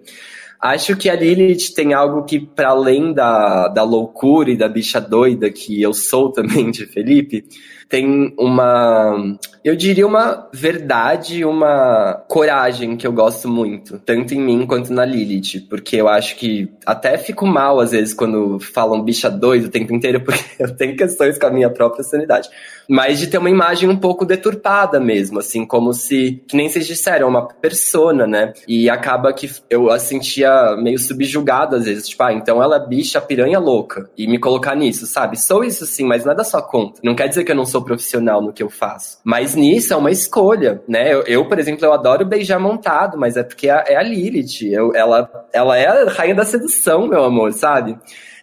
Acho 0.60 0.96
que 0.96 1.08
a 1.08 1.14
Lilith 1.14 1.72
tem 1.74 1.94
algo 1.94 2.24
que, 2.24 2.40
para 2.40 2.70
além 2.70 3.12
da, 3.12 3.68
da 3.68 3.84
loucura 3.84 4.50
e 4.50 4.56
da 4.56 4.68
bicha 4.68 5.00
doida 5.00 5.50
que 5.50 5.80
eu 5.80 5.94
sou 5.94 6.30
também 6.32 6.70
de 6.70 6.84
Felipe, 6.86 7.44
tem 7.88 8.34
uma, 8.38 9.38
eu 9.64 9.74
diria 9.74 10.06
uma 10.06 10.46
verdade, 10.52 11.42
uma 11.44 12.22
coragem 12.28 12.96
que 12.98 13.06
eu 13.06 13.12
gosto 13.12 13.48
muito, 13.48 13.98
tanto 14.00 14.34
em 14.34 14.40
mim 14.40 14.66
quanto 14.66 14.92
na 14.92 15.06
Lilith, 15.06 15.66
porque 15.70 15.96
eu 15.96 16.06
acho 16.06 16.36
que 16.36 16.70
até 16.84 17.16
fico 17.16 17.46
mal 17.46 17.80
às 17.80 17.92
vezes 17.92 18.12
quando 18.12 18.60
falam 18.60 19.02
bicha 19.02 19.30
doida 19.30 19.68
o 19.68 19.70
tempo 19.70 19.94
inteiro, 19.94 20.20
porque 20.24 20.44
eu 20.58 20.76
tenho 20.76 20.96
questões 20.96 21.38
com 21.38 21.46
a 21.46 21.50
minha 21.50 21.70
própria 21.70 22.04
sanidade. 22.04 22.50
Mas 22.86 23.18
de 23.18 23.26
ter 23.26 23.38
uma 23.38 23.50
imagem 23.50 23.88
um 23.88 23.96
pouco 23.96 24.24
deturpada 24.24 24.98
mesmo, 25.00 25.38
assim, 25.38 25.64
como 25.64 25.92
se, 25.92 26.42
que 26.46 26.56
nem 26.56 26.68
vocês 26.68 26.86
disseram, 26.86 27.28
uma 27.28 27.46
persona, 27.46 28.26
né? 28.26 28.52
E 28.66 28.88
acaba 28.88 29.32
que 29.32 29.50
eu 29.68 29.90
a 29.90 29.98
sentia 29.98 30.47
meio 30.76 30.98
subjugado 30.98 31.76
às 31.76 31.86
vezes, 31.86 32.08
tipo, 32.08 32.22
ah, 32.22 32.32
então 32.32 32.62
ela 32.62 32.76
é 32.76 32.86
bicha 32.86 33.20
piranha 33.20 33.58
louca, 33.58 34.10
e 34.16 34.26
me 34.26 34.38
colocar 34.38 34.74
nisso, 34.74 35.06
sabe? 35.06 35.40
Sou 35.40 35.64
isso 35.64 35.86
sim, 35.86 36.04
mas 36.04 36.24
não 36.24 36.32
é 36.32 36.34
da 36.34 36.44
sua 36.44 36.60
conta. 36.60 37.00
Não 37.02 37.14
quer 37.14 37.28
dizer 37.28 37.44
que 37.44 37.52
eu 37.52 37.56
não 37.56 37.64
sou 37.64 37.78
sou 37.78 37.84
profissional 37.84 38.42
no 38.42 38.52
que 38.52 38.62
eu 38.62 38.68
faço. 38.68 39.18
Mas 39.24 39.54
nisso 39.54 39.92
é 39.92 39.96
uma 39.96 40.10
escolha, 40.10 40.82
né? 40.88 41.12
Eu, 41.12 41.22
eu 41.22 41.48
por 41.48 41.58
exemplo, 41.58 41.84
eu 41.84 41.92
adoro 41.92 42.26
beijar 42.26 42.58
montado, 42.58 43.16
mas 43.16 43.36
é 43.36 43.42
porque 43.42 43.70
é, 43.70 43.84
é 43.88 43.96
a 43.96 44.02
Lilith. 44.02 44.70
Eu, 44.70 44.94
ela, 44.94 45.30
ela 45.52 45.78
é 45.78 45.86
a 45.86 46.10
rainha 46.10 46.34
da 46.34 46.44
sedução, 46.44 47.06
meu 47.06 47.24
amor, 47.24 47.52
sabe? 47.52 47.96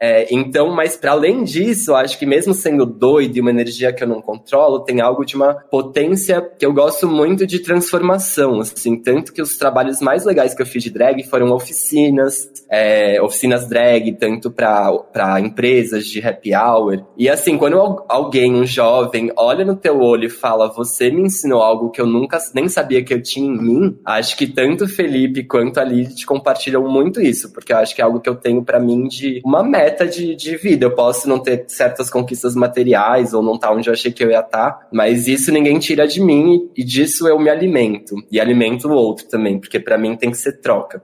É, 0.05 0.27
então, 0.29 0.69
mas 0.69 0.95
para 0.95 1.13
além 1.13 1.43
disso, 1.43 1.89
eu 1.89 1.95
acho 1.95 2.19
que 2.19 2.27
mesmo 2.27 2.53
sendo 2.53 2.85
doido 2.85 3.37
e 3.37 3.41
uma 3.41 3.49
energia 3.49 3.91
que 3.91 4.03
eu 4.03 4.07
não 4.07 4.21
controlo, 4.21 4.83
tem 4.83 5.01
algo 5.01 5.25
de 5.25 5.35
uma 5.35 5.55
potência 5.55 6.39
que 6.59 6.63
eu 6.63 6.71
gosto 6.71 7.07
muito 7.07 7.47
de 7.47 7.57
transformação, 7.57 8.59
assim, 8.59 9.01
tanto 9.01 9.33
que 9.33 9.41
os 9.41 9.57
trabalhos 9.57 9.99
mais 10.01 10.23
legais 10.23 10.53
que 10.53 10.61
eu 10.61 10.65
fiz 10.67 10.83
de 10.83 10.91
drag 10.91 11.23
foram 11.23 11.51
oficinas, 11.51 12.47
é, 12.69 13.19
oficinas 13.19 13.67
drag, 13.67 14.13
tanto 14.13 14.51
para 14.51 15.41
empresas 15.41 16.05
de 16.05 16.21
happy 16.21 16.53
hour. 16.53 17.03
E 17.17 17.27
assim, 17.27 17.57
quando 17.57 18.03
alguém, 18.07 18.53
um 18.53 18.65
jovem, 18.65 19.31
olha 19.35 19.65
no 19.65 19.75
teu 19.75 19.99
olho 19.99 20.25
e 20.25 20.29
fala, 20.29 20.71
você 20.71 21.09
me 21.09 21.23
ensinou 21.23 21.63
algo 21.63 21.89
que 21.89 21.99
eu 21.99 22.05
nunca 22.05 22.37
nem 22.53 22.69
sabia 22.69 23.03
que 23.03 23.13
eu 23.13 23.23
tinha 23.23 23.47
em 23.47 23.57
mim, 23.57 23.97
acho 24.05 24.37
que 24.37 24.45
tanto 24.45 24.83
o 24.83 24.87
Felipe 24.87 25.43
quanto 25.43 25.79
a 25.79 25.83
Lilith 25.83 26.25
compartilham 26.27 26.87
muito 26.87 27.19
isso, 27.19 27.51
porque 27.51 27.73
eu 27.73 27.77
acho 27.77 27.95
que 27.95 28.01
é 28.01 28.05
algo 28.05 28.19
que 28.19 28.29
eu 28.29 28.35
tenho 28.35 28.63
para 28.63 28.79
mim 28.79 29.07
de 29.07 29.41
uma 29.43 29.63
meta 29.63 29.94
meta 29.95 30.05
de, 30.05 30.35
de 30.35 30.57
vida. 30.57 30.85
Eu 30.85 30.93
posso 30.93 31.27
não 31.27 31.39
ter 31.39 31.63
certas 31.67 32.09
conquistas 32.09 32.53
materiais 32.55 33.33
ou 33.33 33.41
não 33.41 33.55
estar 33.55 33.69
tá 33.69 33.73
onde 33.73 33.89
eu 33.89 33.93
achei 33.93 34.11
que 34.11 34.23
eu 34.23 34.29
ia 34.29 34.41
estar, 34.41 34.71
tá, 34.71 34.87
mas 34.91 35.27
isso 35.27 35.51
ninguém 35.51 35.79
tira 35.79 36.05
de 36.05 36.21
mim 36.21 36.69
e 36.75 36.83
disso 36.83 37.27
eu 37.27 37.39
me 37.39 37.49
alimento. 37.49 38.15
E 38.29 38.39
alimento 38.39 38.89
o 38.89 38.93
outro 38.93 39.25
também, 39.27 39.57
porque 39.57 39.79
para 39.79 39.97
mim 39.97 40.15
tem 40.15 40.29
que 40.29 40.37
ser 40.37 40.59
troca. 40.59 41.01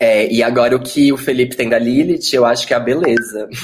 É, 0.00 0.32
e 0.32 0.44
agora 0.44 0.76
o 0.76 0.80
que 0.80 1.12
o 1.12 1.16
Felipe 1.16 1.56
tem 1.56 1.68
da 1.68 1.76
Lilith, 1.76 2.32
eu 2.32 2.46
acho 2.46 2.64
que 2.66 2.72
é 2.72 2.76
a 2.76 2.80
beleza. 2.80 3.48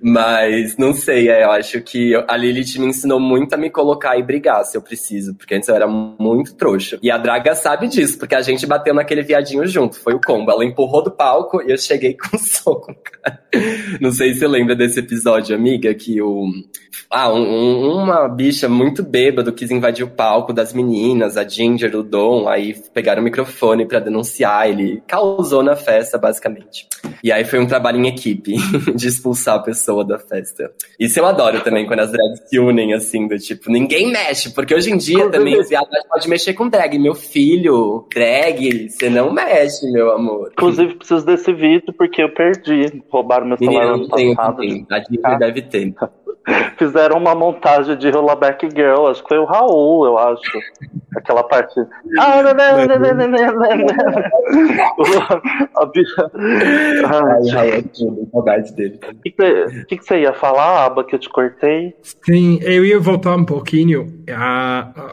Mas 0.00 0.76
não 0.76 0.92
sei, 0.92 1.28
é, 1.28 1.42
eu 1.42 1.50
acho 1.50 1.80
que 1.80 2.14
a 2.28 2.36
Lilith 2.36 2.78
me 2.78 2.86
ensinou 2.86 3.18
muito 3.18 3.52
a 3.52 3.56
me 3.56 3.68
colocar 3.68 4.16
e 4.16 4.22
brigar 4.22 4.64
se 4.64 4.76
eu 4.76 4.82
preciso, 4.82 5.34
porque 5.34 5.56
antes 5.56 5.68
eu 5.68 5.74
era 5.74 5.88
muito 5.88 6.54
trouxa. 6.54 7.00
E 7.02 7.10
a 7.10 7.18
Draga 7.18 7.56
sabe 7.56 7.88
disso, 7.88 8.16
porque 8.16 8.36
a 8.36 8.42
gente 8.42 8.64
bateu 8.64 8.94
naquele 8.94 9.22
viadinho 9.22 9.66
junto, 9.66 9.98
foi 9.98 10.14
o 10.14 10.20
combo. 10.20 10.52
Ela 10.52 10.64
empurrou 10.64 11.02
do 11.02 11.10
palco 11.10 11.60
e 11.60 11.72
eu 11.72 11.78
cheguei 11.78 12.14
com 12.16 12.36
um 12.36 12.38
soco, 12.38 12.94
cara. 12.94 13.40
Não 14.00 14.12
sei 14.12 14.34
se 14.34 14.40
você 14.40 14.46
lembra 14.46 14.76
desse 14.76 15.00
episódio, 15.00 15.56
amiga, 15.56 15.92
que 15.94 16.22
o. 16.22 16.48
Ah, 17.10 17.32
um, 17.32 18.02
uma 18.02 18.28
bicha 18.28 18.68
muito 18.68 19.02
bêbada 19.02 19.52
quis 19.52 19.70
invadir 19.70 20.04
o 20.04 20.10
palco 20.10 20.52
das 20.52 20.72
meninas, 20.72 21.36
a 21.36 21.46
Ginger, 21.46 21.94
o 21.96 22.02
Dom, 22.02 22.48
aí 22.48 22.74
pegaram 22.92 23.15
pegaram 23.16 23.22
o 23.22 23.24
microfone 23.24 23.86
para 23.86 24.00
denunciar, 24.00 24.68
ele 24.68 25.02
causou 25.06 25.62
na 25.62 25.74
festa, 25.74 26.18
basicamente. 26.18 26.86
E 27.22 27.32
aí 27.32 27.44
foi 27.44 27.58
um 27.58 27.66
trabalho 27.66 27.98
em 27.98 28.08
equipe 28.08 28.54
de 28.94 29.08
expulsar 29.08 29.56
a 29.56 29.62
pessoa 29.62 30.04
da 30.04 30.18
festa. 30.18 30.70
Isso 30.98 31.18
eu 31.18 31.26
adoro 31.26 31.60
também, 31.60 31.86
quando 31.86 32.00
as 32.00 32.12
drags 32.12 32.48
se 32.48 32.58
unem, 32.58 32.92
assim, 32.94 33.26
do 33.26 33.38
tipo, 33.38 33.70
ninguém 33.70 34.10
mexe, 34.10 34.50
porque 34.50 34.74
hoje 34.74 34.90
em 34.90 34.96
dia 34.96 35.28
também 35.30 35.58
os 35.58 35.68
viados 35.68 35.88
podem 36.08 36.28
mexer 36.28 36.54
com 36.54 36.68
drag. 36.68 36.98
Meu 36.98 37.14
filho, 37.14 38.06
drag, 38.12 38.90
você 38.90 39.08
não 39.08 39.32
mexe, 39.32 39.90
meu 39.90 40.12
amor. 40.12 40.50
Inclusive, 40.52 40.94
preciso 40.94 41.24
desse 41.24 41.52
vídeo 41.52 41.94
porque 41.96 42.22
eu 42.22 42.32
perdi. 42.32 43.02
Roubaram 43.08 43.46
meu 43.46 43.56
celular 43.56 43.94
ano 43.94 44.08
passado. 44.08 44.62
A 44.90 44.98
Disney 44.98 45.38
deve 45.38 45.62
ter. 45.62 45.94
Fizeram 46.78 47.18
uma 47.18 47.34
montagem 47.34 47.96
de 47.96 48.10
Rollaback 48.10 48.68
Girl, 48.70 49.06
acho 49.06 49.22
que 49.22 49.28
foi 49.28 49.38
o 49.38 49.44
Raul, 49.44 50.06
eu 50.06 50.18
acho. 50.18 50.58
Aquela 51.16 51.42
parte. 51.42 51.74
Ah, 52.18 52.42
não, 52.42 52.54
não, 52.54 52.86
não, 52.86 52.98
não, 52.98 53.14
não, 53.14 53.28
não, 53.28 53.66
A 55.74 55.86
bicha. 55.86 56.30
Ai, 57.04 57.48
Raul 57.50 57.72
é 57.72 57.82
tudo, 57.82 58.28
saudade 58.30 58.72
dele. 58.74 59.00
O 59.02 59.22
que, 59.22 59.30
que, 59.30 59.96
que, 59.96 60.04
você 60.04 60.20
ia 60.20 60.32
falar, 60.32 60.84
Aba, 60.84 61.04
que 61.04 61.14
eu 61.14 61.18
te 61.18 61.28
cortei? 61.28 61.94
Sim, 62.02 62.58
eu 62.62 62.84
ia 62.84 63.00
voltar 63.00 63.34
um 63.34 63.44
pouquinho 63.44 64.12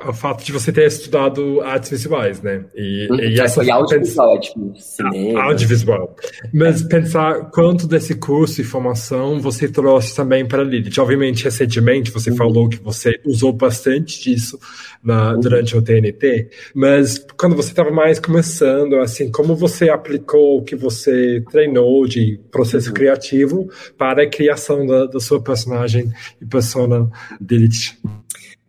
ao 0.05 0.13
fato 0.13 0.43
de 0.43 0.51
você 0.51 0.71
ter 0.71 0.87
estudado 0.87 1.61
artes 1.61 1.89
visuais, 1.89 2.41
né? 2.41 2.65
E, 2.75 3.07
hum, 3.09 3.15
e 3.15 3.39
essa 3.39 3.61
foi 3.61 3.71
audiovisual, 3.71 4.39
tipo, 4.39 4.73
cinema. 4.75 5.43
Audiovisual. 5.43 6.15
Mas 6.53 6.81
pensar 6.83 7.49
quanto 7.51 7.87
desse 7.87 8.15
curso 8.15 8.61
e 8.61 8.63
formação 8.63 9.39
você 9.39 9.67
trouxe 9.67 10.15
também 10.15 10.45
para 10.45 10.61
a 10.61 10.65
Lilith. 10.65 10.99
Obviamente, 10.99 11.22
obviamente, 11.23 11.45
recentemente 11.45 12.11
você 12.11 12.29
uhum. 12.29 12.35
falou 12.35 12.69
que 12.69 12.77
você 12.77 13.19
usou 13.25 13.53
bastante 13.53 14.21
disso 14.21 14.59
na, 15.01 15.33
uhum. 15.33 15.39
durante 15.39 15.77
o 15.77 15.81
TNT, 15.81 16.49
mas 16.75 17.25
quando 17.37 17.55
você 17.55 17.69
estava 17.69 17.91
mais 17.91 18.19
começando, 18.19 18.97
assim, 18.97 19.31
como 19.31 19.55
você 19.55 19.89
aplicou 19.89 20.59
o 20.59 20.63
que 20.63 20.75
você 20.75 21.41
treinou 21.49 22.05
de 22.05 22.39
processo 22.51 22.89
uhum. 22.89 22.93
criativo 22.93 23.69
para 23.97 24.23
a 24.23 24.29
criação 24.29 24.85
da, 24.85 25.05
da 25.05 25.19
sua 25.19 25.41
personagem 25.41 26.11
e 26.41 26.45
persona 26.45 27.09
Delete? 27.39 27.97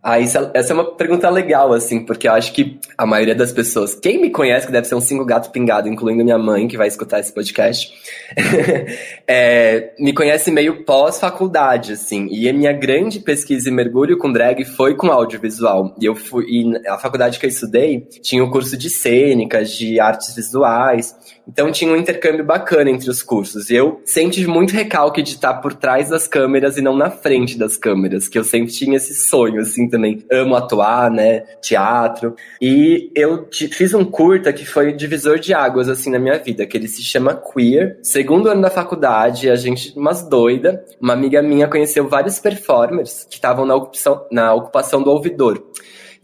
Ah, 0.07 0.19
isso, 0.19 0.37
é, 0.37 0.51
essa 0.53 0.71
é 0.71 0.75
uma 0.75 0.95
pergunta 0.95 1.27
legal, 1.31 1.73
assim, 1.73 2.05
porque 2.05 2.27
eu 2.27 2.33
acho 2.33 2.53
que 2.53 2.79
a 2.95 3.07
maioria 3.07 3.33
das 3.33 3.51
pessoas, 3.51 3.95
quem 3.95 4.21
me 4.21 4.29
conhece, 4.29 4.67
que 4.67 4.71
deve 4.71 4.85
ser 4.85 4.93
um 4.93 5.01
cinco 5.01 5.25
gato 5.25 5.49
pingado, 5.49 5.89
incluindo 5.89 6.23
minha 6.23 6.37
mãe, 6.37 6.67
que 6.67 6.77
vai 6.77 6.87
escutar 6.87 7.19
esse 7.19 7.33
podcast, 7.33 7.91
é, 9.27 9.95
me 9.97 10.13
conhece 10.13 10.51
meio 10.51 10.85
pós-faculdade, 10.85 11.93
assim, 11.93 12.27
e 12.29 12.47
a 12.47 12.53
minha 12.53 12.71
grande 12.71 13.19
pesquisa 13.19 13.67
e 13.67 13.71
mergulho 13.71 14.15
com 14.19 14.31
drag 14.31 14.63
foi 14.63 14.95
com 14.95 15.11
audiovisual. 15.11 15.95
E 15.99 16.05
eu 16.05 16.13
fui, 16.13 16.45
e 16.49 16.87
a 16.87 16.99
faculdade 16.99 17.39
que 17.39 17.45
eu 17.47 17.49
estudei 17.49 18.01
tinha 18.21 18.43
o 18.43 18.47
um 18.47 18.51
curso 18.51 18.77
de 18.77 18.91
cênicas, 18.91 19.71
de 19.71 19.99
artes 19.99 20.35
visuais, 20.35 21.15
então 21.47 21.71
tinha 21.71 21.91
um 21.91 21.95
intercâmbio 21.95 22.43
bacana 22.43 22.89
entre 22.89 23.09
os 23.09 23.21
cursos. 23.21 23.69
E 23.69 23.75
eu 23.75 24.01
tive 24.31 24.47
muito 24.47 24.73
recalque 24.73 25.21
de 25.21 25.31
estar 25.31 25.55
por 25.55 25.73
trás 25.73 26.09
das 26.09 26.27
câmeras 26.27 26.77
e 26.77 26.81
não 26.81 26.95
na 26.95 27.09
frente 27.09 27.57
das 27.57 27.77
câmeras, 27.77 28.27
que 28.27 28.37
eu 28.37 28.43
sempre 28.43 28.71
tinha 28.71 28.97
esse 28.97 29.13
sonho, 29.13 29.61
assim, 29.61 29.87
também. 29.87 30.25
Amo 30.31 30.55
atuar, 30.55 31.11
né? 31.11 31.41
Teatro. 31.61 32.35
E 32.61 33.11
eu 33.15 33.47
fiz 33.51 33.93
um 33.93 34.03
curta 34.03 34.51
que 34.51 34.65
foi 34.65 34.93
divisor 34.93 35.39
de 35.39 35.53
águas, 35.53 35.87
assim, 35.87 36.09
na 36.09 36.19
minha 36.19 36.37
vida, 36.37 36.65
que 36.65 36.75
ele 36.77 36.87
se 36.87 37.03
chama 37.03 37.35
Queer. 37.35 37.99
Segundo 38.01 38.49
ano 38.49 38.61
da 38.61 38.69
faculdade, 38.69 39.49
a 39.49 39.55
gente, 39.55 39.93
umas 39.97 40.27
doida, 40.27 40.83
uma 40.99 41.13
amiga 41.13 41.41
minha 41.41 41.67
conheceu 41.67 42.07
vários 42.07 42.39
performers 42.39 43.25
que 43.29 43.35
estavam 43.35 43.65
na 43.65 43.75
ocupação, 43.75 44.25
na 44.31 44.53
ocupação 44.53 45.01
do 45.01 45.11
ouvidor. 45.11 45.63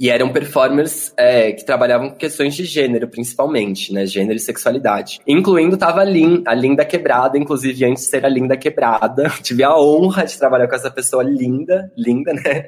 E 0.02 0.10
eram 0.10 0.30
performers 0.30 1.14
é, 1.16 1.52
que 1.52 1.64
trabalhavam 1.64 2.10
com 2.10 2.16
questões 2.16 2.56
de 2.56 2.66
gênero, 2.66 3.08
principalmente, 3.08 3.93
né? 3.93 4.04
Gênero 4.08 4.36
e 4.36 4.39
sexualidade. 4.39 5.20
Incluindo 5.28 5.78
tava 5.78 6.02
a 6.02 6.04
Lin, 6.04 6.41
a 6.47 6.56
Linda 6.56 6.84
Quebrada, 6.84 7.38
inclusive 7.38 7.86
antes 7.86 8.06
de 8.06 8.10
ser 8.10 8.26
a 8.26 8.30
Linda 8.30 8.58
Quebrada. 8.58 9.30
Tive 9.43 9.64
a 9.64 9.78
honra 9.78 10.26
de 10.26 10.36
trabalhar 10.39 10.68
com 10.68 10.74
essa 10.74 10.89
pessoa 10.89 11.22
linda, 11.22 11.91
linda, 11.95 12.34
né? 12.34 12.68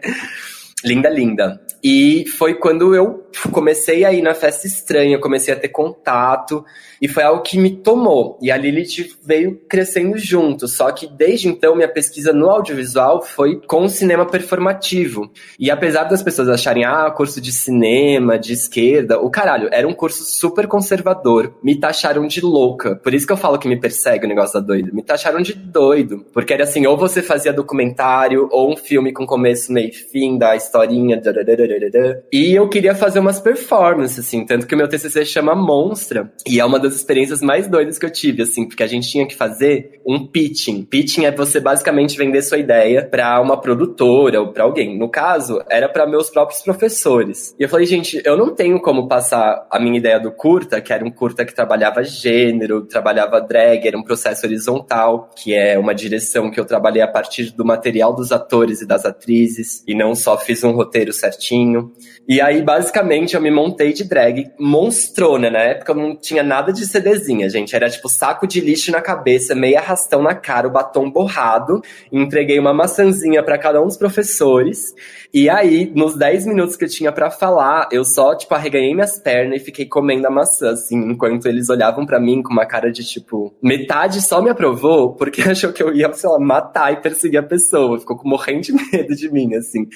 Linda, 0.84 1.10
linda. 1.10 1.62
E 1.84 2.26
foi 2.38 2.56
quando 2.56 2.96
eu 2.96 3.24
comecei 3.52 4.06
a 4.06 4.14
ir 4.14 4.22
na 4.22 4.34
festa 4.34 4.68
estranha, 4.68 5.20
comecei 5.20 5.54
a 5.54 5.58
ter 5.58 5.70
contato, 5.70 6.64
e 7.02 7.08
foi 7.10 7.24
algo 7.24 7.42
que 7.42 7.58
me 7.58 7.70
tomou. 7.70 8.40
E 8.42 8.50
a 8.50 8.56
Lilith 8.56 9.18
veio 9.26 9.60
crescendo 9.68 10.18
junto. 10.18 10.68
Só 10.68 10.90
que 10.92 11.06
desde 11.06 11.50
então, 11.50 11.76
minha 11.76 11.88
pesquisa 11.90 12.32
no 12.32 12.50
audiovisual 12.50 13.22
foi 13.22 13.60
com 13.68 13.90
cinema 13.90 14.26
performativo. 14.26 15.30
E 15.60 15.70
apesar 15.70 16.06
das 16.06 16.24
pessoas 16.24 16.48
acharem, 16.48 16.86
ah, 16.86 17.12
curso 17.12 17.42
de 17.42 17.52
cinema, 17.52 18.40
de 18.40 18.54
esquerda, 18.54 19.20
o 19.20 19.30
caralho, 19.30 19.68
era 19.72 19.86
um 19.86 19.94
curso 19.94 20.24
super 20.24 20.66
conservador. 20.66 21.54
Me 21.62 21.78
taxaram 21.78 22.26
de 22.26 22.40
louca. 22.40 22.96
Por 22.96 23.14
isso 23.14 23.28
que 23.28 23.34
eu 23.34 23.38
falo 23.38 23.60
que 23.60 23.68
me 23.68 23.78
persegue 23.78 24.26
o 24.26 24.30
negócio 24.30 24.54
da 24.54 24.66
doida. 24.66 24.90
Me 24.94 25.04
taxaram 25.04 25.42
de 25.42 25.54
doido. 25.54 26.26
Porque 26.32 26.54
era 26.54 26.64
assim, 26.64 26.86
ou 26.86 26.96
você 26.96 27.22
fazia 27.22 27.52
documentário, 27.52 28.48
ou 28.50 28.72
um 28.72 28.78
filme 28.78 29.12
com 29.12 29.26
começo, 29.26 29.74
meio 29.74 29.90
e 29.90 29.92
fim, 29.92 30.38
da 30.38 30.56
historinha. 30.74 31.22
E 32.32 32.56
eu 32.56 32.68
queria 32.68 32.96
fazer 32.96 33.20
umas 33.20 33.40
performances, 33.40 34.26
assim. 34.26 34.46
Tanto 34.46 34.66
que 34.66 34.74
o 34.74 34.78
meu 34.78 34.88
TCC 34.88 35.24
chama 35.24 35.54
Monstra. 35.54 36.32
E 36.48 36.60
é 36.60 36.66
uma 36.66 36.80
das 36.80 36.96
experiências 36.96 37.42
mais 37.42 37.68
doidas 37.68 38.00
que 38.00 38.06
eu 38.06 38.10
tive, 38.10 38.42
assim. 38.42 38.68
Porque 38.68 38.82
a 38.82 38.88
gente 38.88 39.10
tinha 39.10 39.28
que 39.28 39.36
fazer 39.36 40.02
um 40.06 40.26
pitching. 40.26 40.84
Pitching 40.84 41.26
é 41.26 41.32
você 41.32 41.60
basicamente 41.60 42.18
vender 42.18 42.42
sua 42.42 42.58
ideia 42.58 43.06
para 43.06 43.40
uma 43.40 43.60
produtora 43.60 44.42
ou 44.42 44.52
para 44.52 44.64
alguém. 44.64 44.98
No 44.98 45.10
caso, 45.10 45.62
era 45.70 45.88
para 45.88 46.08
meus 46.08 46.30
próprios 46.30 46.62
professores. 46.62 47.56
E 47.60 47.64
eu 47.64 47.70
falei, 47.70 47.86
gente, 47.86 48.22
eu 48.26 48.36
não 48.36 48.54
tenho 48.54 48.82
como 48.82 49.08
passar 49.08 49.68
a 49.70 49.80
minha 49.80 49.98
ideia 49.98 50.20
do 50.20 50.32
curta, 50.32 50.82
que 50.82 50.92
era 50.92 51.06
um 51.06 51.12
curta 51.12 51.46
que 51.46 51.54
trabalhava 51.54 52.04
gênero, 52.04 52.86
trabalhava 52.86 53.40
drag, 53.40 53.88
era 53.88 53.98
um 53.98 54.04
processo 54.04 54.46
horizontal, 54.46 55.30
que 55.36 55.54
é 55.54 55.78
uma 55.78 55.94
direção 55.94 56.50
que 56.50 56.60
eu 56.60 56.66
trabalhei 56.66 57.02
a 57.02 57.08
partir 57.08 57.52
do 57.52 57.64
material 57.64 58.14
dos 58.14 58.32
atores 58.32 58.82
e 58.82 58.88
das 58.88 59.06
atrizes, 59.06 59.84
e 59.88 59.96
não 59.96 60.16
só 60.16 60.38
fiz 60.38 60.63
um 60.66 60.72
roteiro 60.72 61.14
certinho. 61.14 61.92
E 62.28 62.40
aí, 62.40 62.62
basicamente, 62.62 63.36
eu 63.36 63.42
me 63.42 63.52
montei 63.52 63.92
de 63.92 64.06
drag 64.06 64.50
monstrona. 64.58 65.50
Na 65.50 65.60
época 65.60 65.92
eu 65.92 65.96
não 65.96 66.16
tinha 66.16 66.42
nada 66.42 66.72
de 66.72 66.86
CDzinha, 66.88 67.50
gente. 67.50 67.76
Era 67.76 67.90
tipo 67.90 68.08
saco 68.08 68.48
de 68.48 68.62
lixo 68.62 68.92
na 68.92 69.02
cabeça, 69.02 69.54
meio 69.54 69.78
arrastão 69.78 70.22
na 70.22 70.34
cara, 70.34 70.68
o 70.68 70.72
batom 70.72 71.12
borrado. 71.12 71.82
Entreguei 72.12 72.58
uma 72.58 72.74
maçãzinha 72.74 73.44
para 73.44 73.58
cada 73.58 73.82
um 73.82 73.88
dos 73.88 73.98
professores. 73.98 74.94
E 75.34 75.50
aí, 75.50 75.92
nos 75.94 76.16
10 76.16 76.46
minutos 76.46 76.78
que 76.78 76.86
eu 76.86 76.90
tinha 76.90 77.12
para 77.12 77.30
falar, 77.30 77.90
eu 77.92 78.06
só, 78.06 78.36
tipo, 78.36 78.54
arreganhei 78.54 78.94
minhas 78.94 79.20
pernas 79.20 79.62
e 79.62 79.66
fiquei 79.66 79.86
comendo 79.86 80.28
a 80.28 80.32
maçã, 80.32 80.72
assim, 80.72 80.96
enquanto 80.96 81.48
eles 81.48 81.70
olhavam 81.70 82.06
para 82.06 82.20
mim 82.20 82.42
com 82.42 82.54
uma 82.54 82.66
cara 82.66 82.92
de 82.92 83.04
tipo, 83.04 83.54
metade 83.62 84.22
só 84.22 84.42
me 84.42 84.50
aprovou 84.50 85.14
porque 85.16 85.42
achou 85.50 85.74
que 85.74 85.84
eu 85.84 85.94
ia, 85.94 86.12
sei 86.14 86.30
lá, 86.30 86.40
matar 86.40 86.94
e 86.94 87.02
perseguir 87.02 87.40
a 87.40 87.44
pessoa. 87.44 88.00
Ficou 88.00 88.20
morrendo 88.24 88.62
de 88.62 88.74
medo 88.74 89.16
de 89.16 89.32
mim, 89.32 89.56
assim. 89.56 89.88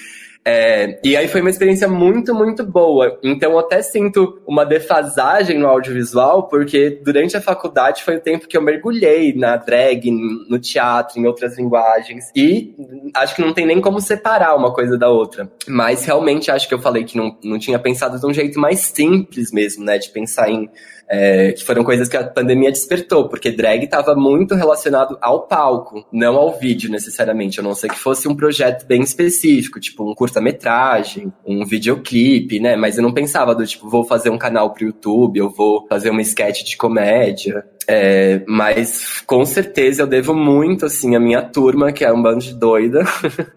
É, 0.44 0.98
e 1.04 1.16
aí 1.16 1.28
foi 1.28 1.40
uma 1.40 1.50
experiência 1.50 1.86
muito, 1.86 2.34
muito 2.34 2.64
boa. 2.64 3.18
Então 3.22 3.52
eu 3.52 3.58
até 3.58 3.82
sinto 3.82 4.40
uma 4.46 4.64
defasagem 4.64 5.58
no 5.58 5.66
audiovisual, 5.66 6.48
porque 6.48 7.00
durante 7.04 7.36
a 7.36 7.40
faculdade 7.40 8.02
foi 8.02 8.16
o 8.16 8.20
tempo 8.20 8.48
que 8.48 8.56
eu 8.56 8.62
mergulhei 8.62 9.34
na 9.34 9.56
drag, 9.56 10.10
no 10.10 10.58
teatro, 10.58 11.20
em 11.20 11.26
outras 11.26 11.58
linguagens. 11.58 12.30
E 12.34 12.74
acho 13.14 13.36
que 13.36 13.42
não 13.42 13.52
tem 13.52 13.66
nem 13.66 13.80
como 13.80 14.00
separar 14.00 14.56
uma 14.56 14.72
coisa 14.72 14.96
da 14.96 15.10
outra. 15.10 15.50
Mas 15.66 16.04
realmente 16.04 16.50
acho 16.50 16.66
que 16.66 16.74
eu 16.74 16.78
falei 16.78 17.04
que 17.04 17.16
não, 17.16 17.36
não 17.44 17.58
tinha 17.58 17.78
pensado 17.78 18.18
de 18.18 18.26
um 18.26 18.32
jeito 18.32 18.58
mais 18.58 18.80
simples 18.80 19.52
mesmo, 19.52 19.84
né? 19.84 19.98
De 19.98 20.08
pensar 20.08 20.48
em 20.50 20.70
é, 21.08 21.52
que 21.52 21.64
foram 21.64 21.82
coisas 21.82 22.08
que 22.08 22.16
a 22.16 22.24
pandemia 22.24 22.70
despertou, 22.70 23.28
porque 23.28 23.50
drag 23.50 23.84
estava 23.84 24.14
muito 24.14 24.54
relacionado 24.54 25.16
ao 25.20 25.46
palco, 25.46 26.06
não 26.12 26.36
ao 26.36 26.58
vídeo 26.58 26.90
necessariamente, 26.90 27.58
a 27.58 27.62
não 27.62 27.74
ser 27.74 27.88
que 27.88 27.98
fosse 27.98 28.28
um 28.28 28.36
projeto 28.36 28.86
bem 28.86 29.00
específico, 29.00 29.80
tipo 29.80 30.08
um 30.08 30.14
curta-metragem, 30.28 31.32
um 31.46 31.64
videoclipe, 31.64 32.60
né? 32.60 32.76
Mas 32.76 32.96
eu 32.96 33.02
não 33.02 33.12
pensava 33.12 33.54
do 33.54 33.66
tipo, 33.66 33.88
vou 33.88 34.04
fazer 34.04 34.30
um 34.30 34.38
canal 34.38 34.72
pro 34.72 34.84
YouTube, 34.84 35.38
eu 35.38 35.50
vou 35.50 35.86
fazer 35.88 36.10
uma 36.10 36.22
sketch 36.22 36.62
de 36.62 36.76
comédia. 36.76 37.64
É, 37.90 38.42
mas 38.46 39.22
com 39.26 39.46
certeza 39.46 40.02
eu 40.02 40.06
devo 40.06 40.34
muito 40.34 40.84
assim 40.84 41.16
à 41.16 41.20
minha 41.20 41.40
turma, 41.40 41.90
que 41.90 42.04
é 42.04 42.12
um 42.12 42.20
bando 42.20 42.44
de 42.44 42.52
doida, 42.54 43.02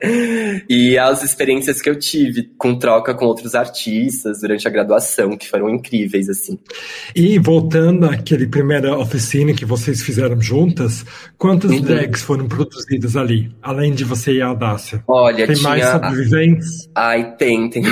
e 0.70 0.98
às 0.98 1.22
experiências 1.22 1.82
que 1.82 1.90
eu 1.90 2.00
tive 2.00 2.50
com 2.58 2.80
troca 2.80 3.14
com 3.14 3.26
outros 3.26 3.56
artistas 3.56 4.40
durante 4.40 4.66
a 4.66 4.72
graduação, 4.72 5.36
que 5.36 5.50
foram 5.50 5.70
incríveis 5.70 6.30
assim. 6.30 6.58
E 7.14 7.38
voltando 7.40 8.06
àquele 8.06 8.48
primeira 8.48 8.98
oficina 8.98 9.54
que 9.54 9.66
vocês 9.66 10.02
fizeram 10.02 10.40
juntas, 10.40 11.04
quantas 11.38 11.72
uhum. 11.72 11.82
drags 11.82 12.22
foram 12.22 12.48
produzidas 12.48 13.18
ali, 13.18 13.52
além 13.62 13.94
de 13.94 14.06
você 14.06 14.36
e 14.36 14.42
a 14.42 14.48
Audácia? 14.48 15.04
Olha, 15.10 15.46
tem 15.46 15.58
tinha... 15.58 15.70
mais 15.70 15.86
sobreviventes? 15.86 16.90
Ai, 16.96 17.36
tem, 17.36 17.70
tem 17.70 17.84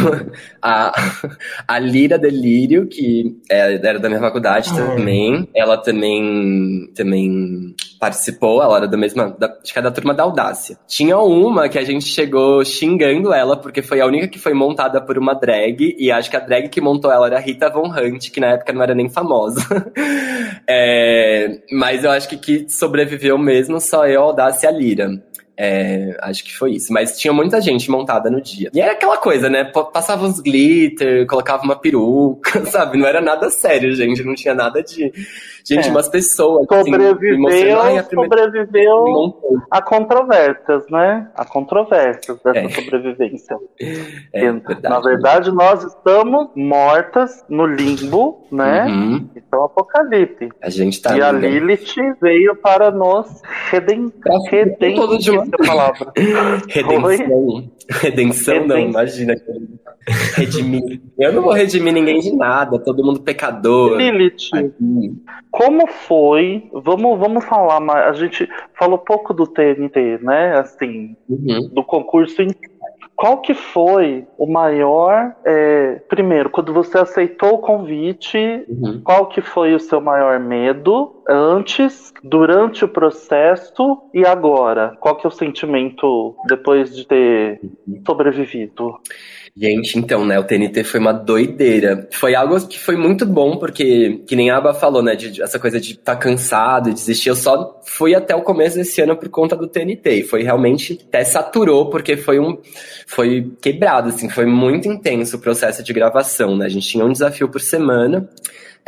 a, 0.62 0.94
a 1.68 1.80
Lira 1.80 2.18
Delírio, 2.18 2.88
que 2.88 3.38
é, 3.50 3.76
era 3.76 4.00
da 4.00 4.10
minha 4.10 4.22
faculdade 4.22 4.70
ah. 4.72 4.76
também. 4.76 5.48
Ela 5.54 5.78
também 5.78 6.90
também 6.96 7.76
participou, 8.00 8.64
ela 8.64 8.78
era 8.78 8.88
da 8.88 8.98
mesma, 8.98 9.36
da, 9.38 9.58
acho 9.62 9.74
que 9.74 9.78
é 9.78 9.82
da 9.82 9.92
turma 9.92 10.14
da 10.14 10.24
Audácia. 10.24 10.78
Tinha 10.88 11.18
uma 11.18 11.68
que 11.68 11.78
a 11.78 11.84
gente 11.84 12.06
chegou 12.06 12.64
xingando 12.64 13.34
ela, 13.34 13.58
porque 13.58 13.82
foi 13.82 14.00
a 14.00 14.06
única 14.06 14.28
que 14.28 14.40
foi 14.40 14.54
montada 14.54 15.02
por 15.02 15.18
uma 15.18 15.34
drag, 15.34 15.96
e 16.00 16.10
acho 16.10 16.30
que 16.30 16.38
a 16.38 16.40
drag 16.40 16.70
que 16.70 16.80
montou 16.80 17.12
ela 17.12 17.28
era 17.28 17.40
Rita 17.40 17.70
Von 17.70 17.90
Hunt, 17.90 18.32
que 18.32 18.40
na 18.40 18.54
época 18.54 18.72
não 18.72 18.82
era 18.82 18.96
nem 18.96 19.10
famosa. 19.10 19.62
é, 20.66 21.60
mas 21.72 22.04
eu 22.04 22.12
acho 22.12 22.30
que 22.30 22.38
que 22.38 22.70
sobreviveu 22.70 23.38
mesmo 23.38 23.82
só 23.82 24.08
eu, 24.08 24.22
Audácia 24.22 24.68
e 24.68 24.70
a 24.70 24.72
Lira. 24.72 25.24
É, 25.62 26.16
acho 26.22 26.46
que 26.46 26.56
foi 26.56 26.76
isso. 26.76 26.94
Mas 26.94 27.20
tinha 27.20 27.34
muita 27.34 27.60
gente 27.60 27.92
montada 27.92 28.30
no 28.30 28.40
dia. 28.40 28.72
E 28.74 28.80
era 28.80 28.94
aquela 28.94 29.18
coisa, 29.18 29.50
né? 29.50 29.66
Passava 29.66 30.26
uns 30.26 30.40
glitter, 30.40 31.28
colocava 31.28 31.64
uma 31.64 31.76
peruca, 31.76 32.64
sabe? 32.72 32.98
Não 32.98 33.06
era 33.06 33.20
nada 33.20 33.50
sério, 33.50 33.94
gente. 33.94 34.24
Não 34.24 34.34
tinha 34.36 34.54
nada 34.54 34.82
de. 34.82 35.12
Gente, 35.66 35.88
é. 35.88 35.92
umas 35.92 36.10
pessoas. 36.10 36.68
Assim, 36.70 36.92
sobreviveu, 36.92 37.80
assim, 37.80 37.98
a 37.98 38.04
primeira... 38.04 38.38
sobreviveu 38.38 39.66
a 39.70 39.82
controvérsias, 39.82 40.84
né? 40.90 41.30
A 41.36 41.46
controvérsias 41.46 42.40
dessa 42.42 42.60
é. 42.60 42.70
sobrevivência. 42.70 43.58
É, 44.32 44.52
verdade, 44.52 44.82
Na 44.84 45.00
verdade, 45.00 45.52
nós 45.52 45.84
estamos 45.84 46.50
mortas 46.56 47.44
no 47.50 47.66
limbo, 47.66 48.46
né? 48.52 48.86
Uhum. 48.86 49.30
Então, 49.36 49.64
apocalipse. 49.64 50.50
A 50.62 50.70
gente 50.70 51.02
tá. 51.02 51.18
E 51.18 51.22
a 51.22 51.32
Lilith 51.32 51.96
veio 52.22 52.56
para 52.56 52.92
nos 52.92 53.42
reden... 53.70 54.12
redem 54.50 55.00
essa 55.00 55.58
palavra. 55.66 56.12
Redenção. 56.70 57.70
Redenção, 57.90 58.68
não, 58.68 58.78
imagina. 58.78 59.36
Redimir. 60.36 61.02
Eu 61.18 61.34
não 61.34 61.42
vou 61.42 61.54
redimir 61.54 61.94
ninguém 61.94 62.20
de 62.20 62.36
nada, 62.36 62.80
todo 62.80 63.04
mundo 63.04 63.22
pecador. 63.22 63.98
Lilith, 63.98 64.50
como 65.52 65.88
foi? 65.88 66.70
Vamos, 66.74 67.20
vamos 67.20 67.46
falar 67.46 67.80
mais. 67.80 68.08
A 68.08 68.14
gente 68.14 68.48
falou 68.74 68.98
pouco 68.98 69.34
do 69.34 69.48
TNT, 69.48 70.20
né? 70.22 70.60
Assim, 70.60 71.16
uhum. 71.28 71.70
do 71.74 71.84
concurso 71.84 72.42
qual 73.20 73.42
que 73.42 73.54
foi 73.54 74.26
o 74.38 74.48
maior, 74.48 75.36
é, 75.44 75.96
primeiro, 76.08 76.50
quando 76.50 76.74
você 76.74 76.98
aceitou 76.98 77.56
o 77.56 77.58
convite, 77.58 78.38
uhum. 78.70 79.02
qual 79.04 79.28
que 79.28 79.42
foi 79.42 79.76
o 79.76 79.80
seu 79.80 80.00
maior 80.00 80.40
medo 80.40 81.19
antes, 81.30 82.12
durante 82.24 82.84
o 82.84 82.88
processo 82.88 84.02
e 84.14 84.26
agora? 84.26 84.98
Qual 85.00 85.16
que 85.16 85.26
é 85.26 85.30
o 85.30 85.32
sentimento 85.32 86.36
depois 86.48 86.96
de 86.96 87.06
ter 87.06 87.62
sobrevivido? 88.06 88.98
Gente, 89.56 89.98
então, 89.98 90.26
né, 90.26 90.40
o 90.40 90.44
TNT 90.44 90.84
foi 90.84 91.00
uma 91.00 91.12
doideira. 91.12 92.08
Foi 92.12 92.34
algo 92.34 92.66
que 92.68 92.80
foi 92.80 92.96
muito 92.96 93.26
bom, 93.26 93.58
porque, 93.58 94.22
que 94.26 94.36
nem 94.36 94.50
a 94.50 94.58
Aba 94.58 94.74
falou, 94.74 95.04
né, 95.04 95.16
de 95.16 95.42
essa 95.42 95.60
coisa 95.60 95.80
de 95.80 95.92
estar 95.92 96.16
tá 96.16 96.20
cansado, 96.20 96.94
desistir. 96.94 97.30
Eu 97.30 97.36
só 97.36 97.82
fui 97.84 98.16
até 98.16 98.36
o 98.36 98.42
começo 98.42 98.78
desse 98.78 99.02
ano 99.02 99.18
por 99.18 99.28
conta 99.30 99.56
do 99.56 99.68
TNT. 99.68 100.12
E 100.12 100.24
foi 100.24 100.44
realmente, 100.44 101.00
até 101.08 101.24
saturou, 101.24 101.90
porque 101.90 102.16
foi 102.16 102.40
um, 102.40 102.58
foi 103.06 103.52
quebrado, 103.62 104.10
assim, 104.10 104.30
foi 104.30 104.46
muito 104.46 104.88
intenso 104.88 105.36
o 105.38 105.42
processo 105.42 105.84
de 105.84 105.94
gravação, 105.94 106.56
né. 106.56 106.66
A 106.66 106.70
gente 106.70 106.88
tinha 106.88 107.04
um 107.04 107.12
desafio 107.12 107.50
por 107.50 107.60
semana. 107.60 108.30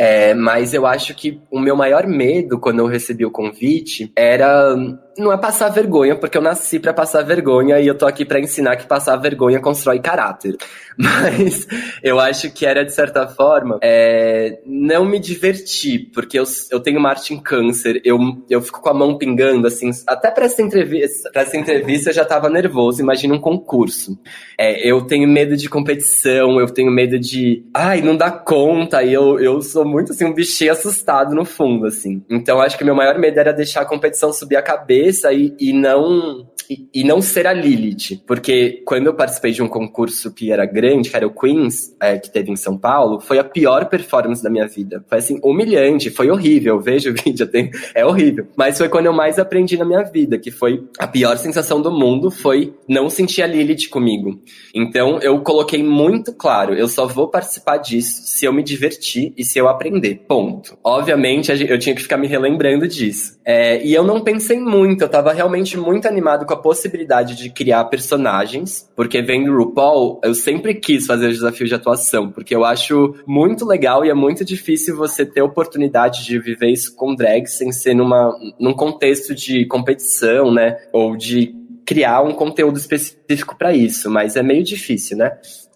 É, 0.03 0.33
mas 0.33 0.73
eu 0.73 0.87
acho 0.87 1.13
que 1.13 1.39
o 1.51 1.59
meu 1.59 1.75
maior 1.75 2.07
medo 2.07 2.59
quando 2.59 2.79
eu 2.79 2.87
recebi 2.87 3.23
o 3.23 3.29
convite 3.29 4.11
era 4.15 4.75
não 5.17 5.31
é 5.31 5.37
passar 5.37 5.69
vergonha, 5.69 6.15
porque 6.15 6.37
eu 6.37 6.41
nasci 6.41 6.79
para 6.79 6.93
passar 6.93 7.23
vergonha 7.23 7.79
e 7.79 7.87
eu 7.87 7.97
tô 7.97 8.05
aqui 8.05 8.23
para 8.23 8.39
ensinar 8.39 8.75
que 8.75 8.87
passar 8.87 9.15
vergonha 9.17 9.59
constrói 9.59 9.99
caráter. 9.99 10.55
Mas 10.97 11.67
eu 12.03 12.19
acho 12.19 12.51
que 12.51 12.65
era, 12.65 12.85
de 12.85 12.93
certa 12.93 13.27
forma, 13.27 13.79
é, 13.81 14.59
não 14.65 15.05
me 15.05 15.19
divertir, 15.19 16.11
porque 16.13 16.37
eu, 16.37 16.43
eu 16.69 16.79
tenho 16.79 16.99
Marte 16.99 17.33
em 17.33 17.39
câncer, 17.39 18.01
eu, 18.05 18.17
eu 18.49 18.61
fico 18.61 18.81
com 18.81 18.89
a 18.89 18.93
mão 18.93 19.17
pingando, 19.17 19.67
assim, 19.67 19.89
até 20.07 20.29
pra 20.29 20.45
essa 20.45 20.61
entrevista, 20.61 21.29
pra 21.31 21.41
essa 21.41 21.57
entrevista 21.57 22.09
eu 22.09 22.13
já 22.13 22.25
tava 22.25 22.49
nervoso, 22.49 23.01
imagina 23.01 23.33
um 23.33 23.39
concurso. 23.39 24.19
É, 24.57 24.87
eu 24.87 25.01
tenho 25.01 25.27
medo 25.27 25.57
de 25.57 25.69
competição, 25.69 26.59
eu 26.59 26.67
tenho 26.67 26.91
medo 26.91 27.17
de, 27.17 27.65
ai, 27.73 28.01
não 28.01 28.15
dá 28.15 28.29
conta, 28.29 29.03
e 29.03 29.13
eu, 29.13 29.39
eu 29.39 29.61
sou 29.61 29.85
muito, 29.85 30.11
assim, 30.11 30.25
um 30.25 30.33
bichinho 30.33 30.71
assustado 30.71 31.33
no 31.33 31.45
fundo, 31.45 31.87
assim. 31.87 32.23
Então 32.29 32.61
acho 32.61 32.77
que 32.77 32.83
meu 32.83 32.95
maior 32.95 33.17
medo 33.17 33.39
era 33.39 33.53
deixar 33.53 33.81
a 33.81 33.85
competição 33.85 34.31
subir 34.31 34.57
a 34.57 34.61
cabeça 34.61 35.00
cabeça 35.01 35.33
e, 35.33 35.55
e 35.59 35.73
não 35.73 36.50
e, 36.93 37.03
não 37.03 37.21
ser 37.21 37.47
a 37.47 37.53
Lilith, 37.53 38.21
porque 38.25 38.81
quando 38.85 39.07
eu 39.07 39.13
participei 39.13 39.51
de 39.51 39.61
um 39.61 39.67
concurso 39.67 40.33
que 40.33 40.51
era 40.51 40.65
grande, 40.65 41.09
que 41.09 41.15
era 41.15 41.27
o 41.27 41.33
Queens, 41.33 41.95
é, 41.99 42.17
que 42.17 42.31
teve 42.31 42.51
em 42.51 42.55
São 42.55 42.77
Paulo, 42.77 43.19
foi 43.19 43.39
a 43.39 43.43
pior 43.43 43.85
performance 43.85 44.41
da 44.41 44.49
minha 44.49 44.67
vida. 44.67 45.03
Foi 45.07 45.17
assim, 45.17 45.39
humilhante, 45.43 46.09
foi 46.09 46.29
horrível. 46.29 46.75
Eu 46.75 46.81
vejo 46.81 47.11
o 47.11 47.13
vídeo, 47.21 47.47
tenho, 47.47 47.69
é 47.93 48.05
horrível. 48.05 48.47
Mas 48.55 48.77
foi 48.77 48.87
quando 48.87 49.07
eu 49.07 49.13
mais 49.13 49.37
aprendi 49.37 49.77
na 49.77 49.85
minha 49.85 50.03
vida, 50.03 50.37
que 50.37 50.51
foi 50.51 50.83
a 50.97 51.07
pior 51.07 51.37
sensação 51.37 51.81
do 51.81 51.91
mundo, 51.91 52.31
foi 52.31 52.73
não 52.87 53.09
sentir 53.09 53.41
a 53.41 53.47
Lilith 53.47 53.89
comigo. 53.89 54.39
Então 54.73 55.19
eu 55.19 55.39
coloquei 55.41 55.83
muito 55.83 56.33
claro, 56.33 56.73
eu 56.73 56.87
só 56.87 57.05
vou 57.05 57.27
participar 57.27 57.77
disso 57.77 58.21
se 58.23 58.45
eu 58.45 58.53
me 58.53 58.63
divertir 58.63 59.33
e 59.37 59.43
se 59.43 59.59
eu 59.59 59.67
aprender. 59.67 60.23
Ponto. 60.27 60.77
Obviamente 60.83 61.51
eu 61.51 61.79
tinha 61.79 61.95
que 61.95 62.01
ficar 62.01 62.17
me 62.17 62.27
relembrando 62.27 62.87
disso. 62.87 63.39
É, 63.43 63.83
e 63.83 63.93
eu 63.93 64.03
não 64.03 64.21
pensei 64.21 64.59
muito, 64.59 65.01
eu 65.01 65.09
tava 65.09 65.33
realmente 65.33 65.75
muito 65.77 66.07
animado 66.07 66.45
com 66.45 66.53
a 66.53 66.60
possibilidade 66.61 67.35
de 67.35 67.49
criar 67.49 67.85
personagens, 67.85 68.89
porque 68.95 69.21
vendo 69.21 69.55
RuPaul, 69.55 70.19
eu 70.23 70.33
sempre 70.33 70.75
quis 70.75 71.05
fazer 71.05 71.27
o 71.27 71.31
desafio 71.31 71.67
de 71.67 71.75
atuação, 71.75 72.31
porque 72.31 72.55
eu 72.55 72.63
acho 72.63 73.15
muito 73.25 73.65
legal 73.65 74.05
e 74.05 74.09
é 74.09 74.13
muito 74.13 74.45
difícil 74.45 74.95
você 74.95 75.25
ter 75.25 75.41
oportunidade 75.41 76.23
de 76.25 76.39
viver 76.39 76.69
isso 76.69 76.95
com 76.95 77.15
drag 77.15 77.47
sem 77.47 77.71
ser 77.71 77.93
numa, 77.93 78.35
num 78.59 78.73
contexto 78.73 79.33
de 79.33 79.65
competição, 79.65 80.53
né? 80.53 80.77
Ou 80.93 81.15
de 81.15 81.60
criar 81.85 82.21
um 82.21 82.33
conteúdo 82.33 82.77
específico 82.77 83.57
para 83.57 83.73
isso, 83.73 84.09
mas 84.09 84.35
é 84.35 84.43
meio 84.43 84.63
difícil, 84.63 85.17
né? 85.17 85.31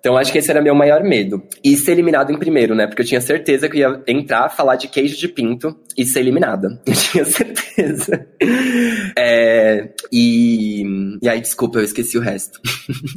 Então 0.05 0.15
acho 0.15 0.31
que 0.31 0.37
esse 0.37 0.51
era 0.51 0.61
meu 0.61 0.75
maior 0.75 1.03
medo. 1.03 1.41
E 1.63 1.75
ser 1.75 1.93
eliminado 1.93 2.31
em 2.31 2.37
primeiro, 2.37 2.75
né? 2.75 2.85
Porque 2.85 3.01
eu 3.01 3.05
tinha 3.05 3.19
certeza 3.19 3.67
que 3.67 3.79
ia 3.79 4.03
entrar, 4.07 4.49
falar 4.49 4.75
de 4.75 4.87
queijo 4.87 5.17
de 5.17 5.27
pinto 5.27 5.75
e 5.97 6.05
ser 6.05 6.19
eliminada. 6.19 6.79
Eu 6.85 6.93
tinha 6.93 7.25
certeza. 7.25 8.27
É, 9.17 9.89
e, 10.11 11.17
e 11.23 11.27
aí, 11.27 11.41
desculpa, 11.41 11.79
eu 11.79 11.83
esqueci 11.83 12.17
o 12.19 12.21
resto. 12.21 12.59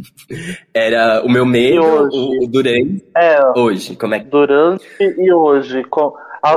Era 0.73 1.23
o 1.23 1.29
meu 1.29 1.45
medo, 1.45 1.83
o, 1.83 2.45
o 2.45 2.47
durante. 2.49 3.05
É, 3.15 3.39
Hoje, 3.55 3.95
como 3.95 4.15
é 4.15 4.21
que. 4.21 4.31
durante 4.31 4.87
e 5.01 5.31
hoje. 5.31 5.85
Com, 5.85 6.15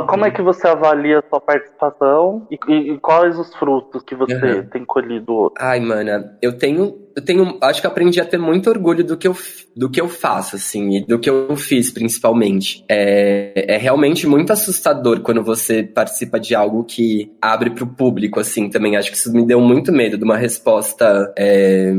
como 0.07 0.25
é 0.25 0.32
que 0.32 0.41
você 0.41 0.67
avalia 0.67 1.19
a 1.19 1.23
sua 1.29 1.41
participação 1.41 2.45
e, 2.51 2.59
e- 2.67 2.91
e 2.93 2.99
quais 2.99 3.38
os 3.39 3.53
frutos 3.55 4.03
que 4.03 4.15
você 4.15 4.34
Uhum. 4.59 4.69
tem 4.69 4.86
colhido? 4.86 5.51
Ai, 5.59 5.79
mana, 5.79 6.38
eu 6.41 6.57
tenho. 6.57 6.95
Eu 7.16 7.24
tenho. 7.24 7.57
Acho 7.62 7.82
que 7.82 7.88
aprendi 7.88 8.20
a 8.20 8.26
ter 8.26 8.38
muito 8.38 8.70
orgulho 8.70 9.03
do 9.03 9.18
que 9.18 9.28
eu, 9.28 9.36
do 9.76 9.89
que 9.89 9.99
eu 9.99 10.07
faço, 10.07 10.55
assim, 10.55 10.97
e 10.97 11.05
do 11.05 11.20
que 11.20 11.30
eu 11.30 11.55
fiz, 11.55 11.91
principalmente. 11.91 12.84
É, 12.89 13.76
é 13.76 13.78
realmente 13.78 14.28
muito 14.28 14.53
assustador 14.53 15.22
quando 15.22 15.43
você 15.43 15.84
participa 15.84 16.39
de 16.39 16.55
algo 16.55 16.84
que 16.84 17.32
abre 17.41 17.70
pro 17.72 17.88
público, 17.88 18.39
assim, 18.39 18.70
também. 18.70 18.95
Acho 18.95 19.12
que 19.12 19.18
isso 19.18 19.32
me 19.32 19.45
deu 19.45 19.59
muito 19.59 19.91
medo 19.91 20.18
de 20.18 20.24
uma 20.24 20.38
resposta. 20.38 21.34
é, 21.38 21.91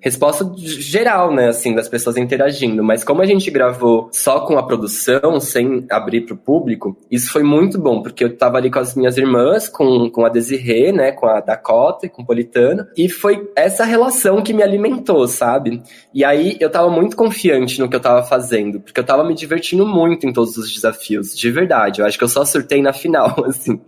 resposta 0.00 0.50
geral, 0.56 1.32
né, 1.34 1.48
assim, 1.48 1.74
das 1.74 1.88
pessoas 1.88 2.16
interagindo. 2.16 2.82
Mas 2.82 3.04
como 3.04 3.22
a 3.22 3.26
gente 3.26 3.50
gravou 3.50 4.08
só 4.12 4.40
com 4.40 4.58
a 4.58 4.62
produção, 4.62 5.40
sem 5.40 5.86
abrir 5.90 6.22
pro 6.22 6.36
público, 6.36 6.96
isso 7.10 7.30
foi 7.30 7.42
muito 7.42 7.78
bom, 7.78 8.02
porque 8.02 8.24
eu 8.24 8.36
tava 8.36 8.58
ali 8.58 8.70
com 8.70 8.78
as 8.78 8.94
minhas 8.94 9.16
irmãs, 9.16 9.68
com, 9.68 10.10
com 10.10 10.24
a 10.24 10.28
Desirê, 10.28 10.92
né, 10.92 11.12
com 11.12 11.26
a 11.26 11.40
Dakota 11.40 12.06
e 12.06 12.08
com 12.08 12.22
o 12.22 12.26
Politano, 12.26 12.86
e 12.96 13.08
foi 13.08 13.48
essa 13.56 13.84
relação 13.84 14.41
que 14.42 14.52
me 14.52 14.62
alimentou, 14.62 15.26
sabe? 15.26 15.82
E 16.12 16.24
aí 16.24 16.56
eu 16.60 16.70
tava 16.70 16.90
muito 16.90 17.16
confiante 17.16 17.78
no 17.78 17.88
que 17.88 17.96
eu 17.96 18.00
tava 18.00 18.22
fazendo, 18.24 18.80
porque 18.80 19.00
eu 19.00 19.04
tava 19.04 19.24
me 19.24 19.34
divertindo 19.34 19.86
muito 19.86 20.26
em 20.26 20.32
todos 20.32 20.56
os 20.56 20.72
desafios, 20.72 21.36
de 21.36 21.50
verdade. 21.50 22.00
Eu 22.00 22.06
acho 22.06 22.18
que 22.18 22.24
eu 22.24 22.28
só 22.28 22.44
surtei 22.44 22.82
na 22.82 22.92
final, 22.92 23.44
assim. 23.46 23.80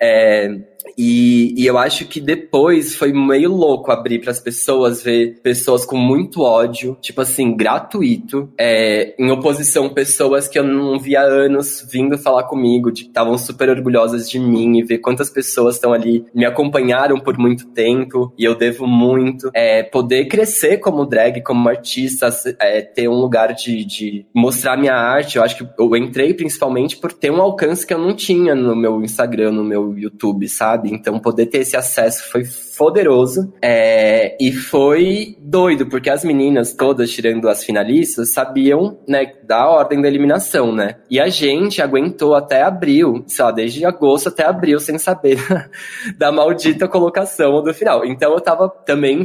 É, 0.00 0.48
e, 0.96 1.54
e 1.56 1.66
eu 1.66 1.76
acho 1.76 2.06
que 2.06 2.20
depois 2.20 2.94
foi 2.94 3.12
meio 3.12 3.52
louco 3.52 3.90
abrir 3.90 4.20
para 4.20 4.30
as 4.30 4.40
pessoas 4.40 5.02
ver 5.02 5.40
pessoas 5.42 5.84
com 5.84 5.96
muito 5.96 6.42
ódio, 6.42 6.96
tipo 7.00 7.20
assim, 7.20 7.56
gratuito, 7.56 8.48
é, 8.58 9.14
em 9.18 9.30
oposição 9.30 9.88
pessoas 9.88 10.46
que 10.46 10.58
eu 10.58 10.64
não 10.64 10.98
via 10.98 11.20
há 11.20 11.24
anos 11.24 11.86
vindo 11.90 12.16
falar 12.16 12.44
comigo, 12.44 12.90
de 12.92 13.02
que 13.02 13.08
estavam 13.08 13.36
super 13.36 13.68
orgulhosas 13.70 14.30
de 14.30 14.38
mim 14.38 14.78
e 14.78 14.82
ver 14.82 14.98
quantas 14.98 15.30
pessoas 15.30 15.74
estão 15.76 15.92
ali 15.92 16.24
me 16.34 16.44
acompanharam 16.44 17.18
por 17.18 17.38
muito 17.38 17.66
tempo 17.68 18.32
e 18.38 18.44
eu 18.44 18.54
devo 18.54 18.86
muito 18.86 19.50
é, 19.54 19.82
poder 19.82 20.26
crescer 20.26 20.78
como 20.78 21.06
drag, 21.06 21.42
como 21.42 21.68
artista, 21.68 22.28
é, 22.60 22.82
ter 22.82 23.08
um 23.08 23.14
lugar 23.20 23.52
de, 23.54 23.84
de 23.84 24.26
mostrar 24.34 24.76
minha 24.76 24.94
arte. 24.94 25.36
Eu 25.36 25.42
acho 25.42 25.56
que 25.56 25.68
eu 25.78 25.96
entrei 25.96 26.34
principalmente 26.34 26.96
por 26.96 27.12
ter 27.12 27.30
um 27.30 27.40
alcance 27.40 27.86
que 27.86 27.94
eu 27.94 27.98
não 27.98 28.14
tinha 28.14 28.54
no 28.54 28.76
meu 28.76 29.02
Instagram, 29.02 29.52
no 29.52 29.64
meu 29.64 29.87
YouTube, 29.96 30.48
sabe? 30.48 30.92
Então 30.92 31.20
poder 31.20 31.46
ter 31.46 31.58
esse 31.58 31.76
acesso 31.76 32.28
foi 32.30 32.44
poderoso 32.78 33.52
é, 33.60 34.36
e 34.40 34.52
foi 34.52 35.36
doido, 35.40 35.86
porque 35.86 36.08
as 36.08 36.24
meninas 36.24 36.72
todas, 36.72 37.10
tirando 37.10 37.48
as 37.48 37.64
finalistas, 37.64 38.32
sabiam, 38.32 38.98
né, 39.06 39.32
da 39.42 39.68
ordem 39.68 40.00
da 40.00 40.06
eliminação, 40.06 40.72
né? 40.72 40.96
E 41.10 41.18
a 41.18 41.28
gente 41.28 41.82
aguentou 41.82 42.36
até 42.36 42.62
abril, 42.62 43.24
sei 43.26 43.44
lá, 43.44 43.50
desde 43.50 43.84
agosto 43.84 44.28
até 44.28 44.44
abril, 44.44 44.78
sem 44.78 44.96
saber 44.96 45.38
da 46.16 46.30
maldita 46.30 46.86
colocação 46.86 47.62
do 47.62 47.74
final. 47.74 48.04
Então 48.04 48.32
eu 48.32 48.40
tava 48.40 48.68
também, 48.68 49.24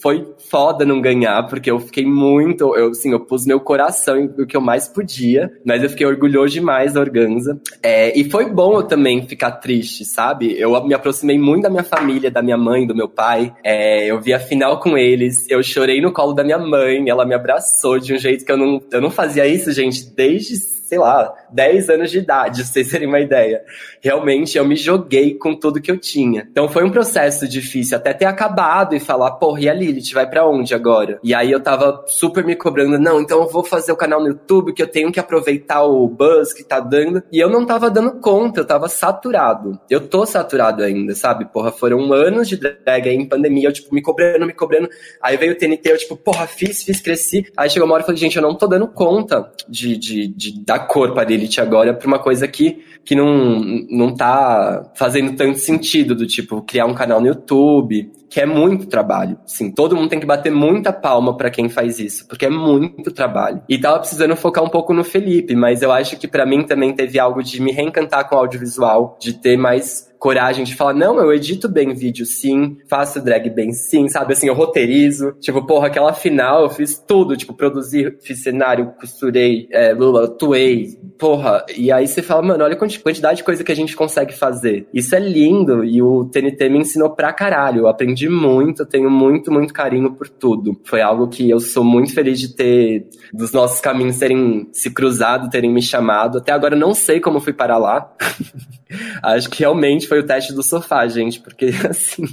foi 0.00 0.34
foda 0.50 0.84
não 0.84 1.00
ganhar, 1.00 1.46
porque 1.46 1.70
eu 1.70 1.78
fiquei 1.80 2.06
muito, 2.06 2.76
eu, 2.76 2.90
assim, 2.90 3.12
eu 3.12 3.20
pus 3.20 3.44
meu 3.46 3.58
coração 3.58 4.16
em 4.16 4.26
o 4.26 4.46
que 4.46 4.56
eu 4.56 4.60
mais 4.60 4.86
podia, 4.88 5.50
mas 5.64 5.82
eu 5.82 5.90
fiquei 5.90 6.06
orgulhoso 6.06 6.52
demais 6.52 6.92
da 6.92 7.00
Organza. 7.00 7.60
É, 7.82 8.18
e 8.18 8.30
foi 8.30 8.50
bom 8.50 8.76
eu 8.76 8.82
também 8.82 9.26
ficar 9.26 9.52
triste, 9.52 10.04
sabe? 10.04 10.58
Eu 10.58 10.82
me 10.84 10.94
aproximei 10.94 11.38
muito 11.38 11.64
da 11.64 11.70
minha 11.70 11.82
família, 11.84 12.30
da 12.30 12.42
minha 12.42 12.56
mãe, 12.56 12.86
do 12.86 12.93
meu 12.94 13.08
pai. 13.08 13.54
É, 13.62 14.06
eu 14.06 14.20
vi 14.20 14.32
a 14.32 14.38
final 14.38 14.80
com 14.80 14.96
eles, 14.96 15.48
eu 15.50 15.62
chorei 15.62 16.00
no 16.00 16.12
colo 16.12 16.32
da 16.32 16.44
minha 16.44 16.58
mãe, 16.58 17.08
ela 17.08 17.24
me 17.24 17.34
abraçou 17.34 17.98
de 17.98 18.14
um 18.14 18.18
jeito 18.18 18.44
que 18.44 18.52
eu 18.52 18.56
não, 18.56 18.82
eu 18.90 19.00
não 19.00 19.10
fazia 19.10 19.46
isso, 19.46 19.72
gente, 19.72 20.04
desde 20.14 20.73
sei 20.94 20.98
lá, 20.98 21.34
10 21.50 21.90
anos 21.90 22.10
de 22.10 22.18
idade, 22.18 22.62
vocês 22.64 22.88
terem 22.88 23.08
uma 23.08 23.18
ideia. 23.18 23.64
Realmente, 24.00 24.56
eu 24.56 24.64
me 24.64 24.76
joguei 24.76 25.34
com 25.34 25.54
tudo 25.54 25.80
que 25.80 25.90
eu 25.90 25.98
tinha. 25.98 26.46
Então 26.50 26.68
foi 26.68 26.84
um 26.84 26.90
processo 26.90 27.48
difícil, 27.48 27.96
até 27.96 28.12
ter 28.12 28.26
acabado 28.26 28.94
e 28.94 29.00
falar, 29.00 29.32
porra, 29.32 29.60
e 29.60 29.68
a 29.68 29.74
Lilith, 29.74 30.12
vai 30.12 30.28
pra 30.28 30.46
onde 30.46 30.74
agora? 30.74 31.18
E 31.22 31.34
aí 31.34 31.50
eu 31.50 31.60
tava 31.60 32.04
super 32.06 32.44
me 32.44 32.54
cobrando, 32.54 32.98
não, 32.98 33.20
então 33.20 33.40
eu 33.40 33.48
vou 33.48 33.64
fazer 33.64 33.90
o 33.90 33.96
canal 33.96 34.20
no 34.20 34.28
YouTube, 34.28 34.72
que 34.72 34.82
eu 34.82 34.86
tenho 34.86 35.10
que 35.10 35.18
aproveitar 35.18 35.82
o 35.82 36.06
buzz 36.06 36.52
que 36.52 36.62
tá 36.62 36.78
dando. 36.78 37.22
E 37.32 37.40
eu 37.40 37.50
não 37.50 37.66
tava 37.66 37.90
dando 37.90 38.20
conta, 38.20 38.60
eu 38.60 38.64
tava 38.64 38.88
saturado. 38.88 39.78
Eu 39.90 40.06
tô 40.06 40.24
saturado 40.24 40.82
ainda, 40.82 41.14
sabe? 41.14 41.46
Porra, 41.46 41.72
foram 41.72 42.12
anos 42.12 42.48
de 42.48 42.56
drag 42.56 43.08
aí 43.08 43.16
em 43.16 43.26
pandemia, 43.26 43.68
eu, 43.68 43.72
tipo, 43.72 43.92
me 43.92 44.02
cobrando, 44.02 44.46
me 44.46 44.52
cobrando. 44.52 44.88
Aí 45.20 45.36
veio 45.36 45.52
o 45.52 45.56
TNT, 45.56 45.90
eu, 45.90 45.98
tipo, 45.98 46.16
porra, 46.16 46.46
fiz, 46.46 46.84
fiz, 46.84 47.00
cresci. 47.00 47.50
Aí 47.56 47.68
chegou 47.68 47.86
uma 47.86 47.94
hora 47.94 48.02
e 48.04 48.06
falei, 48.06 48.20
gente, 48.20 48.36
eu 48.36 48.42
não 48.42 48.54
tô 48.54 48.66
dando 48.66 48.86
conta 48.86 49.50
de, 49.68 49.96
de, 49.96 50.28
de 50.28 50.64
dar 50.64 50.83
cor 50.84 51.12
pra 51.12 51.24
Lilith 51.24 51.58
agora 51.58 51.92
pra 51.92 52.06
uma 52.06 52.18
coisa 52.18 52.46
que, 52.46 52.84
que 53.04 53.14
não, 53.14 53.60
não 53.90 54.14
tá 54.14 54.92
fazendo 54.94 55.36
tanto 55.36 55.58
sentido, 55.58 56.14
do 56.14 56.26
tipo, 56.26 56.62
criar 56.62 56.86
um 56.86 56.94
canal 56.94 57.20
no 57.20 57.26
YouTube, 57.26 58.10
que 58.30 58.40
é 58.40 58.46
muito 58.46 58.86
trabalho. 58.86 59.38
Sim, 59.46 59.70
todo 59.70 59.96
mundo 59.96 60.08
tem 60.08 60.20
que 60.20 60.26
bater 60.26 60.50
muita 60.50 60.92
palma 60.92 61.36
pra 61.36 61.50
quem 61.50 61.68
faz 61.68 61.98
isso, 61.98 62.26
porque 62.26 62.46
é 62.46 62.50
muito 62.50 63.12
trabalho. 63.12 63.62
E 63.68 63.78
tava 63.78 63.98
precisando 63.98 64.34
focar 64.36 64.64
um 64.64 64.68
pouco 64.68 64.92
no 64.92 65.04
Felipe, 65.04 65.54
mas 65.54 65.82
eu 65.82 65.92
acho 65.92 66.16
que 66.16 66.26
pra 66.26 66.44
mim 66.44 66.64
também 66.64 66.92
teve 66.92 67.18
algo 67.18 67.42
de 67.42 67.60
me 67.60 67.72
reencantar 67.72 68.28
com 68.28 68.36
o 68.36 68.38
audiovisual, 68.38 69.16
de 69.20 69.34
ter 69.34 69.56
mais 69.56 70.12
coragem 70.24 70.64
de 70.64 70.74
falar, 70.74 70.94
não, 70.94 71.18
eu 71.18 71.30
edito 71.34 71.68
bem 71.68 71.92
vídeo 71.92 72.24
sim, 72.24 72.78
faço 72.88 73.22
drag 73.22 73.50
bem 73.50 73.74
sim, 73.74 74.08
sabe? 74.08 74.32
Assim, 74.32 74.48
eu 74.48 74.54
roteirizo. 74.54 75.32
Tipo, 75.38 75.66
porra, 75.66 75.88
aquela 75.88 76.14
final 76.14 76.62
eu 76.62 76.70
fiz 76.70 76.96
tudo, 76.96 77.36
tipo, 77.36 77.52
produzi, 77.52 78.10
fiz 78.22 78.42
cenário, 78.42 78.94
costurei, 78.98 79.68
é, 79.70 79.92
lula, 79.92 80.24
atuei, 80.24 80.98
porra. 81.18 81.62
E 81.76 81.92
aí 81.92 82.08
você 82.08 82.22
fala, 82.22 82.40
mano, 82.40 82.64
olha 82.64 82.72
a 82.72 82.76
quanti- 82.78 83.00
quantidade 83.00 83.36
de 83.36 83.44
coisa 83.44 83.62
que 83.62 83.70
a 83.70 83.76
gente 83.76 83.94
consegue 83.94 84.32
fazer. 84.32 84.88
Isso 84.94 85.14
é 85.14 85.20
lindo 85.20 85.84
e 85.84 86.00
o 86.00 86.24
TNT 86.24 86.70
me 86.70 86.78
ensinou 86.78 87.10
pra 87.10 87.30
caralho. 87.30 87.80
Eu 87.80 87.86
aprendi 87.88 88.26
muito, 88.26 88.80
eu 88.80 88.86
tenho 88.86 89.10
muito, 89.10 89.52
muito 89.52 89.74
carinho 89.74 90.14
por 90.14 90.26
tudo. 90.30 90.80
Foi 90.84 91.02
algo 91.02 91.28
que 91.28 91.50
eu 91.50 91.60
sou 91.60 91.84
muito 91.84 92.14
feliz 92.14 92.40
de 92.40 92.54
ter, 92.56 93.08
dos 93.30 93.52
nossos 93.52 93.78
caminhos 93.78 94.16
terem 94.16 94.70
se 94.72 94.90
cruzado, 94.90 95.50
terem 95.50 95.70
me 95.70 95.82
chamado. 95.82 96.38
Até 96.38 96.50
agora 96.50 96.74
eu 96.74 96.80
não 96.80 96.94
sei 96.94 97.20
como 97.20 97.40
fui 97.40 97.52
parar 97.52 97.76
lá. 97.76 98.10
Acho 99.22 99.50
que 99.50 99.60
realmente 99.60 100.06
foi 100.06 100.13
o 100.20 100.26
teste 100.26 100.52
do 100.52 100.62
sofá, 100.62 101.06
gente, 101.06 101.40
porque 101.40 101.70
assim, 101.88 102.24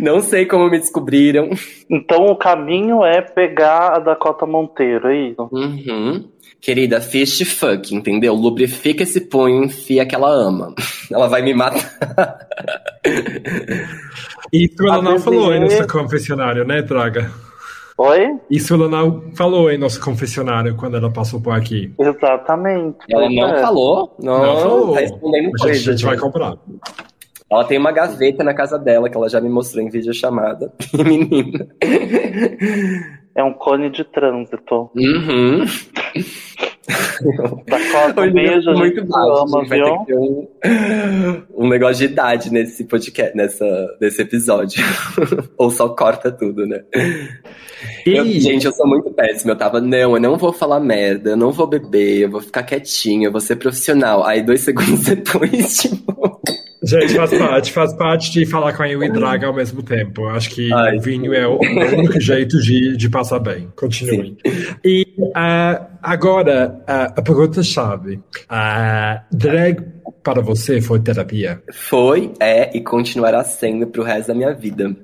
não 0.00 0.20
sei 0.20 0.46
como 0.46 0.68
me 0.70 0.78
descobriram. 0.78 1.50
Então 1.90 2.26
o 2.26 2.36
caminho 2.36 3.04
é 3.04 3.20
pegar 3.20 3.96
a 3.96 3.98
Dakota 3.98 4.46
Monteiro, 4.46 5.08
é 5.08 5.28
isso? 5.28 5.48
Uhum. 5.52 6.28
Querida, 6.60 7.00
fist 7.00 7.42
fuck, 7.46 7.94
entendeu? 7.94 8.34
Lubrifica 8.34 9.02
esse 9.02 9.20
punho, 9.22 9.64
enfia 9.64 10.04
que 10.04 10.14
ela 10.14 10.28
ama. 10.30 10.74
Ela 11.10 11.26
vai 11.26 11.42
me 11.42 11.52
matar. 11.54 11.96
Isso 14.52 14.82
ela 14.82 14.96
A 14.96 15.02
não 15.02 15.18
falou 15.18 15.52
em 15.54 15.60
nosso 15.60 15.86
confessionário, 15.88 16.64
né, 16.64 16.82
Draga? 16.82 17.30
Oi? 17.98 18.28
Isso 18.50 18.72
ela 18.74 18.88
não 18.88 19.30
falou 19.34 19.70
em 19.70 19.76
nosso 19.76 20.00
confessionário 20.00 20.74
quando 20.76 20.96
ela 20.96 21.12
passou 21.12 21.40
por 21.40 21.52
aqui. 21.52 21.92
Exatamente. 21.98 22.96
Ela 23.10 23.28
não 23.28 23.48
é. 23.54 23.60
falou? 23.60 24.16
Não, 24.22 24.38
Não 24.42 24.56
falou. 24.60 24.94
tá 24.94 25.00
respondendo 25.00 25.48
a 25.48 25.62
coisa. 25.62 25.92
gente 25.92 26.04
vai 26.04 26.14
gente. 26.14 26.22
comprar. 26.22 26.54
Ela 27.50 27.64
tem 27.64 27.78
uma 27.78 27.90
gaveta 27.92 28.44
na 28.44 28.54
casa 28.54 28.78
dela 28.78 29.10
que 29.10 29.16
ela 29.16 29.28
já 29.28 29.40
me 29.40 29.48
mostrou 29.48 29.82
em 29.84 29.88
videochamada. 29.90 30.72
Menina. 30.94 31.66
É 33.34 33.42
um 33.42 33.52
cone 33.52 33.90
de 33.90 34.04
trânsito. 34.04 34.90
Uhum. 34.94 35.64
Dakota, 37.66 38.22
um 38.22 38.32
beijo, 38.32 38.70
muito 38.72 39.04
baixo. 39.04 39.32
ama, 39.32 39.58
a 39.58 39.64
gente 39.64 39.68
vai 39.68 39.82
ter 39.82 39.98
que 39.98 40.04
ter 40.06 40.16
um, 40.16 40.46
um 41.64 41.68
negócio 41.68 42.06
de 42.06 42.12
idade 42.12 42.52
nesse 42.52 42.84
podcast, 42.84 43.36
nessa, 43.36 43.96
nesse 44.00 44.22
episódio. 44.22 44.82
Ou 45.58 45.70
só 45.70 45.88
corta 45.90 46.30
tudo, 46.32 46.66
né? 46.66 46.82
Eu- 48.06 48.24
E, 48.26 48.40
gente, 48.40 48.66
eu 48.66 48.72
sou 48.72 48.86
muito 48.86 49.10
péssima. 49.10 49.52
Eu 49.52 49.56
tava, 49.58 49.80
não, 49.80 50.14
eu 50.14 50.20
não 50.20 50.36
vou 50.36 50.52
falar 50.52 50.80
merda, 50.80 51.30
eu 51.30 51.36
não 51.36 51.52
vou 51.52 51.66
beber, 51.66 52.22
eu 52.22 52.30
vou 52.30 52.40
ficar 52.40 52.62
quietinha, 52.62 53.28
eu 53.28 53.32
vou 53.32 53.40
ser 53.40 53.56
profissional. 53.56 54.24
Aí 54.24 54.42
dois 54.42 54.60
segundos 54.62 55.04
depois, 55.04 55.78
tipo. 55.78 56.40
Gente, 56.82 57.14
faz 57.14 57.30
parte, 57.30 57.72
faz 57.72 57.94
parte 57.94 58.32
de 58.32 58.46
falar 58.46 58.72
com 58.72 58.82
a 58.82 58.88
eu 58.88 59.02
e 59.02 59.10
Draga 59.10 59.46
ao 59.46 59.54
mesmo 59.54 59.82
tempo. 59.82 60.26
Acho 60.28 60.50
que 60.50 60.72
Ai. 60.72 60.96
o 60.96 61.00
vinho 61.00 61.34
é 61.34 61.46
o 61.46 61.58
único 61.58 62.20
jeito 62.20 62.60
de, 62.60 62.96
de 62.96 63.08
passar 63.08 63.38
bem. 63.38 63.68
Continuem. 63.76 64.36
E 64.84 65.06
ah, 65.34 65.86
agora, 66.02 66.82
ah, 66.86 67.14
a 67.16 67.22
pergunta-chave. 67.22 68.20
Ah, 68.48 69.24
drag 69.30 69.82
para 70.22 70.40
você 70.40 70.80
foi 70.80 71.00
terapia? 71.00 71.62
Foi, 71.72 72.32
é 72.40 72.76
e 72.76 72.80
continuará 72.80 73.42
sendo 73.44 73.86
pro 73.86 74.02
resto 74.02 74.28
da 74.28 74.34
minha 74.34 74.52
vida. 74.52 74.94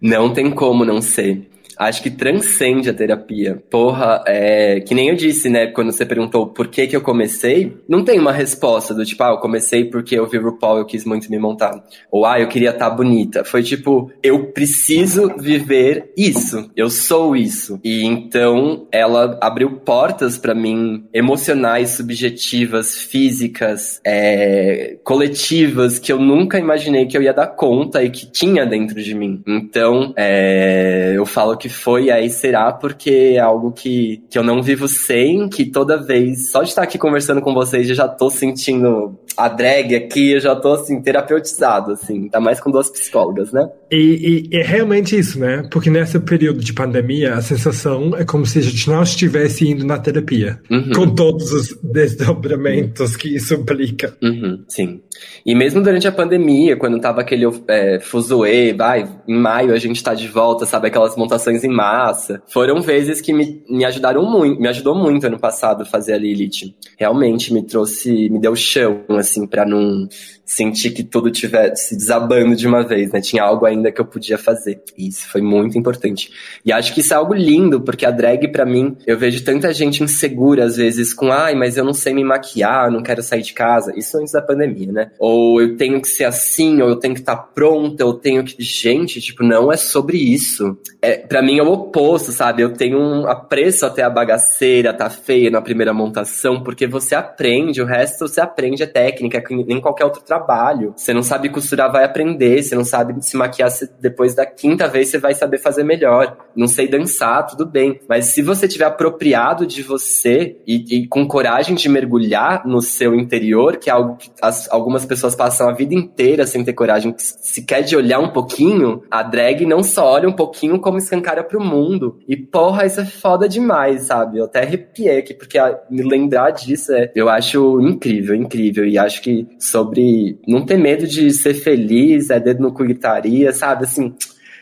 Não 0.00 0.32
tem 0.32 0.50
como 0.50 0.84
não 0.84 1.00
ser. 1.00 1.51
Acho 1.88 2.02
que 2.02 2.10
transcende 2.10 2.88
a 2.88 2.94
terapia. 2.94 3.62
Porra, 3.70 4.22
é, 4.26 4.80
que 4.80 4.94
nem 4.94 5.08
eu 5.08 5.14
disse, 5.14 5.48
né, 5.48 5.66
quando 5.66 5.92
você 5.92 6.04
perguntou 6.04 6.46
por 6.46 6.68
que 6.68 6.86
que 6.86 6.96
eu 6.96 7.00
comecei, 7.00 7.76
não 7.88 8.04
tem 8.04 8.18
uma 8.18 8.32
resposta 8.32 8.94
do 8.94 9.04
tipo, 9.04 9.22
ah, 9.22 9.30
eu 9.30 9.38
comecei 9.38 9.84
porque 9.84 10.18
eu 10.18 10.26
vi 10.26 10.38
o 10.38 10.42
RuPaul, 10.42 10.78
eu 10.78 10.86
quis 10.86 11.04
muito 11.04 11.30
me 11.30 11.38
montar. 11.38 11.82
Ou, 12.10 12.24
ah, 12.24 12.40
eu 12.40 12.48
queria 12.48 12.70
estar 12.70 12.90
tá 12.90 12.94
bonita. 12.94 13.44
Foi 13.44 13.62
tipo, 13.62 14.10
eu 14.22 14.52
preciso 14.52 15.34
viver 15.38 16.12
isso. 16.16 16.70
Eu 16.76 16.90
sou 16.90 17.36
isso. 17.36 17.80
E 17.82 18.04
então, 18.04 18.86
ela 18.90 19.38
abriu 19.40 19.70
portas 19.80 20.38
para 20.38 20.54
mim 20.54 21.04
emocionais, 21.12 21.90
subjetivas, 21.90 22.98
físicas, 22.98 24.00
é, 24.04 24.98
coletivas, 25.02 25.98
que 25.98 26.12
eu 26.12 26.18
nunca 26.18 26.58
imaginei 26.58 27.06
que 27.06 27.16
eu 27.16 27.22
ia 27.22 27.32
dar 27.32 27.48
conta 27.48 28.02
e 28.02 28.10
que 28.10 28.30
tinha 28.30 28.66
dentro 28.66 29.02
de 29.02 29.14
mim. 29.14 29.42
Então, 29.46 30.12
é, 30.16 31.12
eu 31.14 31.26
falo 31.26 31.56
que 31.56 31.68
foi 31.72 32.10
aí 32.10 32.30
será 32.30 32.72
porque 32.72 33.34
é 33.36 33.40
algo 33.40 33.72
que, 33.72 34.22
que 34.30 34.38
eu 34.38 34.42
não 34.42 34.62
vivo 34.62 34.86
sem, 34.86 35.48
que 35.48 35.64
toda 35.64 35.96
vez, 35.96 36.50
só 36.50 36.62
de 36.62 36.68
estar 36.68 36.82
aqui 36.82 36.98
conversando 36.98 37.40
com 37.40 37.52
vocês, 37.52 37.88
eu 37.88 37.94
já 37.94 38.06
tô 38.06 38.30
sentindo 38.30 39.18
a 39.36 39.48
drag 39.48 39.94
aqui, 39.94 40.32
eu 40.32 40.40
já 40.40 40.54
tô 40.54 40.72
assim, 40.74 41.00
terapeutizado, 41.00 41.92
assim, 41.92 42.28
tá 42.28 42.38
mais 42.38 42.60
com 42.60 42.70
duas 42.70 42.90
psicólogas, 42.90 43.52
né? 43.52 43.68
E, 43.92 44.48
e, 44.50 44.56
é 44.56 44.62
realmente 44.62 45.18
isso, 45.18 45.38
né? 45.38 45.68
Porque 45.70 45.90
nesse 45.90 46.18
período 46.18 46.60
de 46.60 46.72
pandemia, 46.72 47.34
a 47.34 47.42
sensação 47.42 48.16
é 48.16 48.24
como 48.24 48.46
se 48.46 48.58
a 48.58 48.62
gente 48.62 48.88
não 48.88 49.02
estivesse 49.02 49.68
indo 49.68 49.84
na 49.84 49.98
terapia, 49.98 50.58
uhum. 50.70 50.92
com 50.94 51.14
todos 51.14 51.52
os 51.52 51.78
desdobramentos 51.82 53.14
que 53.16 53.36
isso 53.36 53.52
implica. 53.52 54.16
Uhum, 54.22 54.64
sim. 54.66 55.02
E 55.44 55.54
mesmo 55.54 55.82
durante 55.82 56.08
a 56.08 56.12
pandemia, 56.12 56.74
quando 56.74 56.98
tava 56.98 57.20
aquele 57.20 57.44
é, 57.68 58.00
fuzuê, 58.00 58.72
vai, 58.72 59.06
em 59.28 59.38
maio 59.38 59.74
a 59.74 59.78
gente 59.78 60.02
tá 60.02 60.14
de 60.14 60.26
volta, 60.26 60.64
sabe, 60.64 60.88
aquelas 60.88 61.14
montações 61.14 61.62
em 61.62 61.68
massa, 61.68 62.42
foram 62.48 62.80
vezes 62.80 63.20
que 63.20 63.32
me, 63.32 63.62
me 63.68 63.84
ajudaram 63.84 64.24
muito, 64.24 64.58
me 64.58 64.68
ajudou 64.68 64.94
muito 64.94 65.26
ano 65.26 65.38
passado 65.38 65.84
fazer 65.84 66.14
a 66.14 66.18
Lilith. 66.18 66.74
Realmente 66.98 67.52
me 67.52 67.62
trouxe, 67.62 68.30
me 68.30 68.40
deu 68.40 68.56
chão, 68.56 69.04
assim, 69.10 69.46
para 69.46 69.66
não 69.66 70.08
sentir 70.52 70.90
que 70.90 71.02
tudo 71.02 71.30
tivesse 71.30 71.96
desabando 71.96 72.54
de 72.54 72.66
uma 72.66 72.82
vez, 72.82 73.10
né? 73.10 73.22
Tinha 73.22 73.42
algo 73.42 73.64
ainda 73.64 73.90
que 73.90 73.98
eu 73.98 74.04
podia 74.04 74.36
fazer. 74.36 74.82
E 74.98 75.08
isso 75.08 75.26
foi 75.28 75.40
muito 75.40 75.78
importante. 75.78 76.30
E 76.62 76.70
acho 76.70 76.92
que 76.92 77.00
isso 77.00 77.14
é 77.14 77.16
algo 77.16 77.32
lindo, 77.32 77.80
porque 77.80 78.04
a 78.04 78.10
drag, 78.10 78.48
para 78.48 78.66
mim, 78.66 78.94
eu 79.06 79.16
vejo 79.16 79.42
tanta 79.44 79.72
gente 79.72 80.02
insegura, 80.02 80.64
às 80.64 80.76
vezes, 80.76 81.14
com 81.14 81.32
ai, 81.32 81.54
mas 81.54 81.78
eu 81.78 81.84
não 81.84 81.94
sei 81.94 82.12
me 82.12 82.22
maquiar, 82.22 82.90
não 82.90 83.02
quero 83.02 83.22
sair 83.22 83.40
de 83.40 83.54
casa. 83.54 83.94
Isso 83.96 84.18
antes 84.18 84.32
da 84.34 84.42
pandemia, 84.42 84.92
né? 84.92 85.10
Ou 85.18 85.58
eu 85.58 85.74
tenho 85.76 86.00
que 86.02 86.08
ser 86.08 86.24
assim, 86.24 86.82
ou 86.82 86.90
eu 86.90 86.96
tenho 86.96 87.14
que 87.14 87.20
estar 87.20 87.36
tá 87.36 87.42
pronta, 87.42 88.02
eu 88.02 88.12
tenho 88.12 88.44
que. 88.44 88.62
Gente, 88.62 89.22
tipo, 89.22 89.42
não 89.42 89.72
é 89.72 89.78
sobre 89.78 90.18
isso. 90.18 90.76
É, 91.00 91.16
para 91.16 91.40
mim 91.40 91.58
é 91.58 91.62
o 91.62 91.72
oposto, 91.72 92.30
sabe? 92.30 92.62
Eu 92.62 92.74
tenho 92.74 92.98
um 92.98 93.26
apreço 93.26 93.86
até 93.86 94.02
a 94.02 94.10
bagaceira, 94.10 94.92
tá 94.92 95.08
feia 95.08 95.50
na 95.50 95.62
primeira 95.62 95.94
montação, 95.94 96.62
porque 96.62 96.86
você 96.86 97.14
aprende, 97.14 97.80
o 97.80 97.86
resto 97.86 98.28
você 98.28 98.40
aprende 98.40 98.82
a 98.82 98.86
técnica, 98.86 99.40
que 99.40 99.54
nem 99.54 99.80
qualquer 99.80 100.04
outro 100.04 100.20
trabalho 100.22 100.41
trabalho. 100.42 100.92
Você 100.96 101.14
não 101.14 101.22
sabe 101.22 101.48
costurar, 101.48 101.90
vai 101.90 102.04
aprender. 102.04 102.62
Você 102.62 102.74
não 102.74 102.84
sabe 102.84 103.14
se 103.24 103.36
maquiar, 103.36 103.70
depois 104.00 104.34
da 104.34 104.44
quinta 104.44 104.88
vez 104.88 105.08
você 105.08 105.18
vai 105.18 105.34
saber 105.34 105.58
fazer 105.58 105.84
melhor. 105.84 106.36
Não 106.54 106.66
sei 106.66 106.88
dançar, 106.88 107.46
tudo 107.46 107.64
bem. 107.64 108.00
Mas 108.08 108.26
se 108.26 108.42
você 108.42 108.66
tiver 108.68 108.84
apropriado 108.84 109.66
de 109.66 109.82
você 109.82 110.56
e, 110.66 110.98
e 110.98 111.06
com 111.06 111.26
coragem 111.26 111.74
de 111.74 111.88
mergulhar 111.88 112.66
no 112.66 112.82
seu 112.82 113.14
interior, 113.14 113.76
que 113.76 113.88
é 113.88 113.92
algo 113.92 114.16
que 114.16 114.30
as, 114.40 114.70
algumas 114.70 115.06
pessoas 115.06 115.34
passam 115.34 115.68
a 115.68 115.72
vida 115.72 115.94
inteira 115.94 116.46
sem 116.46 116.64
ter 116.64 116.72
coragem, 116.72 117.14
se 117.16 117.62
quer 117.64 117.82
de 117.82 117.96
olhar 117.96 118.18
um 118.18 118.30
pouquinho, 118.30 119.02
a 119.10 119.22
drag 119.22 119.64
não 119.64 119.82
só 119.82 120.04
olha 120.06 120.28
um 120.28 120.32
pouquinho 120.32 120.80
como 120.80 120.98
escancara 120.98 121.44
pro 121.44 121.60
mundo. 121.60 122.18
E 122.28 122.36
porra, 122.36 122.84
isso 122.86 123.00
é 123.00 123.04
foda 123.04 123.48
demais, 123.48 124.02
sabe? 124.02 124.38
Eu 124.38 124.44
até 124.44 124.62
arrepiei 124.62 125.18
aqui, 125.18 125.34
porque 125.34 125.58
a, 125.58 125.78
me 125.90 126.02
lembrar 126.02 126.50
disso 126.50 126.92
é, 126.92 127.10
eu 127.14 127.28
acho 127.28 127.80
incrível, 127.80 128.34
incrível. 128.34 128.84
E 128.84 128.98
acho 128.98 129.22
que 129.22 129.46
sobre 129.58 130.21
não 130.46 130.64
ter 130.64 130.76
medo 130.76 131.06
de 131.06 131.30
ser 131.30 131.54
feliz, 131.54 132.30
é 132.30 132.40
dedo 132.40 132.62
no 132.62 132.72
cu 132.72 132.84
gritaria, 132.84 133.52
sabe? 133.52 133.84
Assim, 133.84 134.14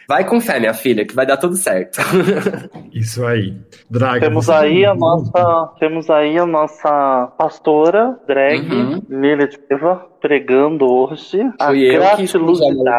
vai 0.08 0.24
com 0.24 0.40
fé, 0.40 0.58
minha 0.58 0.74
filha, 0.74 1.06
que 1.06 1.14
vai 1.14 1.24
dar 1.24 1.36
tudo 1.36 1.56
certo. 1.56 2.00
Isso 2.92 3.24
aí. 3.24 3.54
Draga, 3.88 4.20
temos 4.20 4.50
aí 4.50 4.84
a 4.84 4.94
nossa, 4.94 5.72
temos 5.78 6.10
aí 6.10 6.36
a 6.36 6.46
nossa 6.46 7.32
pastora, 7.38 8.18
drag, 8.26 8.68
uhum. 8.68 9.02
Lilith 9.08 9.58
Eva, 9.70 10.06
pregando 10.20 10.86
hoje 10.86 11.40
a 11.58 11.68
Fui 11.68 11.96
eu 11.96 12.00
que 12.16 12.26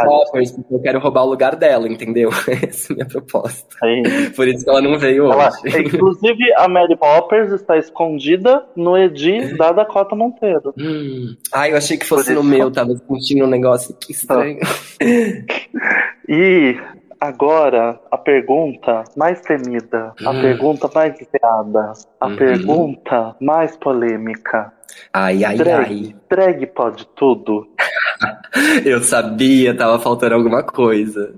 poppers, 0.06 0.52
porque 0.52 0.74
eu 0.74 0.80
quero 0.82 1.00
roubar 1.00 1.24
o 1.24 1.30
lugar 1.30 1.56
dela, 1.56 1.88
entendeu? 1.88 2.30
Essa 2.68 2.92
é 2.92 2.94
a 2.94 2.96
minha 2.96 3.06
proposta. 3.06 3.78
Por 4.36 4.48
isso 4.48 4.64
que 4.64 4.70
ela 4.70 4.82
não 4.82 4.98
veio 4.98 5.32
ela, 5.32 5.50
hoje. 5.50 5.82
Inclusive, 5.82 6.54
a 6.58 6.68
Mary 6.68 6.96
Poppers 6.96 7.52
está 7.52 7.78
escondida 7.78 8.66
no 8.76 8.98
Edi 8.98 9.56
da 9.56 9.72
Dakota 9.72 10.16
Monteiro. 10.16 10.74
Hum. 10.78 11.36
Ai, 11.54 11.72
eu 11.72 11.78
achei 11.78 11.98
que 11.98 12.06
fosse 12.06 12.34
no 12.34 12.44
meu, 12.44 12.72
tava 12.72 12.96
sentindo 13.08 13.46
um 13.46 13.50
negócio 13.50 13.96
que 13.96 14.12
estranho. 14.12 14.60
e 16.28 16.76
Agora, 17.22 18.00
a 18.10 18.18
pergunta 18.18 19.04
mais 19.16 19.42
temida, 19.42 20.12
hum. 20.20 20.28
a 20.28 20.42
pergunta 20.42 20.90
mais 20.92 21.22
esperada, 21.22 21.94
a 22.20 22.28
uhum. 22.28 22.36
pergunta 22.36 23.36
mais 23.40 23.78
polêmica. 23.78 24.74
Ai, 25.14 25.44
ai, 25.44 25.56
drag, 25.56 25.86
ai. 25.86 26.16
Drag 26.28 26.66
pode 26.74 27.06
tudo? 27.16 27.70
eu 28.84 29.04
sabia, 29.04 29.78
tava 29.78 30.00
faltando 30.00 30.34
alguma 30.34 30.64
coisa. 30.64 31.32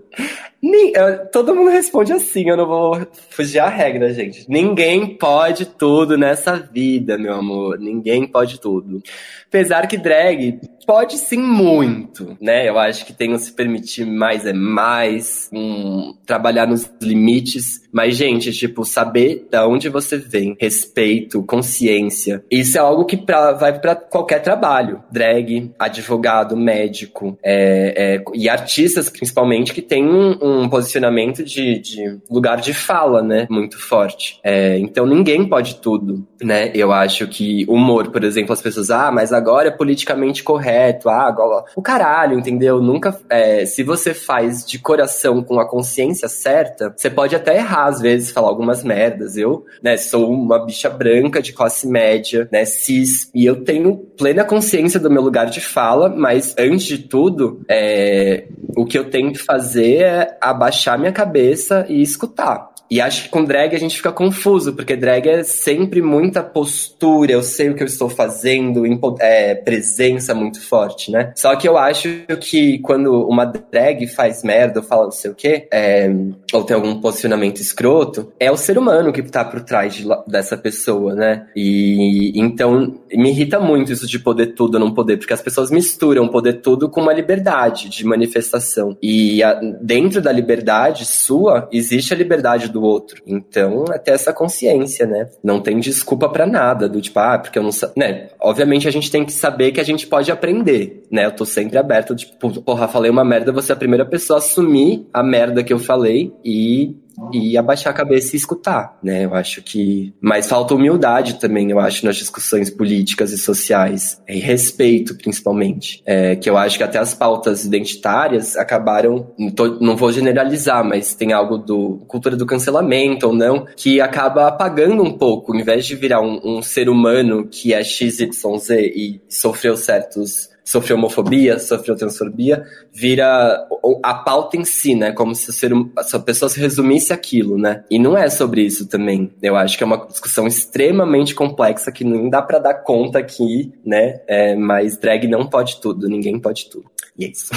Todo 1.31 1.53
mundo 1.53 1.69
responde 1.69 2.13
assim, 2.13 2.49
eu 2.49 2.55
não 2.55 2.65
vou 2.65 3.07
fugir 3.29 3.59
à 3.59 3.67
regra, 3.67 4.13
gente. 4.13 4.45
Ninguém 4.47 5.17
pode 5.17 5.65
tudo 5.65 6.17
nessa 6.17 6.55
vida, 6.55 7.17
meu 7.17 7.33
amor. 7.33 7.77
Ninguém 7.79 8.25
pode 8.25 8.59
tudo. 8.61 9.01
Apesar 9.47 9.87
que 9.87 9.97
drag 9.97 10.59
pode 10.85 11.17
sim 11.17 11.37
muito, 11.37 12.37
né? 12.41 12.67
Eu 12.67 12.77
acho 12.77 13.05
que 13.05 13.13
tem 13.13 13.33
um 13.33 13.37
se 13.37 13.51
permitir 13.51 14.05
mais 14.05 14.45
é 14.45 14.53
mais, 14.53 15.49
um, 15.53 16.13
trabalhar 16.25 16.65
nos 16.67 16.89
limites. 17.01 17.83
Mas, 17.91 18.15
gente, 18.15 18.51
tipo, 18.51 18.83
saber 18.83 19.47
da 19.51 19.67
onde 19.67 19.89
você 19.89 20.17
vem, 20.17 20.55
respeito, 20.59 21.43
consciência, 21.43 22.43
isso 22.49 22.77
é 22.77 22.81
algo 22.81 23.05
que 23.05 23.15
pra, 23.15 23.53
vai 23.53 23.79
para 23.79 23.95
qualquer 23.95 24.41
trabalho. 24.41 25.03
Drag, 25.11 25.71
advogado, 25.77 26.57
médico 26.57 27.37
é, 27.43 28.15
é, 28.15 28.23
e 28.33 28.49
artistas, 28.49 29.09
principalmente, 29.09 29.73
que 29.73 29.81
tem 29.81 30.03
um, 30.03 30.37
um 30.59 30.69
posicionamento 30.69 31.43
de, 31.43 31.79
de, 31.79 32.19
lugar 32.29 32.59
de 32.59 32.73
fala, 32.73 33.21
né? 33.21 33.47
Muito 33.49 33.79
forte. 33.79 34.39
É, 34.43 34.77
então, 34.77 35.05
ninguém 35.05 35.47
pode 35.47 35.75
tudo, 35.75 36.25
né? 36.41 36.71
Eu 36.73 36.91
acho 36.91 37.27
que 37.27 37.65
humor, 37.67 38.11
por 38.11 38.23
exemplo, 38.23 38.53
as 38.53 38.61
pessoas, 38.61 38.89
ah, 38.91 39.11
mas 39.11 39.33
agora 39.33 39.67
é 39.67 39.71
politicamente 39.71 40.43
correto, 40.43 41.09
ah, 41.09 41.27
agora... 41.27 41.65
o 41.75 41.81
caralho, 41.81 42.37
entendeu? 42.37 42.81
Nunca, 42.81 43.17
é, 43.29 43.65
se 43.65 43.83
você 43.83 44.13
faz 44.13 44.65
de 44.65 44.79
coração 44.79 45.43
com 45.43 45.59
a 45.59 45.67
consciência 45.67 46.27
certa, 46.27 46.93
você 46.95 47.09
pode 47.09 47.35
até 47.35 47.55
errar 47.57 47.85
às 47.85 48.01
vezes, 48.01 48.31
falar 48.31 48.49
algumas 48.49 48.83
merdas. 48.83 49.37
Eu, 49.37 49.65
né, 49.81 49.97
sou 49.97 50.31
uma 50.31 50.63
bicha 50.65 50.89
branca 50.89 51.41
de 51.41 51.53
classe 51.53 51.87
média, 51.87 52.47
né, 52.51 52.65
cis, 52.65 53.29
e 53.33 53.45
eu 53.45 53.63
tenho 53.63 53.97
plena 54.17 54.43
consciência 54.43 54.99
do 54.99 55.09
meu 55.09 55.21
lugar 55.21 55.45
de 55.47 55.61
fala, 55.61 56.09
mas 56.09 56.55
antes 56.57 56.85
de 56.85 56.97
tudo, 56.97 57.61
é, 57.67 58.45
o 58.75 58.85
que 58.85 58.97
eu 58.97 59.09
tenho 59.09 59.31
que 59.31 59.39
fazer 59.39 60.01
é 60.01 60.37
abaixar 60.49 60.97
minha 60.97 61.11
cabeça 61.11 61.85
e 61.89 62.01
escutar. 62.01 62.72
E 62.93 63.01
acho 63.01 63.23
que 63.23 63.29
com 63.29 63.43
drag 63.43 63.75
a 63.75 63.79
gente 63.79 63.97
fica 63.97 64.11
confuso, 64.11 64.73
porque 64.73 64.95
drag 64.95 65.27
é 65.27 65.41
sempre 65.41 65.99
muita 65.99 66.43
postura, 66.43 67.31
eu 67.31 67.41
sei 67.41 67.71
o 67.71 67.73
que 67.73 67.81
eu 67.81 67.87
estou 67.87 68.07
fazendo, 68.07 68.83
é, 69.19 69.55
presença 69.55 70.35
muito 70.35 70.61
forte, 70.61 71.09
né? 71.09 71.33
Só 71.35 71.55
que 71.55 71.67
eu 71.67 71.75
acho 71.75 72.07
que 72.39 72.77
quando 72.83 73.27
uma 73.27 73.45
drag 73.45 74.05
faz 74.05 74.43
merda 74.43 74.79
ou 74.79 74.85
fala 74.85 75.05
não 75.05 75.11
sei 75.11 75.31
o 75.31 75.33
quê, 75.33 75.67
é, 75.73 76.07
ou 76.53 76.63
tem 76.63 76.75
algum 76.75 77.01
posicionamento 77.01 77.59
escroto, 77.59 78.31
é 78.39 78.51
o 78.51 78.57
ser 78.57 78.77
humano 78.77 79.11
que 79.11 79.23
tá 79.23 79.43
por 79.43 79.61
trás 79.61 79.95
de, 79.95 80.05
dessa 80.27 80.55
pessoa, 80.55 81.15
né? 81.15 81.47
E 81.55 82.31
então 82.35 82.93
me 83.11 83.31
irrita 83.31 83.59
muito 83.59 83.91
isso 83.91 84.05
de 84.05 84.19
poder 84.19 84.53
tudo 84.53 84.77
não 84.77 84.93
poder, 84.93 85.17
porque 85.17 85.33
as 85.33 85.41
pessoas 85.41 85.71
misturam 85.71 86.27
poder 86.27 86.61
tudo 86.61 86.87
com 86.87 87.01
uma 87.01 87.13
liberdade 87.13 87.89
de 87.89 88.05
manifestação. 88.05 88.95
E 89.01 89.41
a, 89.41 89.59
dentro 89.81 90.21
da 90.21 90.31
liberdade 90.31 91.07
sua, 91.07 91.67
existe 91.71 92.13
a 92.13 92.17
liberdade 92.17 92.69
do 92.69 92.82
outro. 92.85 93.21
Então, 93.25 93.85
é 93.93 93.97
ter 93.97 94.11
essa 94.11 94.33
consciência, 94.33 95.05
né? 95.05 95.29
Não 95.43 95.59
tem 95.59 95.79
desculpa 95.79 96.29
para 96.29 96.45
nada, 96.45 96.87
do 96.87 97.01
tipo, 97.01 97.19
ah, 97.19 97.37
porque 97.39 97.57
eu 97.57 97.63
não 97.63 97.71
sei. 97.71 97.89
Né? 97.95 98.29
Obviamente 98.39 98.87
a 98.87 98.91
gente 98.91 99.11
tem 99.11 99.25
que 99.25 99.31
saber 99.31 99.71
que 99.71 99.79
a 99.79 99.83
gente 99.83 100.07
pode 100.07 100.31
aprender, 100.31 101.03
né? 101.11 101.25
Eu 101.25 101.31
tô 101.31 101.45
sempre 101.45 101.77
aberto, 101.77 102.15
tipo, 102.15 102.61
porra, 102.61 102.87
falei 102.87 103.09
uma 103.09 103.23
merda, 103.23 103.51
você 103.51 103.71
é 103.71 103.75
a 103.75 103.77
primeira 103.77 104.05
pessoa 104.05 104.37
a 104.37 104.39
assumir 104.39 105.07
a 105.13 105.23
merda 105.23 105.63
que 105.63 105.73
eu 105.73 105.79
falei 105.79 106.33
e 106.43 106.95
e 107.31 107.57
abaixar 107.57 107.93
a 107.93 107.95
cabeça 107.95 108.35
e 108.35 108.37
escutar, 108.37 108.97
né? 109.03 109.25
Eu 109.25 109.33
acho 109.33 109.61
que. 109.61 110.13
Mas 110.21 110.47
falta 110.47 110.73
humildade 110.73 111.35
também, 111.39 111.69
eu 111.71 111.79
acho, 111.79 112.05
nas 112.05 112.15
discussões 112.15 112.69
políticas 112.69 113.31
e 113.31 113.37
sociais. 113.37 114.21
E 114.27 114.39
respeito, 114.39 115.15
principalmente. 115.15 116.01
É, 116.05 116.35
que 116.35 116.49
eu 116.49 116.57
acho 116.57 116.77
que 116.77 116.83
até 116.83 116.99
as 116.99 117.13
pautas 117.13 117.65
identitárias 117.65 118.55
acabaram. 118.55 119.33
Não 119.79 119.95
vou 119.95 120.11
generalizar, 120.11 120.83
mas 120.83 121.13
tem 121.13 121.33
algo 121.33 121.57
do 121.57 122.03
cultura 122.07 122.35
do 122.35 122.45
cancelamento 122.45 123.27
ou 123.27 123.33
não, 123.33 123.65
que 123.75 124.01
acaba 124.01 124.47
apagando 124.47 125.03
um 125.03 125.17
pouco, 125.17 125.55
em 125.55 125.63
vez 125.63 125.85
de 125.85 125.95
virar 125.95 126.21
um, 126.21 126.39
um 126.43 126.61
ser 126.61 126.89
humano 126.89 127.47
que 127.47 127.73
é 127.73 127.83
XYZ 127.83 128.29
e 128.69 129.21
sofreu 129.29 129.75
certos 129.75 130.52
sofreu 130.63 130.97
homofobia, 130.97 131.59
sofreu 131.59 131.95
transfobia, 131.95 132.65
vira 132.91 133.67
a 134.01 134.13
pauta 134.13 134.57
em 134.57 134.63
si, 134.63 134.95
né? 134.95 135.11
Como 135.11 135.35
se, 135.35 135.51
ser, 135.51 135.71
se 136.03 136.15
a 136.15 136.19
pessoa 136.19 136.49
se 136.49 136.59
resumisse 136.59 137.11
aquilo, 137.11 137.57
né? 137.57 137.83
E 137.89 137.99
não 137.99 138.17
é 138.17 138.29
sobre 138.29 138.61
isso 138.61 138.87
também. 138.87 139.31
Eu 139.41 139.55
acho 139.55 139.77
que 139.77 139.83
é 139.83 139.87
uma 139.87 140.05
discussão 140.07 140.47
extremamente 140.47 141.35
complexa 141.35 141.91
que 141.91 142.03
não 142.03 142.29
dá 142.29 142.41
para 142.41 142.59
dar 142.59 142.75
conta 142.75 143.19
aqui, 143.19 143.73
né? 143.85 144.21
É, 144.27 144.55
mas 144.55 144.97
drag 144.97 145.27
não 145.27 145.45
pode 145.47 145.81
tudo, 145.81 146.07
ninguém 146.07 146.39
pode 146.39 146.69
tudo. 146.69 146.85
E 147.17 147.25
é 147.25 147.27
isso. 147.29 147.51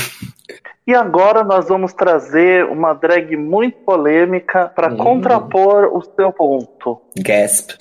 E 0.87 0.95
agora 0.95 1.43
nós 1.43 1.69
vamos 1.69 1.93
trazer 1.93 2.65
uma 2.67 2.95
drag 2.95 3.37
muito 3.37 3.79
polêmica 3.79 4.71
para 4.75 4.93
hum. 4.93 4.97
contrapor 4.97 5.91
o 5.93 6.03
seu 6.15 6.33
ponto. 6.33 7.01
Gasp. 7.17 7.73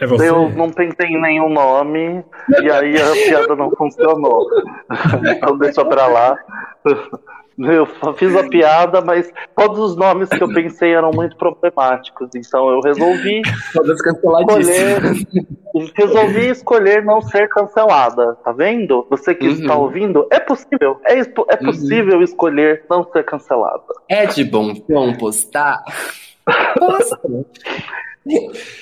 É 0.00 0.28
eu 0.28 0.48
não 0.50 0.70
pensei 0.70 1.08
em 1.08 1.20
nenhum 1.20 1.48
nome 1.48 2.24
e 2.62 2.70
aí 2.70 2.94
a 3.00 3.12
piada 3.12 3.56
não 3.56 3.70
funcionou. 3.72 4.46
então 5.36 5.58
deixa 5.58 5.84
pra 5.84 6.06
lá. 6.06 6.38
Eu 7.58 7.84
fiz 8.14 8.36
a 8.36 8.48
piada, 8.48 9.00
mas 9.00 9.32
todos 9.56 9.80
os 9.80 9.96
nomes 9.96 10.28
que 10.28 10.40
eu 10.40 10.48
pensei 10.54 10.94
eram 10.94 11.10
muito 11.12 11.36
problemáticos. 11.36 12.30
Então 12.36 12.70
eu 12.70 12.80
resolvi 12.80 13.42
escolher, 13.42 15.00
resolvi 15.96 16.48
escolher 16.50 17.04
não 17.04 17.20
ser 17.20 17.48
cancelada. 17.48 18.36
Tá 18.44 18.52
vendo? 18.52 19.04
Você 19.10 19.34
que 19.34 19.48
uhum. 19.48 19.54
está 19.54 19.74
ouvindo, 19.74 20.28
é 20.30 20.38
possível. 20.38 21.00
É, 21.04 21.18
é 21.18 21.22
uhum. 21.22 21.64
possível 21.64 22.18
uhum. 22.18 22.22
escolher 22.22 22.84
não 22.88 23.02
ser 23.10 23.24
cancelada. 23.24 23.82
É 24.08 24.26
de 24.26 24.44
bom 24.44 24.72
tom 24.74 25.14
postar. 25.14 25.82
Posta. 26.78 27.18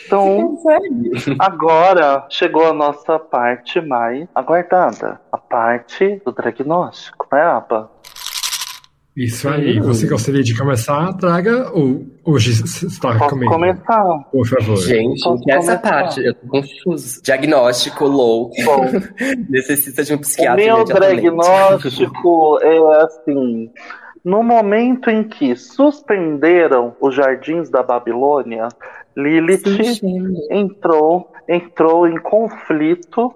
Então, 0.07 0.59
agora 1.39 2.27
chegou 2.29 2.67
a 2.67 2.73
nossa 2.73 3.19
parte 3.19 3.81
mais 3.81 4.27
aguardada, 4.35 5.21
a 5.33 5.39
parte 5.39 6.21
do 6.25 6.33
diagnóstico, 6.33 7.27
né, 7.33 7.43
Apa? 7.43 7.91
Isso 9.17 9.49
aí. 9.49 9.81
Você 9.81 10.07
gostaria 10.07 10.43
de 10.43 10.55
começar? 10.55 11.11
Traga 11.15 11.71
ou 11.73 12.05
hoje 12.23 12.51
está 12.51 13.15
Posso 13.17 13.31
comigo? 13.31 13.51
começar. 13.51 14.05
Por 14.31 14.47
favor. 14.47 14.77
Gente, 14.77 15.23
Posso 15.23 15.43
essa 15.49 15.79
começar? 15.79 15.79
parte, 15.79 16.23
eu 16.23 16.35
tô 16.35 16.47
confuso. 16.49 17.23
Diagnóstico 17.23 18.05
louco. 18.05 18.55
Necessita 19.49 20.05
de 20.05 20.13
um 20.15 20.19
psiquiatra. 20.19 20.63
O 20.63 20.67
meu 20.67 20.85
diagnóstico 20.85 22.59
é 22.61 23.03
assim. 23.05 23.71
No 24.23 24.43
momento 24.43 25.09
em 25.09 25.25
que 25.25 25.57
suspenderam 25.57 26.95
os 27.01 27.15
jardins 27.15 27.71
da 27.71 27.83
Babilônia, 27.83 28.69
Lilith 29.17 29.63
entrou 30.51 31.31
entrou 31.49 32.09
em 32.09 32.19
conflito 32.19 33.33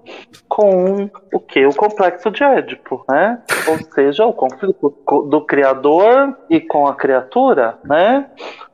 com 0.48 1.08
o 1.32 1.40
que? 1.40 1.64
O 1.64 1.74
complexo 1.74 2.30
de 2.30 2.42
Édipo, 2.42 3.04
né? 3.08 3.40
Ou 3.68 3.78
seja, 3.92 4.26
o 4.26 4.32
conflito 4.32 4.92
do 5.28 5.40
criador 5.42 6.36
e 6.48 6.60
com 6.60 6.86
a 6.86 6.94
criatura, 6.94 7.78
né? 7.84 8.26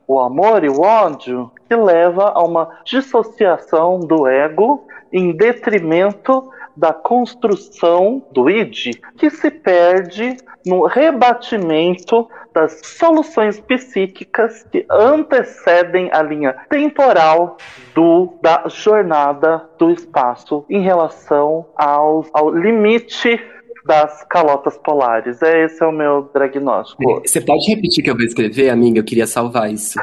O 0.07 0.19
amor 0.19 0.63
e 0.63 0.69
o 0.69 0.81
ódio 0.81 1.51
que 1.67 1.75
leva 1.75 2.31
a 2.33 2.43
uma 2.43 2.79
dissociação 2.83 3.99
do 3.99 4.25
ego 4.27 4.87
em 5.11 5.35
detrimento 5.35 6.49
da 6.77 6.93
construção 6.93 8.23
do 8.31 8.49
id, 8.49 8.91
que 9.17 9.29
se 9.29 9.49
perde 9.49 10.37
no 10.65 10.85
rebatimento 10.85 12.29
das 12.53 12.81
soluções 12.83 13.59
psíquicas 13.59 14.63
que 14.71 14.85
antecedem 14.89 16.09
a 16.11 16.21
linha 16.21 16.55
temporal 16.69 17.57
do, 17.93 18.37
da 18.41 18.63
jornada 18.67 19.67
do 19.77 19.91
espaço 19.91 20.65
em 20.69 20.81
relação 20.81 21.65
ao, 21.75 22.25
ao 22.33 22.49
limite 22.49 23.39
das 23.85 24.23
calotas 24.25 24.77
polares. 24.77 25.41
É, 25.41 25.63
esse 25.63 25.81
é 25.81 25.87
o 25.87 25.91
meu 25.91 26.29
diagnóstico. 26.35 27.21
Você 27.25 27.39
pode 27.39 27.65
repetir 27.69 28.03
que 28.03 28.11
eu 28.11 28.15
vou 28.15 28.25
escrever, 28.25 28.69
amiga? 28.69 28.99
Eu 28.99 29.03
queria 29.03 29.25
salvar 29.25 29.71
isso. 29.71 29.97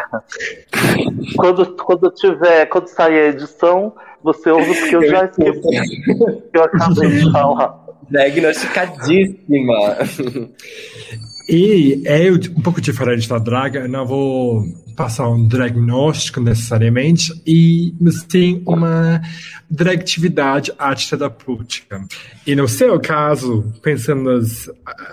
quando, 1.37 1.77
quando 1.77 2.11
tiver, 2.11 2.67
quando 2.67 2.89
sair 2.89 3.21
a 3.21 3.29
edição, 3.29 3.93
você 4.25 4.51
ouve 4.51 4.75
porque 4.75 4.97
eu, 4.97 5.03
eu 5.03 5.11
já 5.11 5.25
esqueci. 5.27 5.61
eu 6.55 6.63
acabei 6.65 7.11
de 7.11 7.31
falar. 7.31 7.85
Diagnosticadíssima. 8.11 9.99
E 11.47 12.03
é 12.07 12.33
um 12.33 12.63
pouco 12.63 12.81
diferente 12.81 13.29
da 13.29 13.39
draga, 13.39 13.81
eu 13.81 13.89
não 13.89 14.07
vou 14.07 14.65
passar 14.95 15.29
um 15.29 15.47
diagnóstico 15.47 16.41
necessariamente, 16.41 17.33
e 17.47 17.95
tem 18.29 18.63
uma 18.67 19.21
dragatividade 19.71 20.73
arteterapêutica. 20.79 22.05
E 22.47 22.55
no 22.55 22.69
seu 22.69 23.01
caso, 23.01 23.73
pensando 23.83 24.25
nas, 24.25 24.71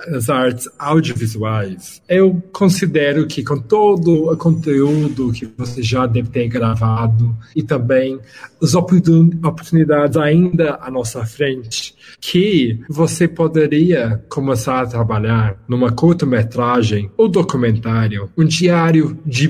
nas 0.08 0.30
artes 0.30 0.70
audiovisuais, 0.78 2.02
eu 2.08 2.42
considero 2.52 3.26
que 3.26 3.44
com 3.44 3.58
todo 3.60 4.32
o 4.32 4.38
conteúdo 4.38 5.32
que 5.32 5.50
você 5.58 5.82
já 5.82 6.06
deve 6.06 6.30
ter 6.30 6.48
gravado 6.48 7.36
e 7.56 7.64
também 7.64 8.20
as 8.62 8.76
oportunidades 8.76 10.18
ainda 10.18 10.78
à 10.82 10.92
nossa 10.92 11.26
frente, 11.26 11.96
que 12.20 12.80
você 12.90 13.28
poderia 13.28 14.24
começar 14.30 14.82
a 14.82 14.86
trabalhar 14.86 15.58
numa 15.68 15.92
curta-metragem 15.92 17.10
ou 17.18 17.28
documentário, 17.28 18.30
um 18.38 18.46
diário 18.46 19.18
de 19.26 19.48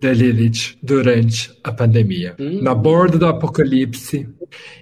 da 0.00 0.12
Lilith 0.12 0.76
durante 0.82 1.52
a 1.62 1.72
pandemia. 1.72 2.34
Uhum. 2.38 2.62
Na 2.62 2.74
borda 2.74 3.18
do 3.18 3.26
apocalipse 3.26 4.28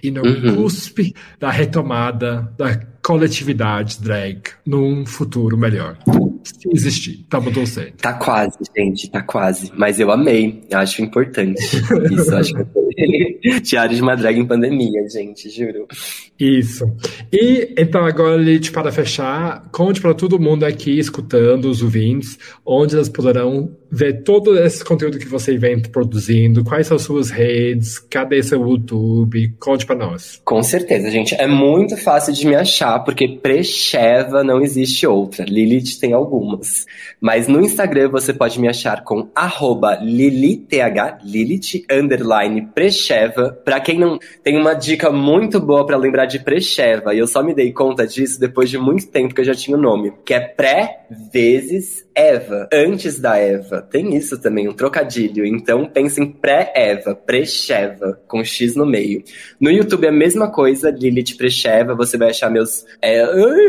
e 0.01 0.11
no 0.11 0.23
uhum. 0.23 0.55
cuspe 0.55 1.13
da 1.39 1.51
retomada 1.51 2.51
da 2.57 2.75
coletividade 3.03 3.99
drag 4.01 4.41
num 4.65 5.05
futuro 5.05 5.57
melhor. 5.57 5.97
Se 6.43 6.69
existir, 6.73 7.25
tá 7.29 7.39
bom 7.39 7.65
certo. 7.65 7.97
Tá 8.01 8.13
quase, 8.13 8.57
gente, 8.75 9.09
tá 9.09 9.21
quase. 9.21 9.71
Mas 9.75 9.99
eu 9.99 10.11
amei, 10.11 10.63
acho 10.73 11.01
importante. 11.01 11.61
Isso, 12.11 12.35
acho 12.35 12.53
que 12.53 12.85
Diário 13.61 13.95
de 13.95 14.01
uma 14.01 14.15
drag 14.15 14.39
em 14.39 14.45
pandemia, 14.45 15.07
gente, 15.09 15.49
juro. 15.49 15.87
Isso. 16.39 16.85
E 17.31 17.73
então 17.77 18.05
agora, 18.05 18.37
Lilith, 18.37 18.71
para 18.71 18.91
fechar, 18.91 19.67
conte 19.71 20.01
para 20.01 20.13
todo 20.13 20.39
mundo 20.39 20.63
aqui 20.63 20.97
escutando, 20.97 21.65
os 21.65 21.81
ouvintes, 21.81 22.37
onde 22.65 22.95
elas 22.95 23.09
poderão 23.09 23.75
ver 23.91 24.23
todo 24.23 24.57
esse 24.57 24.83
conteúdo 24.83 25.19
que 25.19 25.27
você 25.27 25.57
vem 25.57 25.81
produzindo, 25.81 26.63
quais 26.63 26.87
são 26.87 26.97
as 26.97 27.03
suas 27.03 27.29
redes, 27.29 27.99
cadê 27.99 28.41
seu 28.43 28.67
YouTube, 28.67 29.53
conte 29.59 29.85
para 29.85 29.95
nós. 29.95 30.41
Com 30.43 30.61
certeza, 30.63 31.09
gente. 31.09 31.35
É 31.35 31.47
muito 31.47 31.97
fácil 31.97 32.33
de 32.33 32.45
me 32.45 32.55
achar, 32.55 32.99
porque 32.99 33.27
Precheva 33.27 34.43
não 34.43 34.61
existe 34.61 35.05
outra. 35.05 35.45
Lilith 35.45 35.99
tem 35.99 36.13
algumas. 36.13 36.85
Mas 37.19 37.47
no 37.47 37.61
Instagram 37.61 38.09
você 38.09 38.33
pode 38.33 38.59
me 38.59 38.67
achar 38.67 39.03
com 39.03 39.29
arroba 39.35 39.95
Lilith, 40.01 40.67
Lilith, 41.23 41.85
underline 41.91 42.67
Precheva. 42.73 43.51
Pra 43.63 43.79
quem 43.79 43.97
não 43.97 44.19
tem 44.43 44.57
uma 44.57 44.73
dica 44.73 45.11
muito 45.11 45.59
boa 45.59 45.85
para 45.85 45.97
lembrar 45.97 46.25
de 46.25 46.39
Precheva, 46.39 47.13
e 47.13 47.19
eu 47.19 47.27
só 47.27 47.43
me 47.43 47.53
dei 47.53 47.71
conta 47.71 48.05
disso 48.05 48.39
depois 48.39 48.69
de 48.69 48.77
muito 48.77 49.07
tempo 49.07 49.33
que 49.33 49.41
eu 49.41 49.45
já 49.45 49.53
tinha 49.53 49.77
o 49.77 49.81
nome, 49.81 50.13
que 50.25 50.33
é 50.33 50.39
pré 50.39 51.05
vezes 51.31 52.05
Eva, 52.15 52.69
antes 52.71 53.19
da 53.19 53.37
Eva. 53.37 53.74
Tem 53.81 54.15
isso 54.15 54.39
também, 54.39 54.67
um 54.67 54.73
trocadilho. 54.73 55.45
Então 55.45 55.85
pensa 55.85 56.21
em 56.21 56.27
pré-Eva, 56.31 57.15
pré-Sheva, 57.15 58.19
com 58.27 58.43
X 58.43 58.75
no 58.75 58.85
meio. 58.85 59.23
No 59.59 59.69
YouTube 59.69 60.05
é 60.05 60.09
a 60.09 60.11
mesma 60.11 60.51
coisa, 60.51 60.89
Lilith 60.89 61.35
Precheva, 61.37 61.95
você 61.95 62.17
vai 62.17 62.29
achar 62.29 62.49
meus. 62.49 62.85
É, 63.01 63.21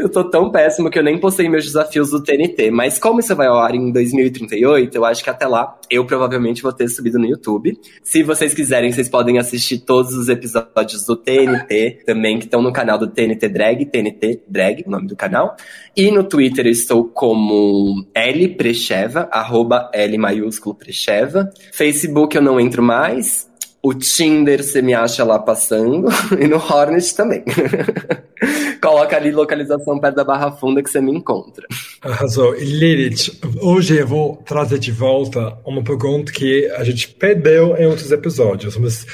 eu 0.02 0.08
tô 0.08 0.24
tão 0.24 0.50
péssimo 0.50 0.90
que 0.90 0.98
eu 0.98 1.02
nem 1.02 1.18
postei 1.18 1.48
meus 1.48 1.64
desafios 1.64 2.10
do 2.10 2.22
TNT. 2.22 2.70
Mas 2.70 2.98
como 2.98 3.20
isso 3.20 3.34
vai 3.34 3.46
ao 3.46 3.58
ar 3.58 3.74
em 3.74 3.92
2038, 3.92 4.96
eu 4.96 5.04
acho 5.04 5.22
que 5.22 5.30
até 5.30 5.46
lá 5.46 5.78
eu 5.90 6.04
provavelmente 6.04 6.62
vou 6.62 6.72
ter 6.72 6.88
subido 6.88 7.18
no 7.18 7.26
YouTube. 7.26 7.78
Se 8.02 8.22
vocês 8.22 8.54
quiserem, 8.54 8.92
vocês 8.92 9.08
podem 9.08 9.38
assistir 9.38 9.78
todos 9.78 10.14
os 10.14 10.28
episódios 10.28 11.04
do 11.06 11.16
TNT 11.16 12.02
também, 12.04 12.38
que 12.38 12.44
estão 12.44 12.62
no 12.62 12.72
canal 12.72 12.98
do 12.98 13.06
TNT 13.06 13.48
Drag, 13.48 13.86
TNT 13.86 14.42
Drag, 14.48 14.84
o 14.86 14.90
nome 14.90 15.06
do 15.06 15.16
canal. 15.16 15.56
E 15.96 16.10
no 16.10 16.24
Twitter 16.24 16.66
eu 16.66 16.72
estou 16.72 17.04
como 17.04 18.06
L 18.14 18.48
Precheva, 18.50 19.28
arroba 19.32 19.90
L 19.96 20.18
maiúsculo 20.18 20.74
Precheva. 20.74 21.50
Facebook 21.72 22.36
eu 22.36 22.42
não 22.42 22.60
entro 22.60 22.82
mais. 22.82 23.46
O 23.82 23.94
Tinder 23.94 24.64
você 24.64 24.82
me 24.82 24.94
acha 24.94 25.22
lá 25.22 25.38
passando. 25.38 26.08
E 26.40 26.46
no 26.46 26.56
Hornet 26.56 27.14
também. 27.14 27.44
Coloca 28.82 29.16
ali 29.16 29.30
localização 29.30 29.98
perto 29.98 30.16
da 30.16 30.24
Barra 30.24 30.52
Funda 30.52 30.82
que 30.82 30.90
você 30.90 31.00
me 31.00 31.12
encontra. 31.12 31.66
Arrasou. 32.02 32.56
E 32.56 32.64
Lilith, 32.64 33.40
hoje 33.60 33.96
eu 33.96 34.06
vou 34.06 34.36
trazer 34.44 34.78
de 34.78 34.92
volta 34.92 35.56
uma 35.64 35.82
pergunta 35.82 36.32
que 36.32 36.68
a 36.76 36.84
gente 36.84 37.08
perdeu 37.08 37.76
em 37.76 37.86
outros 37.86 38.12
episódios, 38.12 38.76
mas 38.76 39.06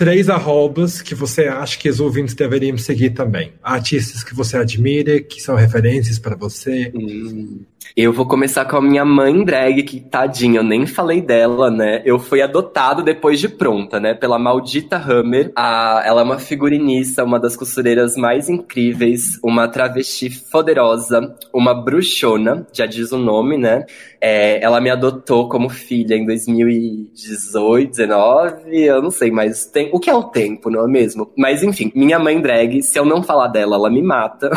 três 0.00 0.30
arrobas 0.30 1.02
que 1.02 1.14
você 1.14 1.42
acha 1.46 1.78
que 1.78 1.86
os 1.86 2.00
ouvintes 2.00 2.34
deveriam 2.34 2.78
seguir 2.78 3.10
também. 3.10 3.52
Artistas 3.62 4.24
que 4.24 4.34
você 4.34 4.56
admira, 4.56 5.20
que 5.20 5.42
são 5.42 5.54
referências 5.54 6.18
para 6.18 6.34
você. 6.34 6.90
Hum. 6.94 7.60
Eu 7.96 8.12
vou 8.12 8.24
começar 8.24 8.64
com 8.66 8.76
a 8.76 8.80
minha 8.80 9.04
mãe 9.04 9.44
drag, 9.44 9.82
que 9.82 10.00
tadinha, 10.00 10.60
eu 10.60 10.64
nem 10.64 10.86
falei 10.86 11.20
dela, 11.20 11.70
né? 11.70 12.02
Eu 12.04 12.18
fui 12.18 12.40
adotado 12.40 13.02
depois 13.02 13.40
de 13.40 13.48
pronta, 13.48 13.98
né? 13.98 14.14
Pela 14.14 14.38
maldita 14.38 14.96
Hammer. 14.96 15.50
A, 15.56 16.02
ela 16.06 16.20
é 16.20 16.24
uma 16.24 16.38
figurinista, 16.38 17.24
uma 17.24 17.40
das 17.40 17.56
costureiras 17.56 18.16
mais 18.16 18.48
incríveis, 18.48 19.40
uma 19.42 19.66
travesti 19.66 20.30
poderosa, 20.50 21.34
uma 21.52 21.74
bruxona, 21.74 22.66
já 22.72 22.86
diz 22.86 23.10
o 23.10 23.18
nome, 23.18 23.58
né? 23.58 23.84
É, 24.20 24.62
ela 24.62 24.80
me 24.80 24.90
adotou 24.90 25.48
como 25.48 25.68
filha 25.68 26.14
em 26.14 26.24
2018, 26.24 27.90
19, 27.90 28.78
eu 28.78 29.02
não 29.02 29.10
sei, 29.10 29.30
mas 29.30 29.66
tem, 29.66 29.89
o 29.92 30.00
que 30.00 30.10
é 30.10 30.14
o 30.14 30.24
tempo, 30.24 30.70
não 30.70 30.84
é 30.84 30.88
mesmo? 30.88 31.30
Mas 31.36 31.62
enfim, 31.62 31.90
minha 31.94 32.18
mãe 32.18 32.40
drag, 32.40 32.82
se 32.82 32.98
eu 32.98 33.04
não 33.04 33.22
falar 33.22 33.48
dela, 33.48 33.76
ela 33.76 33.90
me 33.90 34.02
mata. 34.02 34.50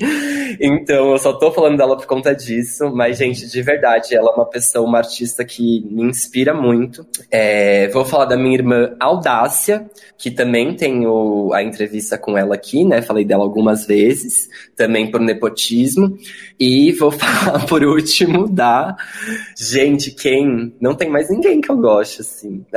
então 0.60 1.12
eu 1.12 1.18
só 1.18 1.32
tô 1.32 1.50
falando 1.52 1.76
dela 1.76 1.96
por 1.96 2.06
conta 2.06 2.34
disso. 2.34 2.90
Mas, 2.94 3.18
gente, 3.18 3.46
de 3.46 3.62
verdade, 3.62 4.14
ela 4.14 4.30
é 4.30 4.34
uma 4.34 4.46
pessoa, 4.46 4.86
uma 4.86 4.98
artista 4.98 5.44
que 5.44 5.86
me 5.90 6.02
inspira 6.02 6.54
muito. 6.54 7.06
É, 7.30 7.88
vou 7.88 8.04
falar 8.04 8.26
da 8.26 8.36
minha 8.36 8.54
irmã 8.54 8.94
Audácia, 8.98 9.88
que 10.18 10.30
também 10.30 10.74
tenho 10.74 11.52
a 11.52 11.62
entrevista 11.62 12.18
com 12.18 12.36
ela 12.36 12.54
aqui, 12.54 12.84
né? 12.84 13.02
Falei 13.02 13.24
dela 13.24 13.42
algumas 13.42 13.86
vezes, 13.86 14.48
também 14.76 15.10
por 15.10 15.20
nepotismo. 15.20 16.16
E 16.58 16.92
vou 16.92 17.10
falar 17.12 17.66
por 17.66 17.82
último 17.84 18.48
da. 18.48 18.96
Gente, 19.56 20.10
quem? 20.10 20.74
Não 20.80 20.94
tem 20.94 21.08
mais 21.08 21.30
ninguém 21.30 21.60
que 21.60 21.70
eu 21.70 21.76
goste, 21.76 22.20
assim. 22.20 22.64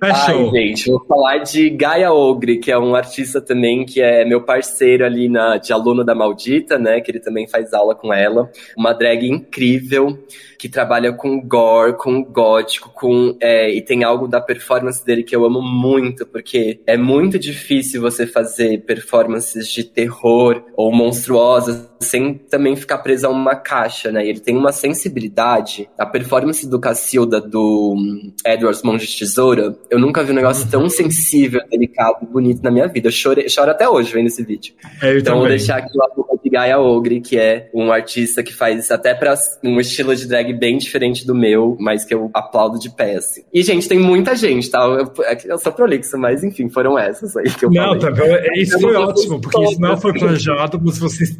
Ai, 0.00 0.50
gente, 0.50 0.90
vou 0.90 1.04
falar 1.06 1.38
de 1.38 1.70
Gaia 1.70 2.12
Ogre, 2.12 2.58
que 2.58 2.70
é 2.70 2.78
um 2.78 2.94
artista 2.94 3.40
também 3.40 3.84
que 3.84 4.00
é 4.00 4.24
meu 4.24 4.42
parceiro 4.42 5.04
ali 5.04 5.28
na, 5.28 5.56
de 5.56 5.72
aluno 5.72 6.04
da 6.04 6.14
Maldita, 6.14 6.78
né? 6.78 7.00
Que 7.00 7.10
ele 7.10 7.20
também 7.20 7.46
faz 7.46 7.72
aula 7.72 7.94
com 7.94 8.12
ela. 8.12 8.50
Uma 8.76 8.92
drag 8.92 9.26
incrível 9.26 10.18
que 10.62 10.68
trabalha 10.68 11.12
com 11.12 11.40
gore, 11.40 11.96
com 11.96 12.22
gótico, 12.22 12.90
com 12.94 13.36
é, 13.40 13.68
e 13.68 13.82
tem 13.82 14.04
algo 14.04 14.28
da 14.28 14.40
performance 14.40 15.04
dele 15.04 15.24
que 15.24 15.34
eu 15.34 15.44
amo 15.44 15.60
muito, 15.60 16.24
porque 16.24 16.80
é 16.86 16.96
muito 16.96 17.36
difícil 17.36 18.00
você 18.00 18.28
fazer 18.28 18.84
performances 18.84 19.66
de 19.68 19.82
terror 19.82 20.62
ou 20.76 20.92
monstruosas 20.92 21.90
sem 21.98 22.34
também 22.34 22.76
ficar 22.76 22.98
preso 22.98 23.26
a 23.26 23.30
uma 23.30 23.56
caixa, 23.56 24.12
né? 24.12 24.26
Ele 24.26 24.40
tem 24.40 24.56
uma 24.56 24.72
sensibilidade. 24.72 25.88
A 25.98 26.06
performance 26.06 26.68
do 26.68 26.78
Cacilda 26.78 27.40
do 27.40 27.94
hum, 27.96 28.32
Edward 28.52 28.78
Mão 28.84 28.96
de 28.96 29.06
Tesoura, 29.06 29.76
eu 29.90 29.98
nunca 29.98 30.22
vi 30.22 30.32
um 30.32 30.34
negócio 30.34 30.68
tão 30.70 30.88
sensível, 30.88 31.60
delicado, 31.70 32.26
bonito 32.30 32.62
na 32.62 32.70
minha 32.70 32.86
vida. 32.88 33.08
Eu 33.08 33.12
chorei, 33.12 33.48
choro 33.48 33.70
até 33.70 33.88
hoje 33.88 34.12
vendo 34.12 34.26
esse 34.26 34.42
vídeo. 34.44 34.74
Eu 35.02 35.18
então 35.18 35.34
também. 35.34 35.38
vou 35.40 35.48
deixar 35.48 35.76
aqui 35.78 35.96
o 35.96 36.02
arroba 36.02 36.38
de 36.42 36.50
Gaia 36.50 36.78
Ogre, 36.78 37.20
que 37.20 37.38
é 37.38 37.70
um 37.72 37.92
artista 37.92 38.42
que 38.42 38.52
faz 38.52 38.90
até 38.90 39.14
para 39.14 39.34
um 39.64 39.78
estilo 39.80 40.14
de 40.16 40.26
drag 40.26 40.52
bem 40.52 40.76
diferente 40.78 41.26
do 41.26 41.34
meu, 41.34 41.76
mas 41.78 42.04
que 42.04 42.12
eu 42.14 42.30
aplaudo 42.34 42.78
de 42.78 42.90
pé, 42.90 43.16
assim. 43.16 43.42
E, 43.54 43.62
gente, 43.62 43.88
tem 43.88 43.98
muita 43.98 44.34
gente, 44.34 44.68
tá? 44.70 44.80
Eu, 44.80 45.12
eu 45.46 45.58
sou 45.58 45.72
prolixo, 45.72 46.18
mas 46.18 46.42
enfim, 46.42 46.68
foram 46.68 46.98
essas 46.98 47.36
aí 47.36 47.44
que 47.50 47.64
eu 47.64 47.70
Não, 47.70 47.98
falei. 47.98 48.00
tá, 48.00 48.10
bom. 48.10 48.36
isso 48.56 48.80
foi 48.80 48.94
ótimo, 48.96 49.40
porque 49.40 49.56
todas. 49.56 49.70
isso 49.72 49.80
não 49.80 49.96
foi 49.96 50.12
planejado, 50.12 50.80
mas 50.84 50.98
vocês 51.02 51.38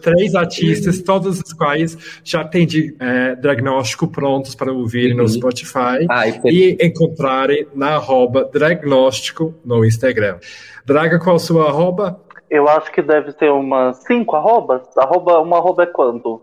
três 0.00 0.34
artistas, 0.34 1.02
todos 1.02 1.40
os 1.40 1.52
quais 1.52 1.96
já 2.24 2.44
têm 2.44 2.66
de, 2.66 2.94
é, 2.98 3.34
diagnóstico 3.36 4.08
prontos 4.08 4.54
para 4.54 4.72
ouvir 4.72 4.94
Uhum. 5.12 5.18
no 5.18 5.28
Spotify 5.28 5.83
Ai, 6.10 6.40
foi- 6.40 6.50
e 6.50 6.78
encontrarem 6.80 7.66
na 7.74 7.96
arroba 7.96 8.48
diagnóstico 8.52 9.54
no 9.64 9.84
Instagram. 9.84 10.38
Draga, 10.84 11.18
qual 11.18 11.36
a 11.36 11.38
sua 11.38 11.68
arroba? 11.68 12.20
Eu 12.50 12.68
acho 12.68 12.92
que 12.92 13.02
deve 13.02 13.32
ter 13.32 13.50
umas 13.50 13.96
cinco 14.04 14.36
arrobas. 14.36 14.82
Arroba, 14.96 15.40
uma 15.40 15.58
arroba 15.58 15.82
é 15.82 15.86
quanto? 15.86 16.42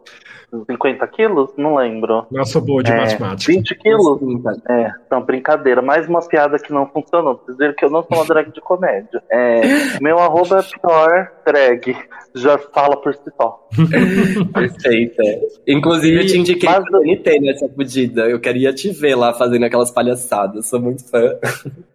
50 0.69 1.07
quilos? 1.07 1.49
Não 1.57 1.75
lembro. 1.75 2.25
Não 2.31 2.45
sou 2.45 2.61
boa 2.61 2.83
de 2.83 2.91
É, 2.91 2.97
matemática. 2.97 3.51
20 3.53 3.75
quilos? 3.75 4.19
Tá. 4.43 4.73
É, 4.73 4.91
não, 5.09 5.21
brincadeira. 5.21 5.81
Mais 5.81 6.07
uma 6.07 6.19
piada 6.27 6.57
que 6.59 6.71
não 6.73 6.85
funcionou. 6.87 7.35
Pra 7.35 7.53
dizer 7.53 7.75
que 7.75 7.85
eu 7.85 7.89
não 7.89 8.03
sou 8.03 8.17
uma 8.17 8.25
drag 8.25 8.51
de 8.51 8.61
comédia. 8.61 9.21
É, 9.31 9.61
meu 10.01 10.19
arroba 10.19 10.59
é 10.59 10.63
pior 10.79 11.31
drag. 11.45 11.95
Já 12.33 12.57
fala 12.57 12.95
por 13.01 13.13
si 13.13 13.29
só. 13.35 13.67
Perfeita. 14.53 15.23
Inclusive, 15.67 16.21
eu 16.21 16.25
te 16.27 16.37
indiquei 16.37 16.69
Mas- 16.69 16.83
pra 16.89 16.99
NT 17.01 17.39
nessa 17.39 17.67
pedida. 17.69 18.21
Eu 18.29 18.39
queria 18.39 18.73
te 18.73 18.89
ver 18.91 19.15
lá 19.15 19.33
fazendo 19.33 19.65
aquelas 19.65 19.91
palhaçadas. 19.91 20.67
Sou 20.67 20.79
muito 20.81 21.07
fã. 21.09 21.35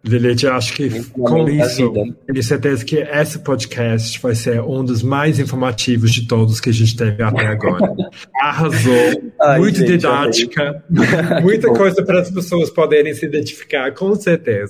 Lilith, 0.05 0.43
eu 0.45 0.53
acho 0.53 0.73
que 0.73 0.89
Muito 0.89 1.11
com 1.13 1.43
da 1.45 1.51
isso, 1.51 1.91
tenho 2.25 2.43
certeza 2.43 2.85
que 2.85 2.97
esse 2.97 3.39
podcast 3.39 4.21
vai 4.21 4.35
ser 4.35 4.61
um 4.61 4.83
dos 4.83 5.01
mais 5.03 5.39
informativos 5.39 6.11
de 6.11 6.27
todos 6.27 6.59
que 6.59 6.69
a 6.69 6.73
gente 6.73 6.95
teve 6.95 7.21
até 7.23 7.45
agora. 7.47 7.93
Arrasou, 8.49 9.31
Ai, 9.41 9.59
muito 9.59 9.79
gente, 9.79 9.91
didática, 9.91 10.83
muita 11.41 11.67
coisa 11.73 12.03
para 12.03 12.21
as 12.21 12.31
pessoas 12.31 12.69
poderem 12.69 13.13
se 13.13 13.25
identificar, 13.25 13.93
com 13.93 14.15
certeza. 14.15 14.69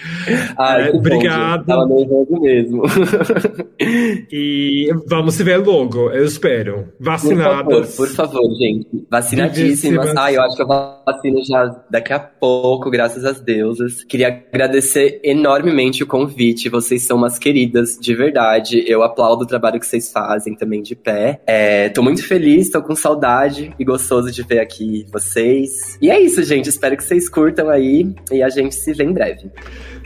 Ai, 0.58 0.88
É, 0.88 0.92
obrigado. 0.92 1.66
nervoso 1.88 2.40
mesmo. 2.40 2.82
E 4.30 4.88
vamos 5.06 5.34
se 5.34 5.42
ver 5.42 5.58
logo, 5.58 6.10
eu 6.10 6.24
espero. 6.24 6.74
Por 6.98 7.04
favor, 7.04 7.04
Vacinadas. 7.04 7.96
por 7.96 8.08
favor, 8.08 8.54
gente. 8.56 8.86
Vacinadíssimas. 9.10 10.14
Ai, 10.16 10.36
eu 10.36 10.42
acho 10.42 10.56
que 10.56 10.62
eu 10.62 10.66
vacino 10.66 11.44
já 11.44 11.82
daqui 11.90 12.12
a 12.12 12.18
pouco, 12.18 12.90
graças 12.90 13.24
às 13.24 13.40
deusas. 13.40 14.04
Queria 14.04 14.28
agradecer 14.52 15.20
enormemente 15.24 16.02
o 16.02 16.06
convite. 16.06 16.68
Vocês 16.68 17.02
são 17.06 17.16
umas 17.16 17.38
queridas, 17.38 17.98
de 18.00 18.14
verdade. 18.14 18.84
Eu 18.86 19.02
aplaudo 19.02 19.44
o 19.44 19.46
trabalho 19.46 19.78
que 19.80 19.86
vocês 19.86 20.10
fazem 20.10 20.54
também 20.54 20.82
de 20.82 20.94
pé. 20.94 21.40
É, 21.46 21.88
tô 21.88 22.02
muito 22.02 22.26
feliz, 22.26 22.70
tô 22.70 22.80
com 22.82 22.94
saudade 22.94 23.13
e 23.78 23.84
gostoso 23.84 24.30
de 24.30 24.42
ver 24.42 24.60
aqui 24.60 25.06
vocês. 25.12 25.96
E 26.00 26.10
é 26.10 26.20
isso, 26.20 26.42
gente. 26.42 26.68
Espero 26.68 26.96
que 26.96 27.04
vocês 27.04 27.28
curtam 27.28 27.68
aí 27.68 28.14
e 28.30 28.42
a 28.42 28.48
gente 28.48 28.74
se 28.74 28.92
vê 28.92 29.04
em 29.04 29.12
breve. 29.12 29.50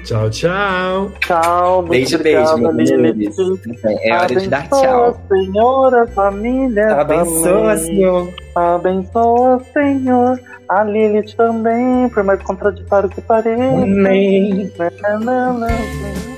Tchau, 0.05 0.31
tchau. 0.31 1.11
Tchau, 1.21 1.77
muito 1.79 1.91
Beijo, 1.91 2.19
beijo, 2.19 2.41
obrigada, 2.53 2.73
meus 2.73 2.91
Lilith. 2.91 3.33
amores. 3.41 3.85
É 4.01 4.15
hora 4.15 4.37
de 4.37 4.49
dar 4.49 4.59
Abençoa, 4.59 4.81
tchau. 4.81 5.23
Senhora, 5.29 6.07
família. 6.09 7.01
Abençoa, 7.01 7.75
também. 7.75 7.79
Senhor. 7.79 8.35
Abençoa, 8.55 9.63
Senhor. 9.73 10.41
A 10.69 10.85
Lilith 10.85 11.35
também, 11.37 12.09
por 12.11 12.23
mais 12.23 12.43
contraditório 12.43 13.09
que 13.09 13.21
pareça. 13.21 13.63
Amém. 13.63 14.71
Não, 15.03 15.21
não, 15.21 15.59
não. 15.59 16.38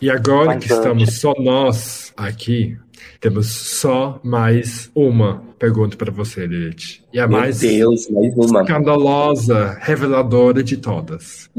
E 0.00 0.10
agora 0.10 0.56
que 0.56 0.72
estamos 0.72 1.18
só 1.18 1.34
nós 1.38 2.12
aqui, 2.16 2.76
temos 3.20 3.48
só 3.48 4.20
mais 4.22 4.90
uma 4.94 5.42
pergunta 5.58 5.96
para 5.96 6.12
você, 6.12 6.46
Lilith. 6.46 7.00
E 7.12 7.18
a 7.18 7.26
Meu 7.26 7.38
mais 7.38 7.58
Deus, 7.60 8.08
mais 8.10 8.32
uma. 8.36 8.62
escandalosa, 8.62 9.76
reveladora 9.80 10.62
de 10.62 10.76
todas. 10.76 11.50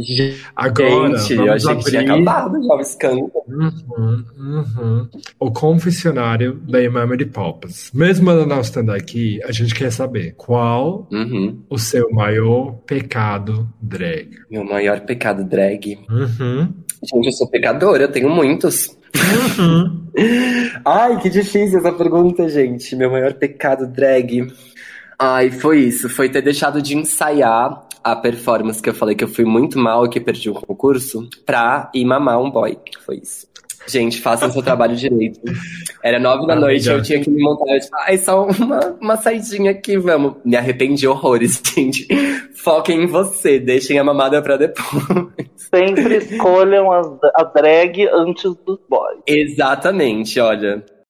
Agora, 0.56 1.18
Gente, 1.18 1.34
eu 1.34 1.46
vamos 1.46 1.66
achei 1.66 1.76
que 1.78 1.84
tinha 1.90 2.02
abrir 2.02 2.14
acabado 2.14 2.64
já 2.64 2.74
o 2.76 2.80
escândalo. 2.80 3.32
Uhum, 3.50 4.26
uhum. 4.38 5.08
o 5.40 5.52
confessionário 5.52 6.54
da 6.68 6.82
Imama 6.82 7.18
de 7.18 7.26
Popas. 7.26 7.92
Mesmo 7.94 8.30
ela 8.32 8.46
não 8.46 8.62
estando 8.62 8.92
aqui, 8.92 9.42
a 9.44 9.52
gente 9.52 9.76
quer 9.76 9.92
saber 9.92 10.34
qual 10.38 11.08
Uhum. 11.12 11.60
o 11.70 11.78
seu 11.78 12.10
maior 12.12 12.74
pecado 12.86 13.68
drag. 13.82 14.30
Meu 14.50 14.64
maior 14.64 15.02
pecado 15.02 15.44
drag. 15.44 16.00
Uhum. 16.10 16.74
Gente, 17.04 17.28
eu 17.28 17.32
sou 17.32 17.48
pecadora, 17.48 18.04
eu 18.04 18.12
tenho 18.12 18.30
muitos. 18.30 18.98
Uhum. 19.58 20.08
Ai, 20.86 21.20
que 21.22 21.30
difícil 21.30 21.80
essa 21.80 21.92
pergunta, 21.92 22.48
gente. 22.50 22.96
Meu 22.96 23.10
maior 23.10 23.34
pecado 23.34 23.88
drag. 23.88 24.48
Ai, 25.18 25.50
foi 25.50 25.80
isso. 25.80 26.10
Foi 26.10 26.30
ter 26.30 26.42
deixado 26.42 26.82
de 26.82 26.98
ensaiar 26.98 27.88
a 28.04 28.16
performance 28.16 28.82
que 28.82 28.90
eu 28.90 28.94
falei 28.94 29.16
que 29.16 29.24
eu 29.24 29.28
fui 29.28 29.46
muito 29.46 29.78
mal 29.78 30.06
e 30.06 30.10
que 30.10 30.20
perdi 30.20 30.50
o 30.50 30.54
concurso 30.54 31.28
pra 31.46 31.90
ir 31.94 32.06
mamar 32.06 32.42
um 32.42 32.50
boy. 32.50 32.78
Foi 33.06 33.18
isso. 33.18 33.49
Gente, 33.90 34.22
façam 34.22 34.52
seu 34.52 34.62
trabalho 34.62 34.96
direito. 34.96 35.40
Era 36.04 36.20
nove 36.20 36.46
da 36.46 36.54
Ah, 36.54 36.56
noite, 36.60 36.88
amiga. 36.90 37.02
eu 37.02 37.04
tinha 37.04 37.20
que 37.22 37.30
me 37.30 37.42
montar. 37.42 37.74
Eu, 37.74 37.80
tipo, 37.80 37.96
ai, 37.98 38.18
só 38.18 38.46
uma, 38.46 38.80
uma 39.02 39.18
saidinha 39.18 39.72
aqui, 39.72 39.98
vamos. 39.98 40.36
Me 40.46 40.56
arrependi 40.56 41.08
horrores, 41.08 41.62
gente. 41.76 42.08
Foquem 42.64 43.04
em 43.04 43.08
você, 43.08 43.60
deixem 43.60 43.98
a 43.98 44.04
mamada 44.04 44.42
pra 44.42 44.58
depois. 44.58 44.86
Sempre 45.74 46.18
escolham 46.18 46.92
as- 46.92 47.18
a 47.36 47.44
drag 47.44 48.08
antes 48.14 48.54
dos 48.66 48.80
boys. 48.90 49.20
Exatamente, 49.28 50.40
olha. 50.40 50.84